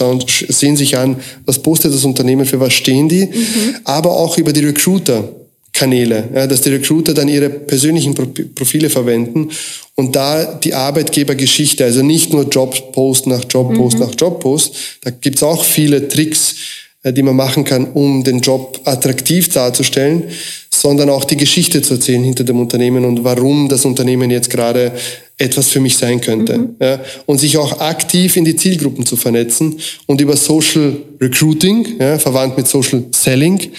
sehen 0.49 0.77
sich 0.77 0.95
an, 0.95 1.15
was 1.45 1.59
postet 1.59 1.93
das 1.93 2.05
Unternehmen, 2.05 2.45
für 2.45 2.59
was 2.59 2.73
stehen 2.73 3.09
die, 3.09 3.25
mhm. 3.25 3.75
aber 3.83 4.11
auch 4.11 4.37
über 4.37 4.53
die 4.53 4.63
Recruiter. 4.63 5.27
Kanäle, 5.81 6.29
ja, 6.35 6.45
dass 6.45 6.61
die 6.61 6.69
Recruiter 6.69 7.15
dann 7.15 7.27
ihre 7.27 7.49
persönlichen 7.49 8.13
Profile 8.13 8.87
verwenden 8.87 9.49
und 9.95 10.15
da 10.15 10.45
die 10.45 10.75
Arbeitgebergeschichte, 10.75 11.83
also 11.83 12.03
nicht 12.03 12.31
nur 12.31 12.47
Jobpost 12.47 13.25
nach 13.25 13.43
Jobpost 13.49 13.97
mhm. 13.97 14.05
nach 14.05 14.11
Jobpost, 14.15 14.75
da 15.01 15.09
gibt's 15.09 15.41
auch 15.41 15.63
viele 15.63 16.07
Tricks, 16.07 16.55
äh, 17.01 17.11
die 17.11 17.23
man 17.23 17.35
machen 17.35 17.63
kann, 17.63 17.85
um 17.93 18.23
den 18.23 18.41
Job 18.41 18.79
attraktiv 18.85 19.49
darzustellen, 19.49 20.25
sondern 20.69 21.09
auch 21.09 21.23
die 21.23 21.37
Geschichte 21.37 21.81
zu 21.81 21.95
erzählen 21.95 22.23
hinter 22.23 22.43
dem 22.43 22.59
Unternehmen 22.59 23.03
und 23.03 23.23
warum 23.23 23.67
das 23.67 23.83
Unternehmen 23.83 24.29
jetzt 24.29 24.51
gerade 24.51 24.91
etwas 25.39 25.69
für 25.69 25.79
mich 25.79 25.97
sein 25.97 26.21
könnte. 26.21 26.59
Mhm. 26.59 26.75
Ja, 26.79 26.99
und 27.25 27.39
sich 27.39 27.57
auch 27.57 27.79
aktiv 27.79 28.37
in 28.37 28.45
die 28.45 28.55
Zielgruppen 28.55 29.07
zu 29.07 29.15
vernetzen 29.15 29.79
und 30.05 30.21
über 30.21 30.37
Social 30.37 30.97
Recruiting, 31.19 31.97
ja, 31.99 32.19
verwandt 32.19 32.55
mit 32.55 32.67
Social 32.67 33.03
Selling, 33.15 33.71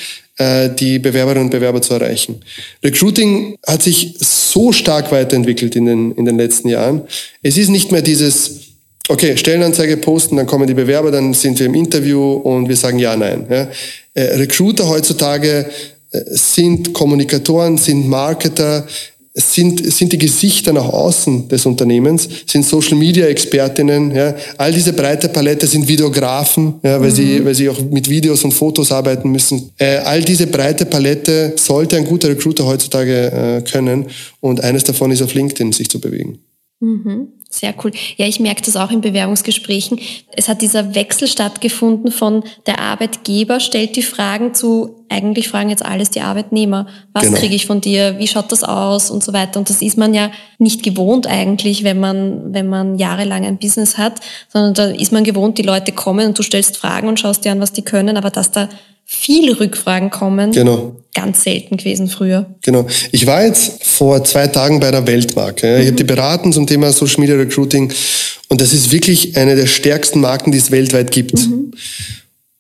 die 0.69 0.99
Bewerberinnen 0.99 1.45
und 1.45 1.51
Bewerber 1.51 1.83
zu 1.83 1.95
erreichen. 1.95 2.41
Recruiting 2.83 3.57
hat 3.67 3.83
sich 3.83 4.17
so 4.21 4.73
stark 4.73 5.11
weiterentwickelt 5.13 5.77
in 5.77 5.87
den, 5.87 6.13
in 6.13 6.25
den 6.25 6.37
letzten 6.37 6.69
Jahren. 6.69 7.03
Es 7.43 7.57
ist 7.57 7.69
nicht 7.69 7.93
mehr 7.93 8.03
dieses 8.03 8.73
okay, 9.09 9.37
Stellenanzeige 9.37 9.97
posten, 9.97 10.37
dann 10.37 10.47
kommen 10.47 10.67
die 10.67 10.75
Bewerber, 10.75 11.11
dann 11.11 11.35
sind 11.35 11.59
wir 11.59 11.67
im 11.67 11.75
Interview 11.75 12.33
und 12.33 12.69
wir 12.69 12.77
sagen 12.77 12.99
ja, 12.99 13.17
nein. 13.17 13.47
Ja. 13.49 13.69
Äh, 14.15 14.37
Recruiter 14.37 14.89
heutzutage 14.89 15.67
äh, 16.11 16.21
sind 16.31 16.93
Kommunikatoren, 16.93 17.79
sind 17.79 18.09
Marketer, 18.09 18.87
sind, 19.35 19.91
sind 19.93 20.13
die 20.13 20.19
Gesichter 20.19 20.73
nach 20.73 20.85
außen 20.85 21.49
des 21.49 21.65
Unternehmens, 21.65 22.29
sind 22.47 22.67
Social 22.67 22.97
Media 22.97 23.27
Expertinnen, 23.27 24.15
ja. 24.15 24.35
All 24.59 24.73
diese 24.73 24.93
breite 24.93 25.29
Palette 25.29 25.67
sind 25.67 25.89
Videografen, 25.89 26.75
ja, 26.83 27.01
weil 27.01 27.11
mhm. 27.11 27.15
sie, 27.15 27.45
weil 27.45 27.55
sie 27.55 27.69
auch 27.69 27.81
mit 27.81 28.09
Videos 28.09 28.45
und 28.45 28.53
Fotos 28.53 28.93
arbeiten 28.93 29.31
müssen. 29.31 29.71
Äh, 29.79 29.97
all 29.99 30.23
diese 30.23 30.47
breite 30.47 30.85
Palette 30.85 31.55
sollte 31.57 31.97
ein 31.97 32.05
guter 32.05 32.29
Recruiter 32.29 32.67
heutzutage 32.67 33.33
äh, 33.33 33.63
können. 33.63 34.07
Und 34.41 34.63
eines 34.63 34.85
davon 34.85 35.11
ist 35.11 35.23
auf 35.23 35.35
LinkedIn 35.35 35.73
sich 35.73 35.89
zu 35.89 36.01
bewegen. 36.01 36.39
Mhm. 36.81 37.29
Sehr 37.55 37.75
cool. 37.85 37.93
Ja, 38.17 38.27
ich 38.27 38.41
merke 38.41 38.63
das 38.63 38.77
auch 38.77 38.91
in 38.91 39.03
Bewerbungsgesprächen. 39.03 40.01
Es 40.35 40.49
hat 40.49 40.63
dieser 40.63 40.95
Wechsel 40.95 41.29
stattgefunden 41.29 42.11
von 42.11 42.45
der 42.67 42.79
Arbeitgeber 42.79 43.61
stellt 43.61 43.95
die 43.95 44.03
Fragen 44.03 44.55
zu, 44.55 45.05
eigentlich 45.11 45.51
fragen 45.51 45.69
jetzt 45.69 45.85
alles 45.85 46.09
die 46.09 46.23
Arbeitnehmer. 46.23 46.87
Was 47.13 47.25
genau. 47.25 47.37
kriege 47.37 47.55
ich 47.55 47.67
von 47.67 47.83
dir? 47.83 48.19
Wie 48.19 48.27
schaut 48.27 48.51
das 48.51 48.65
aus? 48.65 49.11
Und 49.11 49.23
so 49.23 49.35
weiter. 49.35 49.59
Und 49.59 49.69
das 49.69 49.83
ist 49.83 49.99
man 49.99 50.15
ja 50.15 50.31
nicht 50.59 50.83
gewohnt 50.83 51.27
eigentlich, 51.27 51.85
wenn 51.85 52.01
man, 52.01 52.55
wenn 52.55 52.69
man 52.69 52.97
jahrelang 52.97 53.45
ein 53.45 53.59
Business 53.59 53.99
hat, 53.99 54.21
sondern 54.51 54.73
da 54.73 54.87
ist 54.87 55.13
man 55.13 55.23
gewohnt, 55.23 55.59
die 55.59 55.63
Leute 55.63 55.93
kommen 55.93 56.29
und 56.29 56.39
du 56.39 56.43
stellst 56.43 56.79
Fragen 56.79 57.07
und 57.07 57.21
schaust 57.21 57.45
dir 57.45 57.53
an, 57.53 57.61
was 57.61 57.75
die 57.75 57.83
können. 57.83 58.17
Aber 58.17 58.31
dass 58.31 58.51
da 58.51 58.71
viele 59.13 59.59
Rückfragen 59.61 60.11
kommen. 60.11 60.53
Genau. 60.53 60.97
Ganz 61.15 61.45
selten 61.45 61.77
gewesen 61.77 62.09
früher. 62.09 62.47
Genau. 62.63 62.87
Ich 63.11 63.27
war 63.27 63.45
jetzt 63.45 63.85
vor 63.85 64.25
zwei 64.25 64.47
Tagen 64.47 64.81
bei 64.81 64.91
der 64.91 65.07
Weltmarke. 65.07 65.67
Mhm. 65.67 65.81
Ich 65.83 65.87
habe 65.89 65.97
die 65.97 66.05
beraten 66.05 66.53
zum 66.53 66.67
Thema 66.67 66.91
Social 66.93 67.21
Media 67.21 67.37
Recruiting 67.43 67.93
und 68.49 68.61
das 68.61 68.73
ist 68.73 68.93
wirklich 68.93 69.37
eine 69.37 69.57
der 69.57 69.67
stärksten 69.67 70.21
Marken, 70.21 70.53
die 70.53 70.59
es 70.59 70.71
weltweit 70.71 71.11
gibt. 71.11 71.35
Mhm. 71.35 71.73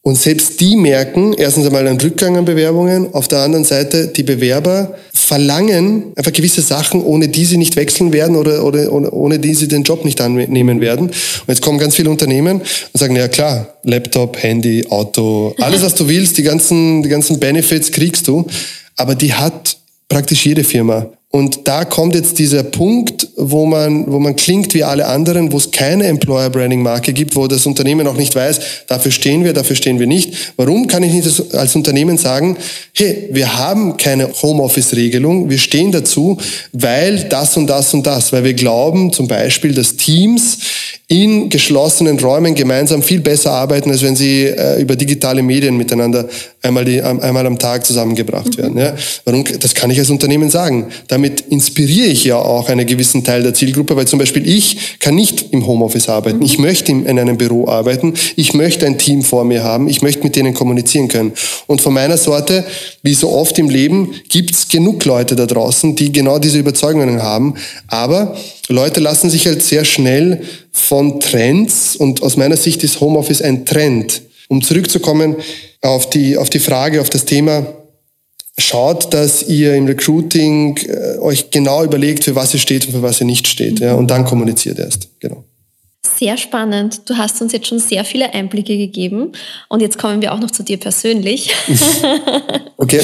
Und 0.04 0.18
selbst 0.18 0.60
die 0.60 0.74
merken 0.74 1.32
erstens 1.32 1.64
einmal 1.66 1.86
einen 1.86 2.00
Rückgang 2.00 2.36
an 2.36 2.44
Bewerbungen, 2.44 3.14
auf 3.14 3.28
der 3.28 3.38
anderen 3.38 3.64
Seite 3.64 4.08
die 4.08 4.24
Bewerber 4.24 4.96
verlangen 5.12 6.12
einfach 6.16 6.32
gewisse 6.32 6.60
Sachen, 6.60 7.04
ohne 7.04 7.28
die 7.28 7.44
sie 7.44 7.56
nicht 7.56 7.76
wechseln 7.76 8.12
werden 8.12 8.34
oder, 8.34 8.64
oder, 8.64 8.90
ohne 8.90 9.38
die 9.38 9.54
sie 9.54 9.68
den 9.68 9.84
Job 9.84 10.04
nicht 10.04 10.20
annehmen 10.20 10.80
werden. 10.80 11.06
Und 11.06 11.48
jetzt 11.48 11.62
kommen 11.62 11.78
ganz 11.78 11.94
viele 11.94 12.10
Unternehmen 12.10 12.62
und 12.62 12.98
sagen, 12.98 13.14
ja 13.14 13.28
klar, 13.28 13.78
Laptop, 13.84 14.42
Handy, 14.42 14.84
Auto, 14.88 15.54
alles 15.58 15.82
was 15.82 15.94
du 15.94 16.08
willst, 16.08 16.36
die 16.36 16.42
ganzen, 16.42 17.04
die 17.04 17.08
ganzen 17.08 17.38
Benefits 17.38 17.92
kriegst 17.92 18.26
du, 18.26 18.46
aber 18.96 19.14
die 19.14 19.34
hat 19.34 19.76
praktisch 20.08 20.44
jede 20.46 20.64
Firma. 20.64 21.12
Und 21.30 21.68
da 21.68 21.84
kommt 21.84 22.14
jetzt 22.16 22.38
dieser 22.40 22.64
Punkt, 22.64 23.21
wo 23.36 23.66
man, 23.66 24.10
wo 24.10 24.18
man 24.18 24.36
klingt 24.36 24.74
wie 24.74 24.84
alle 24.84 25.06
anderen, 25.06 25.52
wo 25.52 25.56
es 25.56 25.70
keine 25.70 26.06
Employer 26.06 26.50
Branding 26.50 26.82
Marke 26.82 27.12
gibt, 27.12 27.34
wo 27.34 27.46
das 27.46 27.66
Unternehmen 27.66 28.06
auch 28.06 28.16
nicht 28.16 28.34
weiß, 28.34 28.60
dafür 28.88 29.10
stehen 29.10 29.44
wir, 29.44 29.52
dafür 29.52 29.76
stehen 29.76 29.98
wir 29.98 30.06
nicht. 30.06 30.52
Warum 30.56 30.86
kann 30.86 31.02
ich 31.02 31.12
nicht 31.12 31.54
als 31.54 31.74
Unternehmen 31.74 32.18
sagen, 32.18 32.56
hey, 32.94 33.28
wir 33.32 33.58
haben 33.58 33.96
keine 33.96 34.28
Homeoffice 34.42 34.94
Regelung, 34.94 35.48
wir 35.48 35.58
stehen 35.58 35.92
dazu, 35.92 36.36
weil 36.72 37.24
das 37.28 37.56
und 37.56 37.66
das 37.68 37.94
und 37.94 38.06
das, 38.06 38.32
weil 38.32 38.44
wir 38.44 38.54
glauben 38.54 39.12
zum 39.12 39.28
Beispiel, 39.28 39.74
dass 39.74 39.96
Teams 39.96 40.58
in 41.08 41.50
geschlossenen 41.50 42.18
Räumen 42.18 42.54
gemeinsam 42.54 43.02
viel 43.02 43.20
besser 43.20 43.52
arbeiten, 43.52 43.90
als 43.90 44.02
wenn 44.02 44.16
sie 44.16 44.44
äh, 44.44 44.80
über 44.80 44.96
digitale 44.96 45.42
Medien 45.42 45.76
miteinander 45.76 46.26
einmal, 46.62 46.84
die, 46.84 47.02
einmal 47.02 47.46
am 47.46 47.58
Tag 47.58 47.84
zusammengebracht 47.84 48.56
werden. 48.56 48.78
Ja? 48.78 48.94
Warum? 49.24 49.44
Das 49.60 49.74
kann 49.74 49.90
ich 49.90 49.98
als 49.98 50.10
Unternehmen 50.10 50.48
sagen. 50.48 50.86
Damit 51.08 51.40
inspiriere 51.48 52.06
ich 52.06 52.24
ja 52.24 52.36
auch 52.36 52.68
einen 52.68 52.86
gewissen 52.86 53.24
Teil 53.24 53.42
der 53.42 53.52
Zielgruppe, 53.52 53.96
weil 53.96 54.06
zum 54.06 54.18
Beispiel 54.18 54.48
ich 54.48 54.98
kann 55.00 55.14
nicht 55.14 55.52
im 55.52 55.66
Homeoffice 55.66 56.08
arbeiten. 56.08 56.42
Ich 56.42 56.58
möchte 56.58 56.92
in 56.92 57.18
einem 57.18 57.36
Büro 57.36 57.68
arbeiten. 57.68 58.14
Ich 58.36 58.54
möchte 58.54 58.86
ein 58.86 58.98
Team 58.98 59.22
vor 59.22 59.44
mir 59.44 59.64
haben. 59.64 59.88
Ich 59.88 60.02
möchte 60.02 60.22
mit 60.22 60.36
denen 60.36 60.54
kommunizieren 60.54 61.08
können. 61.08 61.32
Und 61.66 61.80
von 61.80 61.92
meiner 61.92 62.16
Sorte, 62.16 62.64
wie 63.02 63.14
so 63.14 63.30
oft 63.30 63.58
im 63.58 63.68
Leben, 63.68 64.14
gibt's 64.28 64.68
genug 64.68 65.04
Leute 65.04 65.34
da 65.34 65.46
draußen, 65.46 65.96
die 65.96 66.12
genau 66.12 66.38
diese 66.38 66.58
Überzeugungen 66.58 67.22
haben. 67.22 67.54
Aber 67.88 68.36
Leute 68.68 69.00
lassen 69.00 69.30
sich 69.30 69.46
halt 69.46 69.62
sehr 69.62 69.84
schnell 69.84 70.42
von 70.70 71.20
Trends 71.20 71.96
und 71.96 72.22
aus 72.22 72.36
meiner 72.36 72.56
Sicht 72.56 72.84
ist 72.84 73.00
Homeoffice 73.00 73.42
ein 73.42 73.66
Trend. 73.66 74.22
Um 74.48 74.62
zurückzukommen 74.62 75.36
auf 75.82 76.08
die, 76.08 76.38
auf 76.38 76.48
die 76.48 76.60
Frage, 76.60 77.00
auf 77.00 77.10
das 77.10 77.24
Thema, 77.24 77.66
schaut, 78.56 79.12
dass 79.12 79.42
ihr 79.42 79.74
im 79.74 79.86
Recruiting 79.86 80.76
äh, 80.78 81.18
euch 81.18 81.50
genau 81.50 81.84
überlegt, 81.84 82.24
für 82.24 82.34
was 82.34 82.54
ihr 82.54 82.60
steht 82.60 82.86
und 82.86 82.92
für 82.92 83.02
was 83.02 83.20
ihr 83.20 83.26
nicht 83.26 83.46
steht. 83.46 83.80
Ja, 83.80 83.94
und 83.94 84.08
dann 84.08 84.24
kommuniziert 84.24 84.78
erst. 84.78 85.08
Genau. 85.20 85.44
Sehr 86.18 86.36
spannend. 86.36 87.02
Du 87.08 87.16
hast 87.16 87.40
uns 87.42 87.52
jetzt 87.52 87.66
schon 87.66 87.78
sehr 87.78 88.04
viele 88.04 88.32
Einblicke 88.34 88.76
gegeben. 88.76 89.32
Und 89.68 89.80
jetzt 89.80 89.98
kommen 89.98 90.20
wir 90.20 90.32
auch 90.32 90.40
noch 90.40 90.50
zu 90.50 90.62
dir 90.62 90.76
persönlich. 90.76 91.54
okay. 92.76 93.00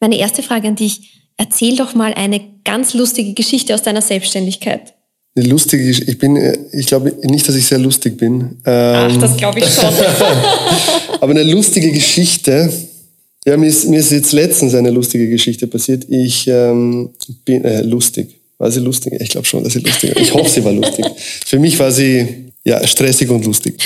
Meine 0.00 0.18
erste 0.18 0.42
Frage 0.42 0.68
an 0.68 0.76
dich. 0.76 1.20
Erzähl 1.36 1.76
doch 1.76 1.94
mal 1.94 2.14
eine 2.14 2.40
ganz 2.64 2.94
lustige 2.94 3.32
Geschichte 3.32 3.74
aus 3.74 3.82
deiner 3.82 4.02
Selbstständigkeit. 4.02 4.94
Eine 5.36 5.46
lustige, 5.46 5.88
ich 5.88 6.18
bin, 6.18 6.36
ich 6.72 6.86
glaube 6.86 7.14
nicht, 7.22 7.48
dass 7.48 7.54
ich 7.54 7.64
sehr 7.64 7.78
lustig 7.78 8.16
bin. 8.16 8.58
Ach, 8.64 9.16
das 9.16 9.36
glaube 9.36 9.60
ich 9.60 9.66
schon. 9.66 9.84
Aber 11.20 11.30
eine 11.30 11.44
lustige 11.44 11.92
Geschichte. 11.92 12.72
Ja, 13.46 13.56
mir 13.56 13.68
ist, 13.68 13.88
mir 13.88 14.00
ist 14.00 14.10
jetzt 14.10 14.32
letztens 14.32 14.74
eine 14.74 14.90
lustige 14.90 15.28
Geschichte 15.28 15.66
passiert. 15.66 16.04
Ich 16.08 16.46
ähm, 16.48 17.10
bin 17.44 17.64
äh, 17.64 17.82
lustig. 17.82 18.40
War 18.58 18.70
sie 18.70 18.80
lustig? 18.80 19.14
Ich 19.20 19.30
glaube 19.30 19.46
schon, 19.46 19.64
dass 19.64 19.72
sie 19.72 19.78
lustig 19.78 20.14
war. 20.14 20.20
Ich 20.20 20.34
hoffe, 20.34 20.50
sie 20.50 20.64
war 20.64 20.72
lustig. 20.72 21.06
Für 21.46 21.58
mich 21.58 21.78
war 21.78 21.92
sie 21.92 22.50
ja 22.64 22.86
stressig 22.86 23.30
und 23.30 23.44
lustig. 23.44 23.82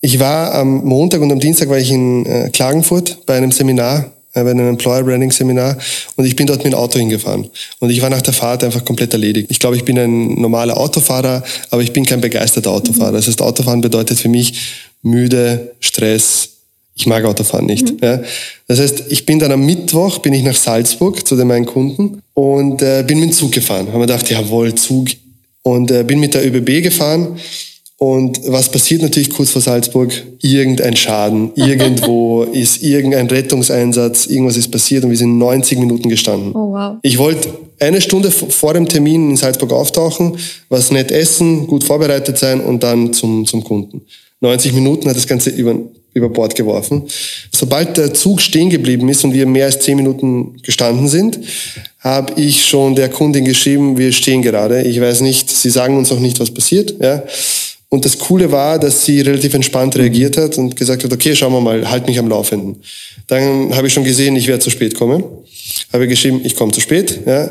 Ich 0.00 0.18
war 0.18 0.54
am 0.54 0.84
Montag 0.84 1.22
und 1.22 1.32
am 1.32 1.40
Dienstag 1.40 1.68
war 1.68 1.78
ich 1.78 1.90
in 1.90 2.26
äh, 2.26 2.50
Klagenfurt 2.52 3.24
bei 3.24 3.36
einem 3.36 3.52
Seminar 3.52 4.12
bei 4.44 4.50
einem 4.50 4.68
Employer 4.68 5.02
Branding 5.02 5.30
Seminar 5.30 5.76
und 6.16 6.24
ich 6.24 6.36
bin 6.36 6.46
dort 6.46 6.64
mit 6.64 6.72
dem 6.72 6.78
Auto 6.78 6.98
hingefahren. 6.98 7.48
Und 7.78 7.90
ich 7.90 8.02
war 8.02 8.10
nach 8.10 8.22
der 8.22 8.34
Fahrt 8.34 8.64
einfach 8.64 8.84
komplett 8.84 9.12
erledigt. 9.12 9.48
Ich 9.50 9.58
glaube, 9.58 9.76
ich 9.76 9.84
bin 9.84 9.98
ein 9.98 10.40
normaler 10.40 10.76
Autofahrer, 10.76 11.42
aber 11.70 11.82
ich 11.82 11.92
bin 11.92 12.04
kein 12.04 12.20
begeisterter 12.20 12.70
Autofahrer. 12.70 13.12
Das 13.12 13.26
heißt, 13.26 13.40
Autofahren 13.40 13.80
bedeutet 13.80 14.18
für 14.18 14.28
mich 14.28 14.58
müde, 15.02 15.74
Stress. 15.80 16.50
Ich 16.94 17.06
mag 17.06 17.24
Autofahren 17.24 17.66
nicht. 17.66 17.92
Mhm. 17.92 17.98
Ja. 18.02 18.20
Das 18.68 18.80
heißt, 18.80 19.04
ich 19.08 19.26
bin 19.26 19.38
dann 19.38 19.52
am 19.52 19.64
Mittwoch, 19.64 20.18
bin 20.18 20.32
ich 20.32 20.42
nach 20.42 20.56
Salzburg 20.56 21.26
zu 21.26 21.36
den 21.36 21.46
meinen 21.46 21.66
Kunden 21.66 22.22
und 22.34 22.82
äh, 22.82 23.04
bin 23.06 23.20
mit 23.20 23.30
dem 23.30 23.32
Zug 23.32 23.52
gefahren. 23.52 23.88
Haben 23.88 24.00
mir 24.00 24.06
gedacht, 24.06 24.30
jawohl, 24.30 24.74
Zug. 24.74 25.08
Und 25.62 25.90
äh, 25.90 26.04
bin 26.04 26.20
mit 26.20 26.34
der 26.34 26.46
ÖBB 26.46 26.82
gefahren 26.82 27.38
und 27.98 28.40
was 28.46 28.70
passiert 28.70 29.00
natürlich 29.00 29.30
kurz 29.30 29.50
vor 29.50 29.62
Salzburg? 29.62 30.12
Irgendein 30.42 30.96
Schaden, 30.96 31.52
irgendwo 31.56 32.42
ist 32.42 32.82
irgendein 32.82 33.26
Rettungseinsatz, 33.26 34.26
irgendwas 34.26 34.58
ist 34.58 34.70
passiert 34.70 35.04
und 35.04 35.10
wir 35.10 35.16
sind 35.16 35.38
90 35.38 35.78
Minuten 35.78 36.10
gestanden. 36.10 36.52
Oh, 36.52 36.72
wow. 36.72 36.96
Ich 37.02 37.16
wollte 37.16 37.48
eine 37.80 38.00
Stunde 38.02 38.30
vor 38.30 38.74
dem 38.74 38.86
Termin 38.86 39.30
in 39.30 39.36
Salzburg 39.36 39.72
auftauchen, 39.72 40.36
was 40.68 40.90
nett 40.90 41.10
essen, 41.10 41.66
gut 41.66 41.84
vorbereitet 41.84 42.36
sein 42.36 42.60
und 42.60 42.82
dann 42.82 43.14
zum, 43.14 43.46
zum 43.46 43.64
Kunden. 43.64 44.02
90 44.40 44.74
Minuten 44.74 45.08
hat 45.08 45.16
das 45.16 45.26
Ganze 45.26 45.48
über, 45.48 45.74
über 46.12 46.28
Bord 46.28 46.54
geworfen. 46.54 47.04
Sobald 47.50 47.96
der 47.96 48.12
Zug 48.12 48.42
stehen 48.42 48.68
geblieben 48.68 49.08
ist 49.08 49.24
und 49.24 49.32
wir 49.32 49.46
mehr 49.46 49.66
als 49.66 49.80
10 49.80 49.96
Minuten 49.96 50.60
gestanden 50.62 51.08
sind, 51.08 51.38
habe 52.00 52.38
ich 52.40 52.66
schon 52.66 52.94
der 52.94 53.08
Kundin 53.08 53.46
geschrieben, 53.46 53.96
wir 53.96 54.12
stehen 54.12 54.42
gerade. 54.42 54.82
Ich 54.82 55.00
weiß 55.00 55.22
nicht, 55.22 55.48
sie 55.50 55.70
sagen 55.70 55.96
uns 55.96 56.12
auch 56.12 56.20
nicht, 56.20 56.38
was 56.38 56.50
passiert. 56.50 56.94
Ja. 57.00 57.22
Und 57.88 58.04
das 58.04 58.18
Coole 58.18 58.50
war, 58.50 58.78
dass 58.78 59.04
sie 59.04 59.20
relativ 59.20 59.54
entspannt 59.54 59.96
reagiert 59.96 60.36
hat 60.36 60.58
und 60.58 60.74
gesagt 60.74 61.04
hat, 61.04 61.12
okay, 61.12 61.36
schauen 61.36 61.52
wir 61.52 61.60
mal, 61.60 61.88
halt 61.88 62.06
mich 62.06 62.18
am 62.18 62.28
Laufenden. 62.28 62.82
Dann 63.28 63.74
habe 63.74 63.86
ich 63.86 63.92
schon 63.92 64.04
gesehen, 64.04 64.34
ich 64.36 64.48
werde 64.48 64.62
zu 64.62 64.70
spät 64.70 64.94
kommen. 64.94 65.22
Habe 65.92 66.08
geschrieben, 66.08 66.40
ich 66.44 66.56
komme 66.56 66.72
zu 66.72 66.80
spät. 66.80 67.20
Ja. 67.26 67.50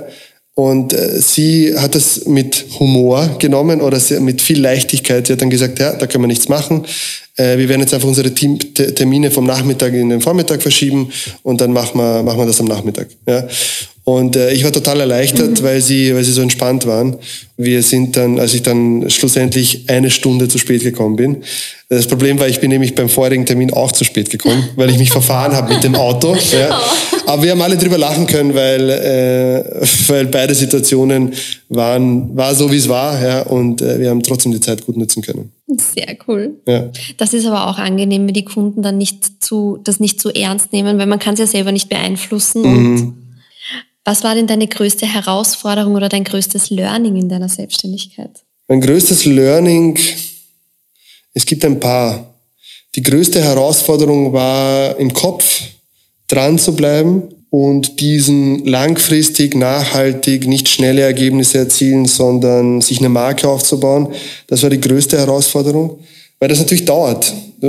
Und 0.53 0.93
äh, 0.93 1.19
sie 1.19 1.77
hat 1.77 1.95
es 1.95 2.25
mit 2.25 2.65
Humor 2.79 3.35
genommen 3.39 3.81
oder 3.81 3.99
mit 4.21 4.41
viel 4.41 4.59
Leichtigkeit. 4.61 5.27
Sie 5.27 5.33
hat 5.33 5.41
dann 5.41 5.49
gesagt, 5.49 5.79
ja, 5.79 5.93
da 5.93 6.07
können 6.07 6.23
wir 6.23 6.27
nichts 6.27 6.47
machen. 6.47 6.85
Äh, 7.35 7.57
wir 7.57 7.67
werden 7.67 7.81
jetzt 7.81 7.93
einfach 7.93 8.07
unsere 8.07 8.33
Team 8.33 8.57
Termine 8.73 9.31
vom 9.31 9.45
Nachmittag 9.45 9.93
in 9.93 10.09
den 10.09 10.21
Vormittag 10.21 10.61
verschieben 10.61 11.11
und 11.43 11.59
dann 11.59 11.73
machen 11.73 11.99
wir, 11.99 12.23
machen 12.23 12.39
wir 12.39 12.45
das 12.45 12.61
am 12.61 12.67
Nachmittag. 12.67 13.07
Ja. 13.27 13.45
Und 14.05 14.35
äh, 14.35 14.53
ich 14.53 14.63
war 14.63 14.71
total 14.71 14.99
erleichtert, 14.99 15.59
mhm. 15.59 15.63
weil 15.63 15.81
sie, 15.81 16.13
weil 16.13 16.23
sie 16.23 16.31
so 16.31 16.43
entspannt 16.43 16.85
waren. 16.85 17.17
Wir 17.57 17.81
sind 17.81 18.15
dann, 18.15 18.39
als 18.39 18.53
ich 18.53 18.61
dann 18.61 19.09
schlussendlich 19.09 19.89
eine 19.89 20.11
Stunde 20.11 20.47
zu 20.47 20.59
spät 20.59 20.83
gekommen 20.83 21.15
bin. 21.15 21.37
Das 21.89 22.05
Problem 22.05 22.39
war, 22.39 22.47
ich 22.47 22.59
bin 22.59 22.69
nämlich 22.69 22.93
beim 22.93 23.09
vorigen 23.09 23.47
Termin 23.47 23.73
auch 23.73 23.91
zu 23.91 24.03
spät 24.03 24.29
gekommen, 24.29 24.69
weil 24.75 24.91
ich 24.91 24.99
mich 24.99 25.09
verfahren 25.09 25.53
habe 25.53 25.73
mit 25.73 25.83
dem 25.83 25.95
Auto. 25.95 26.37
Ja. 26.55 26.79
Aber 27.25 27.41
wir 27.41 27.51
haben 27.51 27.61
alle 27.61 27.75
drüber 27.75 27.97
lachen 27.97 28.27
können, 28.27 28.53
weil, 28.53 28.89
äh, 28.89 29.85
weil 30.07 30.27
beide 30.27 30.53
Situationen 30.53 31.33
waren, 31.69 32.37
war 32.37 32.53
so 32.53 32.71
wie 32.71 32.77
es 32.77 32.87
war, 32.87 33.21
ja, 33.21 33.41
und 33.41 33.81
äh, 33.81 33.99
wir 33.99 34.11
haben 34.11 34.21
trotzdem 34.21 34.51
die 34.51 34.59
Zeit 34.59 34.85
gut 34.85 34.95
nutzen 34.95 35.23
können. 35.23 35.51
Sehr 35.67 36.15
cool. 36.27 36.51
Ja. 36.67 36.91
Das 37.17 37.33
ist 37.33 37.45
aber 37.47 37.67
auch 37.67 37.79
angenehm, 37.79 38.27
wenn 38.27 38.33
die 38.33 38.45
Kunden 38.45 38.83
dann 38.83 38.97
nicht 38.97 39.43
zu, 39.43 39.79
das 39.83 39.99
nicht 39.99 40.21
zu 40.21 40.29
ernst 40.29 40.71
nehmen, 40.71 40.99
weil 40.99 41.07
man 41.07 41.19
kann 41.19 41.33
es 41.33 41.39
ja 41.39 41.47
selber 41.47 41.71
nicht 41.71 41.89
beeinflussen 41.89 42.61
mhm. 42.61 42.75
und 42.75 43.24
was 44.05 44.23
war 44.23 44.35
denn 44.35 44.47
deine 44.47 44.67
größte 44.67 45.07
Herausforderung 45.07 45.95
oder 45.95 46.09
dein 46.09 46.23
größtes 46.23 46.69
Learning 46.69 47.15
in 47.15 47.27
deiner 47.27 47.49
Selbstständigkeit? 47.49 48.43
Mein 48.67 48.79
größtes 48.79 49.25
Learning, 49.25 49.97
es 51.33 51.45
gibt 51.45 51.65
ein 51.65 51.79
paar. 51.79 52.33
Die 52.93 53.01
größte 53.01 53.43
Herausforderung 53.43 54.31
war 54.31 54.97
im 54.97 55.11
Kopf 55.11 55.63
dran 56.27 56.57
zu 56.57 56.75
bleiben 56.75 57.23
und 57.49 57.99
diesen 57.99 58.65
langfristig, 58.65 59.55
nachhaltig, 59.55 60.47
nicht 60.47 60.69
schnelle 60.69 61.01
Ergebnisse 61.01 61.57
erzielen, 61.57 62.05
sondern 62.05 62.81
sich 62.81 62.99
eine 62.99 63.09
Marke 63.09 63.47
aufzubauen. 63.47 64.13
Das 64.47 64.61
war 64.61 64.69
die 64.69 64.81
größte 64.81 65.17
Herausforderung, 65.17 65.99
weil 66.39 66.49
das 66.49 66.59
natürlich 66.59 66.85
dauert. 66.85 67.33
Du 67.59 67.67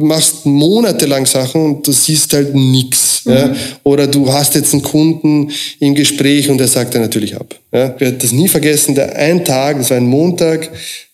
machst 0.00 0.46
monatelang 0.46 1.26
Sachen 1.26 1.64
und 1.64 1.86
du 1.86 1.92
siehst 1.92 2.32
halt 2.32 2.54
nichts. 2.54 3.09
Mhm. 3.24 3.32
Ja? 3.32 3.54
Oder 3.82 4.06
du 4.06 4.32
hast 4.32 4.54
jetzt 4.54 4.72
einen 4.72 4.82
Kunden 4.82 5.50
im 5.78 5.94
Gespräch 5.94 6.50
und 6.50 6.58
der 6.58 6.68
sagt 6.68 6.94
dir 6.94 7.00
natürlich 7.00 7.36
ab. 7.36 7.54
Ja? 7.72 7.94
Ich 7.94 8.00
werde 8.00 8.18
das 8.18 8.32
nie 8.32 8.48
vergessen, 8.48 8.94
der 8.94 9.16
ein 9.16 9.44
Tag, 9.44 9.78
das 9.78 9.90
war 9.90 9.96
ein 9.96 10.06
Montag, 10.06 10.70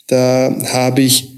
da 0.06 0.54
habe 0.72 1.02
ich 1.02 1.28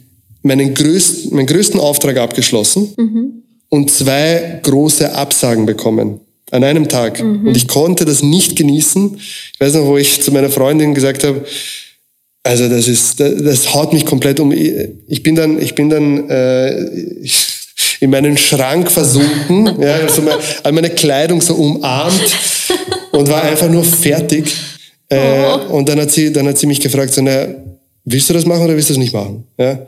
meinen 0.43 0.75
größten, 0.75 1.35
meinen 1.35 1.47
größten 1.47 1.81
Auftrag 1.81 2.17
abgeschlossen 2.19 2.93
mhm. 2.97 3.43
und 3.69 3.91
zwei 3.91 4.61
große 4.63 5.15
Absagen 5.15 5.67
bekommen 5.67 6.21
an 6.51 6.65
einem 6.65 6.89
Tag. 6.89 7.23
Mhm. 7.23 7.49
Und 7.49 7.57
ich 7.57 7.69
konnte 7.69 8.05
das 8.05 8.23
nicht 8.23 8.57
genießen. 8.57 9.17
Ich 9.17 9.61
weiß 9.61 9.75
noch, 9.75 9.87
wo 9.87 9.97
ich 9.97 10.23
zu 10.23 10.33
meiner 10.33 10.51
Freundin 10.51 10.95
gesagt 10.95 11.25
habe, 11.25 11.45
also 12.43 12.69
das 12.69 12.89
ist, 12.89 13.21
das, 13.21 13.43
das 13.43 13.75
haut 13.75 13.93
mich 13.93 14.07
komplett 14.07 14.41
um. 14.41 14.53
Ich 14.53 15.23
bin 15.23 15.35
dann, 15.35 15.61
ich 15.61 15.75
bin 15.75 15.91
dann 15.91 16.31
äh, 16.31 16.87
in 18.01 18.11
meinen 18.11 18.37
Schrank 18.37 18.91
versunken, 18.91 19.81
ja, 19.81 19.95
also 19.95 20.23
meine, 20.23 20.39
meine 20.73 20.91
Kleidung 20.91 21.41
so 21.41 21.55
umarmt 21.55 22.37
und 23.13 23.29
war 23.29 23.43
einfach 23.43 23.69
nur 23.69 23.85
fertig. 23.85 24.55
Äh, 25.09 25.19
oh. 25.19 25.77
Und 25.77 25.89
dann 25.89 26.01
hat 26.01 26.11
sie, 26.11 26.33
dann 26.33 26.47
hat 26.47 26.59
sie 26.59 26.67
mich 26.67 26.81
gefragt, 26.81 27.15
so, 27.15 27.23
na, 27.23 27.47
willst 28.05 28.29
du 28.29 28.35
das 28.35 28.45
machen 28.45 28.65
oder 28.65 28.75
willst 28.75 28.91
du 28.91 28.95
das 28.95 28.99
nicht 28.99 29.13
machen? 29.13 29.45
Ja. 29.59 29.87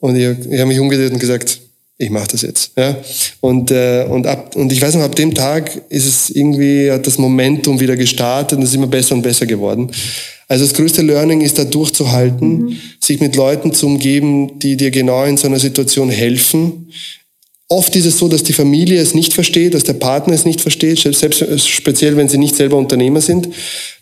Und 0.00 0.16
ich, 0.16 0.22
ich 0.22 0.58
habe 0.58 0.66
mich 0.66 0.80
umgedreht 0.80 1.12
und 1.12 1.18
gesagt, 1.18 1.60
ich 2.00 2.10
mache 2.10 2.28
das 2.28 2.42
jetzt. 2.42 2.72
Ja? 2.76 2.96
Und, 3.40 3.70
äh, 3.72 4.06
und, 4.08 4.26
ab, 4.26 4.54
und 4.54 4.72
ich 4.72 4.80
weiß 4.80 4.94
noch, 4.94 5.02
ab 5.02 5.16
dem 5.16 5.34
Tag 5.34 5.82
ist 5.88 6.06
es 6.06 6.30
irgendwie, 6.30 6.90
hat 6.90 7.06
das 7.06 7.18
Momentum 7.18 7.80
wieder 7.80 7.96
gestartet 7.96 8.56
und 8.56 8.64
es 8.64 8.70
ist 8.70 8.76
immer 8.76 8.86
besser 8.86 9.14
und 9.14 9.22
besser 9.22 9.46
geworden. 9.46 9.90
Also 10.46 10.64
das 10.64 10.74
größte 10.74 11.02
Learning 11.02 11.40
ist 11.40 11.58
da 11.58 11.64
durchzuhalten, 11.64 12.62
mhm. 12.62 12.76
sich 13.00 13.20
mit 13.20 13.36
Leuten 13.36 13.74
zu 13.74 13.86
umgeben, 13.86 14.58
die 14.60 14.76
dir 14.76 14.90
genau 14.90 15.24
in 15.24 15.36
so 15.36 15.48
einer 15.48 15.58
Situation 15.58 16.08
helfen, 16.08 16.90
Oft 17.70 17.94
ist 17.96 18.06
es 18.06 18.16
so, 18.16 18.28
dass 18.28 18.42
die 18.42 18.54
Familie 18.54 18.98
es 18.98 19.12
nicht 19.12 19.34
versteht, 19.34 19.74
dass 19.74 19.84
der 19.84 19.92
Partner 19.92 20.32
es 20.32 20.46
nicht 20.46 20.62
versteht, 20.62 21.00
selbst 21.00 21.68
speziell, 21.68 22.16
wenn 22.16 22.26
sie 22.26 22.38
nicht 22.38 22.56
selber 22.56 22.78
Unternehmer 22.78 23.20
sind. 23.20 23.50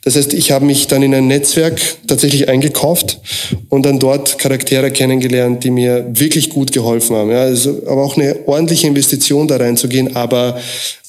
Das 0.05 0.15
heißt, 0.15 0.35
ich 0.35 0.53
habe 0.53 0.65
mich 0.65 0.87
dann 0.87 1.03
in 1.03 1.13
ein 1.13 1.27
Netzwerk 1.27 1.81
tatsächlich 2.07 2.49
eingekauft 2.49 3.19
und 3.69 3.85
dann 3.85 3.99
dort 3.99 4.39
Charaktere 4.39 4.93
kennengelernt, 4.93 5.65
die 5.65 5.73
mir 5.73 6.07
wirklich 6.13 6.51
gut 6.51 6.71
geholfen 6.71 7.17
haben. 7.17 7.33
Ja, 7.33 7.41
also, 7.41 7.83
aber 7.89 8.05
auch 8.05 8.17
eine 8.17 8.37
ordentliche 8.47 8.87
Investition 8.87 9.49
da 9.49 9.57
reinzugehen. 9.57 10.15
Aber 10.15 10.61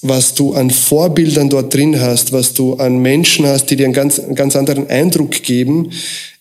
was 0.01 0.33
du 0.33 0.53
an 0.53 0.71
Vorbildern 0.71 1.51
dort 1.51 1.71
drin 1.75 2.01
hast, 2.01 2.31
was 2.31 2.55
du 2.55 2.73
an 2.77 2.97
Menschen 2.97 3.45
hast, 3.45 3.67
die 3.67 3.75
dir 3.75 3.85
einen 3.85 3.93
ganz, 3.93 4.19
einen 4.19 4.33
ganz 4.33 4.55
anderen 4.55 4.89
Eindruck 4.89 5.43
geben, 5.43 5.91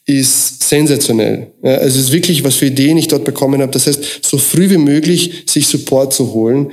ist 0.06 0.62
sensationell. 0.62 1.48
Ja, 1.62 1.74
also 1.74 1.98
es 1.98 2.06
ist 2.06 2.12
wirklich, 2.12 2.44
was 2.44 2.54
für 2.54 2.66
Ideen 2.66 2.96
ich 2.96 3.08
dort 3.08 3.24
bekommen 3.24 3.60
habe. 3.60 3.72
Das 3.72 3.86
heißt, 3.86 4.24
so 4.24 4.38
früh 4.38 4.70
wie 4.70 4.78
möglich 4.78 5.44
sich 5.46 5.66
Support 5.66 6.14
zu 6.14 6.32
holen. 6.32 6.70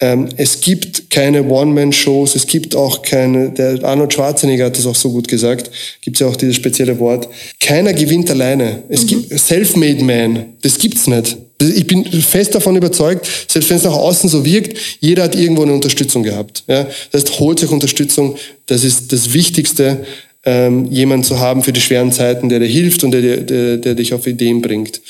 Ähm, 0.00 0.28
es 0.36 0.60
gibt 0.60 1.08
keine 1.08 1.44
One-Man-Shows, 1.44 2.34
es 2.34 2.46
gibt 2.46 2.74
auch 2.74 3.00
keine, 3.02 3.50
der 3.50 3.82
Arnold 3.84 4.12
Schwarzenegger 4.12 4.66
hat 4.66 4.76
das 4.76 4.86
auch 4.86 4.94
so 4.96 5.10
gut 5.10 5.28
gesagt, 5.28 5.70
gibt 6.00 6.16
es 6.16 6.20
ja 6.20 6.26
auch 6.26 6.36
dieses 6.36 6.56
spezielle 6.56 6.98
Wort. 6.98 7.28
Keiner 7.60 7.92
gewinnt 7.92 8.28
alleine. 8.28 8.82
Es 8.88 9.04
mhm. 9.04 9.06
gibt 9.06 9.38
Self-Made 9.38 10.04
Man, 10.04 10.46
das 10.62 10.78
gibt's 10.78 11.06
nicht. 11.06 11.36
Ich 11.62 11.86
bin 11.86 12.04
fest 12.04 12.54
davon 12.54 12.76
überzeugt, 12.76 13.26
selbst 13.48 13.70
wenn 13.70 13.76
es 13.76 13.84
nach 13.84 13.94
außen 13.94 14.28
so 14.28 14.44
wirkt, 14.44 14.76
jeder 15.00 15.22
hat 15.22 15.36
irgendwo 15.36 15.62
eine 15.62 15.72
Unterstützung 15.72 16.24
gehabt. 16.24 16.64
Ja? 16.66 16.86
Das 17.12 17.22
heißt, 17.22 17.38
holt 17.38 17.60
sich 17.60 17.70
Unterstützung, 17.70 18.36
das 18.66 18.82
ist 18.82 19.12
das 19.12 19.32
Wichtigste 19.32 20.04
ähm, 20.46 20.86
jemand 20.90 21.24
zu 21.24 21.38
haben 21.38 21.62
für 21.62 21.72
die 21.72 21.80
schweren 21.80 22.12
Zeiten, 22.12 22.48
der 22.48 22.60
dir 22.60 22.66
hilft 22.66 23.02
und 23.04 23.12
der, 23.12 23.38
der, 23.38 23.76
der 23.78 23.94
dich 23.94 24.12
auf 24.12 24.26
Ideen 24.26 24.60
bringt. 24.60 25.00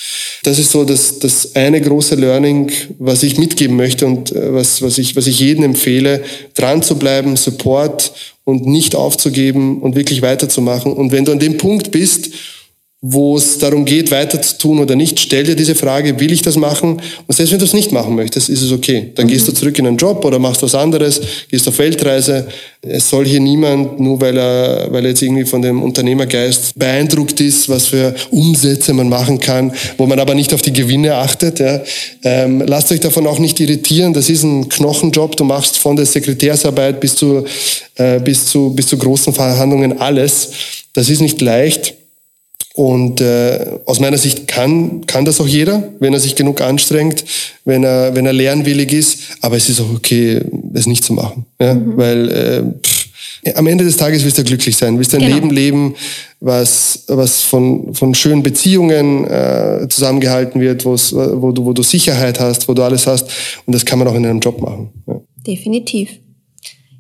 Das 0.45 0.59
ist 0.59 0.70
so 0.70 0.85
das, 0.85 1.18
das 1.18 1.57
eine 1.57 1.80
große 1.80 2.14
Learning, 2.14 2.70
was 2.99 3.22
ich 3.22 3.37
mitgeben 3.37 3.76
möchte 3.76 4.07
und 4.07 4.32
äh, 4.32 4.53
was, 4.53 4.82
was, 4.82 4.99
ich, 4.99 5.16
was 5.16 5.26
ich 5.26 5.41
jedem 5.41 5.64
empfehle, 5.64 6.22
dran 6.55 6.82
zu 6.82 6.97
bleiben, 6.99 7.37
Support 7.37 8.12
und 8.45 8.66
nicht 8.66 8.95
aufzugeben 8.95 9.80
und 9.80 9.97
wirklich 9.97 10.22
weiterzumachen. 10.22 10.93
Und 10.93 11.12
wenn 11.12 11.24
du 11.24 11.32
an 11.32 11.39
dem 11.39 11.57
Punkt 11.57 11.91
bist, 11.91 12.30
wo 13.07 13.36
es 13.36 13.59
darum 13.59 13.84
geht, 13.84 14.11
weiter 14.11 14.40
zu 14.40 14.57
tun 14.57 14.78
oder 14.78 14.96
nicht, 14.96 15.20
stell 15.20 15.44
dir 15.44 15.55
diese 15.55 15.74
Frage, 15.74 16.18
will 16.20 16.32
ich 16.32 16.40
das 16.40 16.57
machen? 16.57 17.02
Und 17.26 17.36
selbst 17.36 17.52
wenn 17.52 17.59
du 17.59 17.66
es 17.66 17.74
nicht 17.74 17.92
machen 17.92 18.14
möchtest, 18.14 18.48
ist 18.48 18.62
es 18.62 18.72
okay. 18.72 19.11
Dann 19.14 19.26
mhm. 19.26 19.30
gehst 19.30 19.46
du 19.46 19.52
zurück 19.52 19.78
in 19.78 19.86
einen 19.86 19.98
Job 19.98 20.24
oder 20.24 20.38
machst 20.38 20.62
was 20.62 20.74
anderes, 20.74 21.20
gehst 21.50 21.68
auf 21.68 21.78
Weltreise. 21.78 22.46
Es 22.80 23.11
soll 23.11 23.26
hier 23.26 23.40
niemand, 23.40 24.00
nur 24.00 24.22
weil 24.22 24.38
er, 24.38 24.90
weil 24.90 25.05
er 25.05 25.11
jetzt 25.11 25.20
irgendwie 25.20 25.44
von 25.44 25.61
dem 25.61 25.82
Unternehmergeist 25.82 26.78
beeindruckt 26.78 27.42
ist, 27.42 27.68
was 27.68 27.88
für 27.88 28.14
Umsätze 28.30 28.94
man 28.94 29.11
machen 29.11 29.38
kann, 29.38 29.74
wo 29.98 30.07
man 30.07 30.18
aber 30.18 30.34
nicht 30.34 30.55
auf 30.55 30.62
die 30.62 30.72
Gewinne 30.72 31.16
achtet. 31.16 31.59
Ja. 31.59 31.82
Ähm, 32.22 32.62
lasst 32.66 32.90
euch 32.90 33.00
davon 33.00 33.26
auch 33.26 33.38
nicht 33.38 33.61
irritieren. 33.61 34.14
Das 34.14 34.30
ist 34.30 34.44
ein 34.44 34.70
Knochenjob. 34.70 35.36
Du 35.36 35.44
machst 35.44 35.76
von 35.76 35.94
der 35.94 36.07
Sekretärsarbeit 36.07 37.00
bis 37.00 37.16
zu, 37.16 37.44
äh, 37.96 38.18
bis 38.20 38.46
zu, 38.46 38.70
bis 38.70 38.86
zu 38.86 38.96
großen 38.96 39.34
Verhandlungen 39.34 40.00
alles. 40.00 40.52
Das 40.94 41.11
ist 41.11 41.20
nicht 41.20 41.42
leicht. 41.42 41.92
Und 42.77 43.20
äh, 43.20 43.79
aus 43.85 44.01
meiner 44.01 44.18
Sicht 44.18 44.49
kann, 44.49 45.07
kann 45.07 45.25
das 45.25 45.41
auch 45.41 45.47
jeder, 45.47 45.91
wenn 46.01 46.12
er 46.12 46.18
sich 46.18 46.35
genug 46.35 46.61
anstrengt, 46.61 47.25
wenn 47.64 47.85
er, 47.85 48.16
wenn 48.16 48.27
er 48.27 48.33
lernwillig 48.33 48.93
ist. 48.93 49.18
Aber 49.43 49.57
es 49.57 49.68
ist 49.68 49.81
auch 49.81 49.95
okay, 49.95 50.41
es 50.72 50.87
nicht 50.87 51.05
zu 51.05 51.12
machen. 51.12 51.47
Ja? 51.61 51.75
Mhm. 51.75 51.97
Weil 51.97 52.31
äh, 52.31 52.62
pff, 52.83 53.05
am 53.55 53.66
Ende 53.68 53.85
des 53.85 53.97
Tages 53.97 54.25
wirst 54.25 54.39
du 54.39 54.45
glücklich 54.45 54.77
sein, 54.77 54.99
wirst 54.99 55.14
ein 55.14 55.20
genau. 55.20 55.37
Leben 55.37 55.51
leben, 55.51 55.95
was, 56.41 57.05
was 57.07 57.43
von, 57.43 57.95
von 57.95 58.12
schönen 58.14 58.43
Beziehungen 58.43 59.25
äh, 59.25 59.87
zusammengehalten 59.89 60.61
wird, 60.61 60.85
wo 60.85 60.97
du, 61.53 61.64
wo 61.64 61.72
du 61.72 61.83
Sicherheit 61.83 62.41
hast, 62.41 62.68
wo 62.68 62.75
du 62.75 62.83
alles 62.83 63.07
hast. 63.07 63.29
Und 63.66 63.75
das 63.75 63.85
kann 63.85 64.01
man 64.01 64.09
auch 64.09 64.14
in 64.14 64.27
einem 64.27 64.41
Job 64.41 64.61
machen. 64.61 64.89
Ja. 65.07 65.20
Definitiv. 65.47 66.11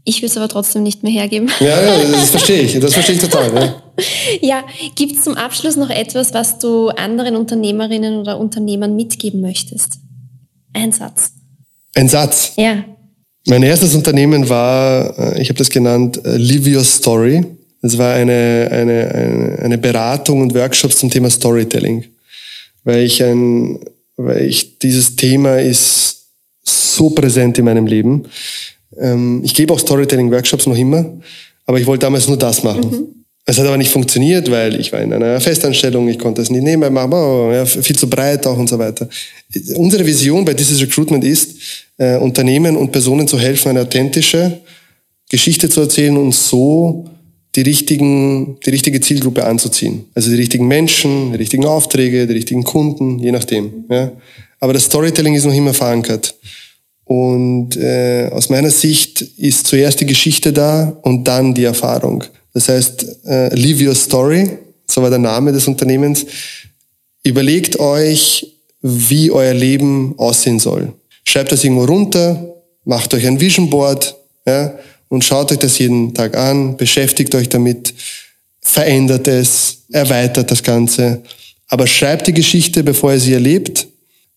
Ich 0.04 0.20
will 0.20 0.28
es 0.28 0.36
aber 0.36 0.48
trotzdem 0.48 0.82
nicht 0.82 1.02
mehr 1.02 1.12
hergeben. 1.12 1.50
Ja, 1.60 1.80
ja 1.80 2.10
das 2.12 2.30
verstehe 2.32 2.60
ich. 2.60 2.78
Das 2.78 2.92
verstehe 2.92 3.16
ich 3.16 3.20
total. 3.22 3.54
Ja, 3.54 4.38
ja 4.40 4.64
gibt 4.94 5.16
es 5.16 5.24
zum 5.24 5.34
Abschluss 5.34 5.76
noch 5.76 5.90
etwas, 5.90 6.34
was 6.34 6.58
du 6.58 6.88
anderen 6.88 7.36
Unternehmerinnen 7.36 8.18
oder 8.18 8.38
Unternehmern 8.38 8.94
mitgeben 8.94 9.40
möchtest? 9.40 9.98
Ein 10.74 10.92
Satz. 10.92 11.32
Ein 11.94 12.08
Satz? 12.08 12.52
Ja. 12.56 12.84
Mein 13.46 13.62
erstes 13.62 13.94
Unternehmen 13.94 14.48
war, 14.48 15.18
äh, 15.18 15.40
ich 15.40 15.48
habe 15.48 15.58
das 15.58 15.70
genannt, 15.70 16.20
äh, 16.24 16.36
Live 16.36 16.66
Your 16.66 16.84
Story. 16.84 17.44
Das 17.80 17.96
war 17.98 18.14
eine, 18.14 18.68
eine, 18.70 19.10
eine, 19.14 19.58
eine 19.62 19.78
Beratung 19.78 20.40
und 20.40 20.54
Workshops 20.54 20.98
zum 20.98 21.10
Thema 21.10 21.30
Storytelling. 21.30 22.04
Weil 22.84 23.04
ich 23.04 23.22
ein, 23.22 23.80
weil 24.16 24.42
ich, 24.46 24.78
dieses 24.78 25.16
Thema 25.16 25.60
ist 25.60 26.26
so 26.62 27.10
präsent 27.10 27.58
in 27.58 27.66
meinem 27.66 27.86
Leben. 27.86 28.24
Ähm, 28.98 29.40
ich 29.44 29.54
gebe 29.54 29.72
auch 29.72 29.78
Storytelling-Workshops 29.78 30.66
noch 30.66 30.76
immer, 30.76 31.06
aber 31.66 31.78
ich 31.78 31.86
wollte 31.86 32.06
damals 32.06 32.28
nur 32.28 32.36
das 32.36 32.62
machen. 32.62 32.90
Mhm. 32.90 33.24
Es 33.46 33.58
hat 33.58 33.66
aber 33.66 33.76
nicht 33.76 33.90
funktioniert, 33.90 34.50
weil 34.50 34.80
ich 34.80 34.90
war 34.90 35.02
in 35.02 35.12
einer 35.12 35.38
Festanstellung, 35.38 36.08
ich 36.08 36.18
konnte 36.18 36.40
es 36.40 36.50
nicht 36.50 36.62
nebenbei 36.62 36.88
machen, 36.88 37.12
oh, 37.12 37.52
ja, 37.52 37.66
viel 37.66 37.96
zu 37.96 38.08
breit 38.08 38.46
auch 38.46 38.56
und 38.56 38.68
so 38.68 38.78
weiter. 38.78 39.06
Unsere 39.74 40.06
Vision 40.06 40.44
bei 40.46 40.54
This 40.54 40.80
Recruitment 40.80 41.24
ist, 41.24 41.56
äh, 41.98 42.16
Unternehmen 42.16 42.76
und 42.76 42.90
Personen 42.90 43.28
zu 43.28 43.38
helfen, 43.38 43.68
eine 43.68 43.82
authentische 43.82 44.60
Geschichte 45.28 45.68
zu 45.68 45.82
erzählen 45.82 46.16
und 46.16 46.34
so 46.34 47.04
die, 47.54 47.62
richtigen, 47.62 48.58
die 48.64 48.70
richtige 48.70 49.00
Zielgruppe 49.00 49.44
anzuziehen. 49.44 50.06
Also 50.14 50.30
die 50.30 50.36
richtigen 50.36 50.66
Menschen, 50.66 51.32
die 51.32 51.36
richtigen 51.36 51.66
Aufträge, 51.66 52.26
die 52.26 52.32
richtigen 52.32 52.64
Kunden, 52.64 53.18
je 53.18 53.30
nachdem. 53.30 53.84
Ja. 53.90 54.12
Aber 54.58 54.72
das 54.72 54.84
Storytelling 54.84 55.34
ist 55.34 55.44
noch 55.44 55.54
immer 55.54 55.74
verankert. 55.74 56.34
Und 57.04 57.76
äh, 57.76 58.30
aus 58.32 58.48
meiner 58.48 58.70
Sicht 58.70 59.20
ist 59.20 59.66
zuerst 59.66 60.00
die 60.00 60.06
Geschichte 60.06 60.52
da 60.52 60.96
und 61.02 61.24
dann 61.24 61.54
die 61.54 61.64
Erfahrung. 61.64 62.24
Das 62.54 62.68
heißt, 62.68 63.26
äh, 63.26 63.54
Live 63.54 63.80
Your 63.80 63.94
Story, 63.94 64.58
so 64.86 65.02
war 65.02 65.10
der 65.10 65.18
Name 65.18 65.52
des 65.52 65.68
Unternehmens. 65.68 66.24
Überlegt 67.22 67.78
euch, 67.78 68.54
wie 68.80 69.30
euer 69.30 69.54
Leben 69.54 70.14
aussehen 70.18 70.58
soll. 70.58 70.92
Schreibt 71.24 71.52
das 71.52 71.64
irgendwo 71.64 71.84
runter, 71.84 72.54
macht 72.84 73.12
euch 73.14 73.26
ein 73.26 73.40
Vision 73.40 73.70
Board 73.70 74.14
ja, 74.46 74.74
und 75.08 75.24
schaut 75.24 75.52
euch 75.52 75.58
das 75.58 75.78
jeden 75.78 76.14
Tag 76.14 76.36
an, 76.36 76.76
beschäftigt 76.76 77.34
euch 77.34 77.48
damit, 77.48 77.94
verändert 78.60 79.26
es, 79.26 79.84
erweitert 79.90 80.50
das 80.50 80.62
Ganze. 80.62 81.22
Aber 81.68 81.86
schreibt 81.86 82.26
die 82.26 82.34
Geschichte, 82.34 82.82
bevor 82.82 83.12
ihr 83.12 83.20
sie 83.20 83.32
erlebt 83.32 83.88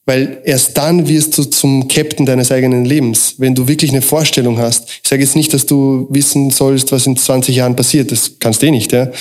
weil 0.07 0.41
erst 0.45 0.77
dann 0.77 1.07
wirst 1.09 1.37
du 1.37 1.43
zum 1.43 1.89
Captain 1.89 2.25
deines 2.25 2.49
eigenen 2.49 2.85
Lebens, 2.85 3.35
wenn 3.37 3.53
du 3.53 3.67
wirklich 3.67 3.91
eine 3.91 4.01
Vorstellung 4.01 4.57
hast. 4.57 4.89
Ich 5.03 5.09
sage 5.09 5.21
jetzt 5.21 5.35
nicht, 5.35 5.53
dass 5.53 5.65
du 5.65 6.07
wissen 6.09 6.49
sollst, 6.49 6.93
was 6.93 7.05
in 7.05 7.17
20 7.17 7.53
Jahren 7.53 7.75
passiert, 7.75 8.11
das 8.11 8.39
kannst 8.39 8.61
du 8.61 8.67
eh 8.67 8.71
nicht, 8.71 8.93
ja. 8.93 9.11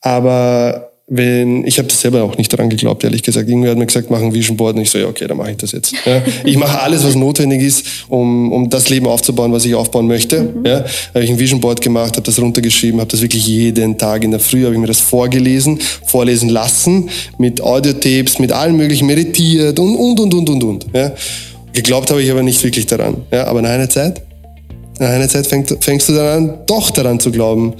Aber 0.00 0.89
wenn, 1.12 1.66
ich 1.66 1.76
habe 1.78 1.88
das 1.88 2.00
selber 2.00 2.22
auch 2.22 2.36
nicht 2.38 2.52
daran 2.52 2.70
geglaubt, 2.70 3.02
ehrlich 3.02 3.24
gesagt. 3.24 3.48
Irgendwer 3.48 3.72
hat 3.72 3.78
mir 3.78 3.86
gesagt, 3.86 4.10
mach 4.10 4.22
ein 4.22 4.32
Vision 4.32 4.56
Board 4.56 4.76
und 4.76 4.82
ich 4.82 4.90
so, 4.90 4.98
ja, 4.98 5.08
okay, 5.08 5.26
dann 5.26 5.36
mache 5.36 5.50
ich 5.50 5.56
das 5.56 5.72
jetzt. 5.72 5.92
Ja, 6.06 6.22
ich 6.44 6.56
mache 6.56 6.80
alles, 6.80 7.04
was 7.04 7.16
notwendig 7.16 7.62
ist, 7.62 7.84
um, 8.08 8.52
um 8.52 8.70
das 8.70 8.88
Leben 8.88 9.08
aufzubauen, 9.08 9.52
was 9.52 9.64
ich 9.64 9.74
aufbauen 9.74 10.06
möchte. 10.06 10.42
Mhm. 10.42 10.64
Ja, 10.64 10.84
habe 11.12 11.24
ich 11.24 11.30
ein 11.30 11.38
Vision 11.38 11.60
Board 11.60 11.80
gemacht, 11.80 12.12
habe 12.12 12.22
das 12.22 12.38
runtergeschrieben, 12.38 13.00
habe 13.00 13.10
das 13.10 13.20
wirklich 13.22 13.44
jeden 13.44 13.98
Tag 13.98 14.22
in 14.22 14.30
der 14.30 14.38
Früh, 14.38 14.62
habe 14.62 14.74
ich 14.74 14.80
mir 14.80 14.86
das 14.86 15.00
vorgelesen, 15.00 15.80
vorlesen 16.06 16.48
lassen, 16.48 17.10
mit 17.38 17.60
Audiotapes, 17.60 18.38
mit 18.38 18.52
allem 18.52 18.76
möglichen 18.76 19.08
meditiert 19.08 19.80
und, 19.80 19.96
und, 19.96 20.20
und, 20.20 20.32
und, 20.32 20.48
und, 20.48 20.62
und. 20.62 20.86
Ja. 20.94 21.12
Geglaubt 21.72 22.10
habe 22.10 22.22
ich 22.22 22.30
aber 22.30 22.44
nicht 22.44 22.62
wirklich 22.62 22.86
daran. 22.86 23.16
Ja, 23.32 23.48
aber 23.48 23.62
nach 23.62 23.70
einer 23.70 23.88
Zeit, 23.88 24.22
nach 25.00 25.08
einer 25.08 25.28
Zeit 25.28 25.48
fängst, 25.48 25.76
fängst 25.80 26.08
du 26.08 26.12
dann 26.12 26.50
an, 26.50 26.58
doch 26.66 26.90
daran 26.90 27.18
zu 27.18 27.32
glauben. 27.32 27.74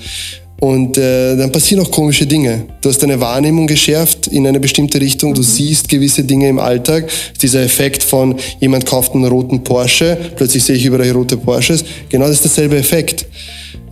Und 0.61 0.99
äh, 0.99 1.37
dann 1.37 1.51
passieren 1.51 1.83
auch 1.83 1.91
komische 1.91 2.27
Dinge. 2.27 2.67
Du 2.83 2.91
hast 2.91 3.03
deine 3.03 3.19
Wahrnehmung 3.19 3.67
geschärft 3.67 4.27
in 4.27 4.47
eine 4.47 4.61
bestimmte 4.61 5.01
Richtung. 5.01 5.33
Du 5.33 5.43
siehst 5.43 5.89
gewisse 5.89 6.23
Dinge 6.23 6.49
im 6.51 6.59
Alltag. 6.59 7.11
Dieser 7.41 7.63
Effekt 7.63 8.03
von 8.03 8.37
jemand 8.61 8.85
kauft 8.85 9.15
einen 9.15 9.25
roten 9.25 9.65
Porsche, 9.65 10.19
plötzlich 10.37 10.63
sehe 10.63 10.77
ich 10.77 10.85
überall 10.85 11.11
rote 11.13 11.39
Porsches. 11.39 11.83
Genau 12.11 12.27
das 12.27 12.37
ist 12.37 12.45
derselbe 12.45 12.77
Effekt. 12.77 13.27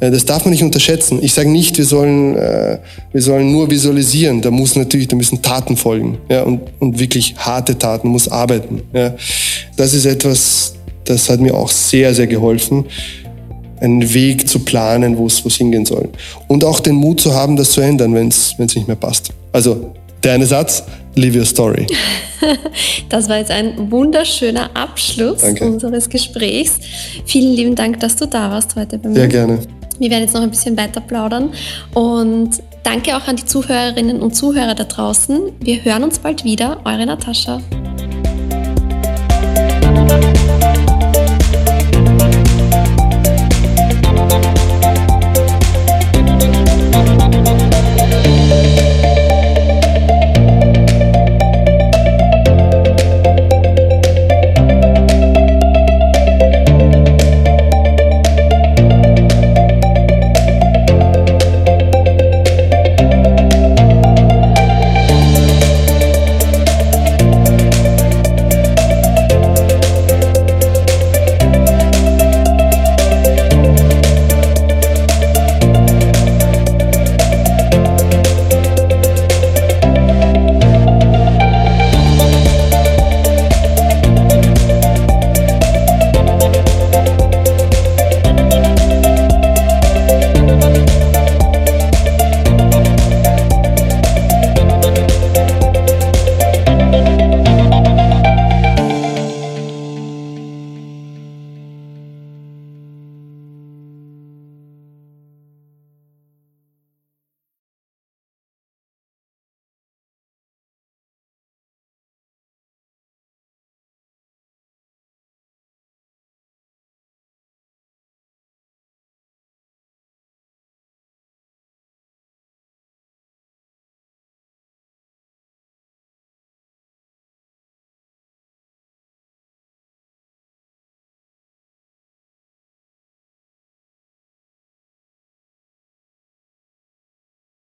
Äh, 0.00 0.10
das 0.10 0.26
darf 0.26 0.44
man 0.44 0.52
nicht 0.52 0.62
unterschätzen. 0.62 1.20
Ich 1.22 1.32
sage 1.32 1.48
nicht, 1.48 1.78
wir 1.78 1.86
sollen, 1.86 2.36
äh, 2.36 2.78
wir 3.12 3.22
sollen 3.22 3.50
nur 3.50 3.70
visualisieren. 3.70 4.42
Da 4.42 4.50
muss 4.50 4.76
natürlich, 4.76 5.08
da 5.08 5.16
müssen 5.16 5.40
Taten 5.40 5.74
folgen. 5.74 6.18
Ja, 6.28 6.42
und, 6.42 6.60
und 6.80 6.98
wirklich 6.98 7.34
harte 7.38 7.78
Taten, 7.78 8.08
muss 8.08 8.28
arbeiten. 8.28 8.82
Ja. 8.92 9.14
Das 9.76 9.94
ist 9.94 10.04
etwas, 10.04 10.74
das 11.06 11.30
hat 11.30 11.40
mir 11.40 11.54
auch 11.54 11.70
sehr, 11.70 12.14
sehr 12.14 12.26
geholfen 12.26 12.84
einen 13.81 14.14
Weg 14.14 14.49
zu 14.49 14.61
planen, 14.61 15.18
wo 15.18 15.26
es 15.26 15.43
hingehen 15.57 15.87
soll. 15.87 16.09
Und 16.47 16.64
auch 16.64 16.81
den 16.81 16.97
Mut 16.97 17.20
zu 17.20 17.35
haben, 17.35 17.57
das 17.57 17.72
zu 17.72 17.81
ändern, 17.81 18.14
wenn 18.14 18.29
es 18.29 18.57
nicht 18.59 18.87
mehr 18.87 18.97
passt. 18.97 19.31
Also 19.53 19.93
der 20.22 20.33
eine 20.33 20.47
Satz, 20.47 20.83
live 21.14 21.37
your 21.37 21.45
story. 21.45 21.87
Das 23.09 23.29
war 23.29 23.39
jetzt 23.39 23.51
ein 23.51 23.91
wunderschöner 23.91 24.70
Abschluss 24.74 25.41
Danke. 25.41 25.64
unseres 25.64 26.09
Gesprächs. 26.09 26.79
Vielen 27.24 27.55
lieben 27.55 27.74
Dank, 27.74 27.99
dass 27.99 28.14
du 28.14 28.26
da 28.26 28.51
warst 28.51 28.76
heute 28.76 28.99
bei 28.99 29.09
mir. 29.09 29.14
Sehr 29.16 29.29
gerne. 29.29 29.59
Wir 29.99 30.11
werden 30.11 30.22
jetzt 30.22 30.35
noch 30.35 30.43
ein 30.43 30.51
bisschen 30.51 30.76
weiter 30.76 31.01
plaudern 31.01 31.51
und 31.95 32.51
danke 32.85 33.16
auch 33.16 33.26
an 33.26 33.35
die 33.35 33.45
Zuhörerinnen 33.45 34.20
und 34.20 34.37
Zuhörer 34.37 34.76
da 34.76 34.85
draußen. 34.85 35.41
Wir 35.61 35.85
hören 35.85 36.05
uns 36.05 36.20
bald 36.20 36.45
wieder. 36.45 36.81
Eure 36.85 37.07
Natascha. 37.07 37.61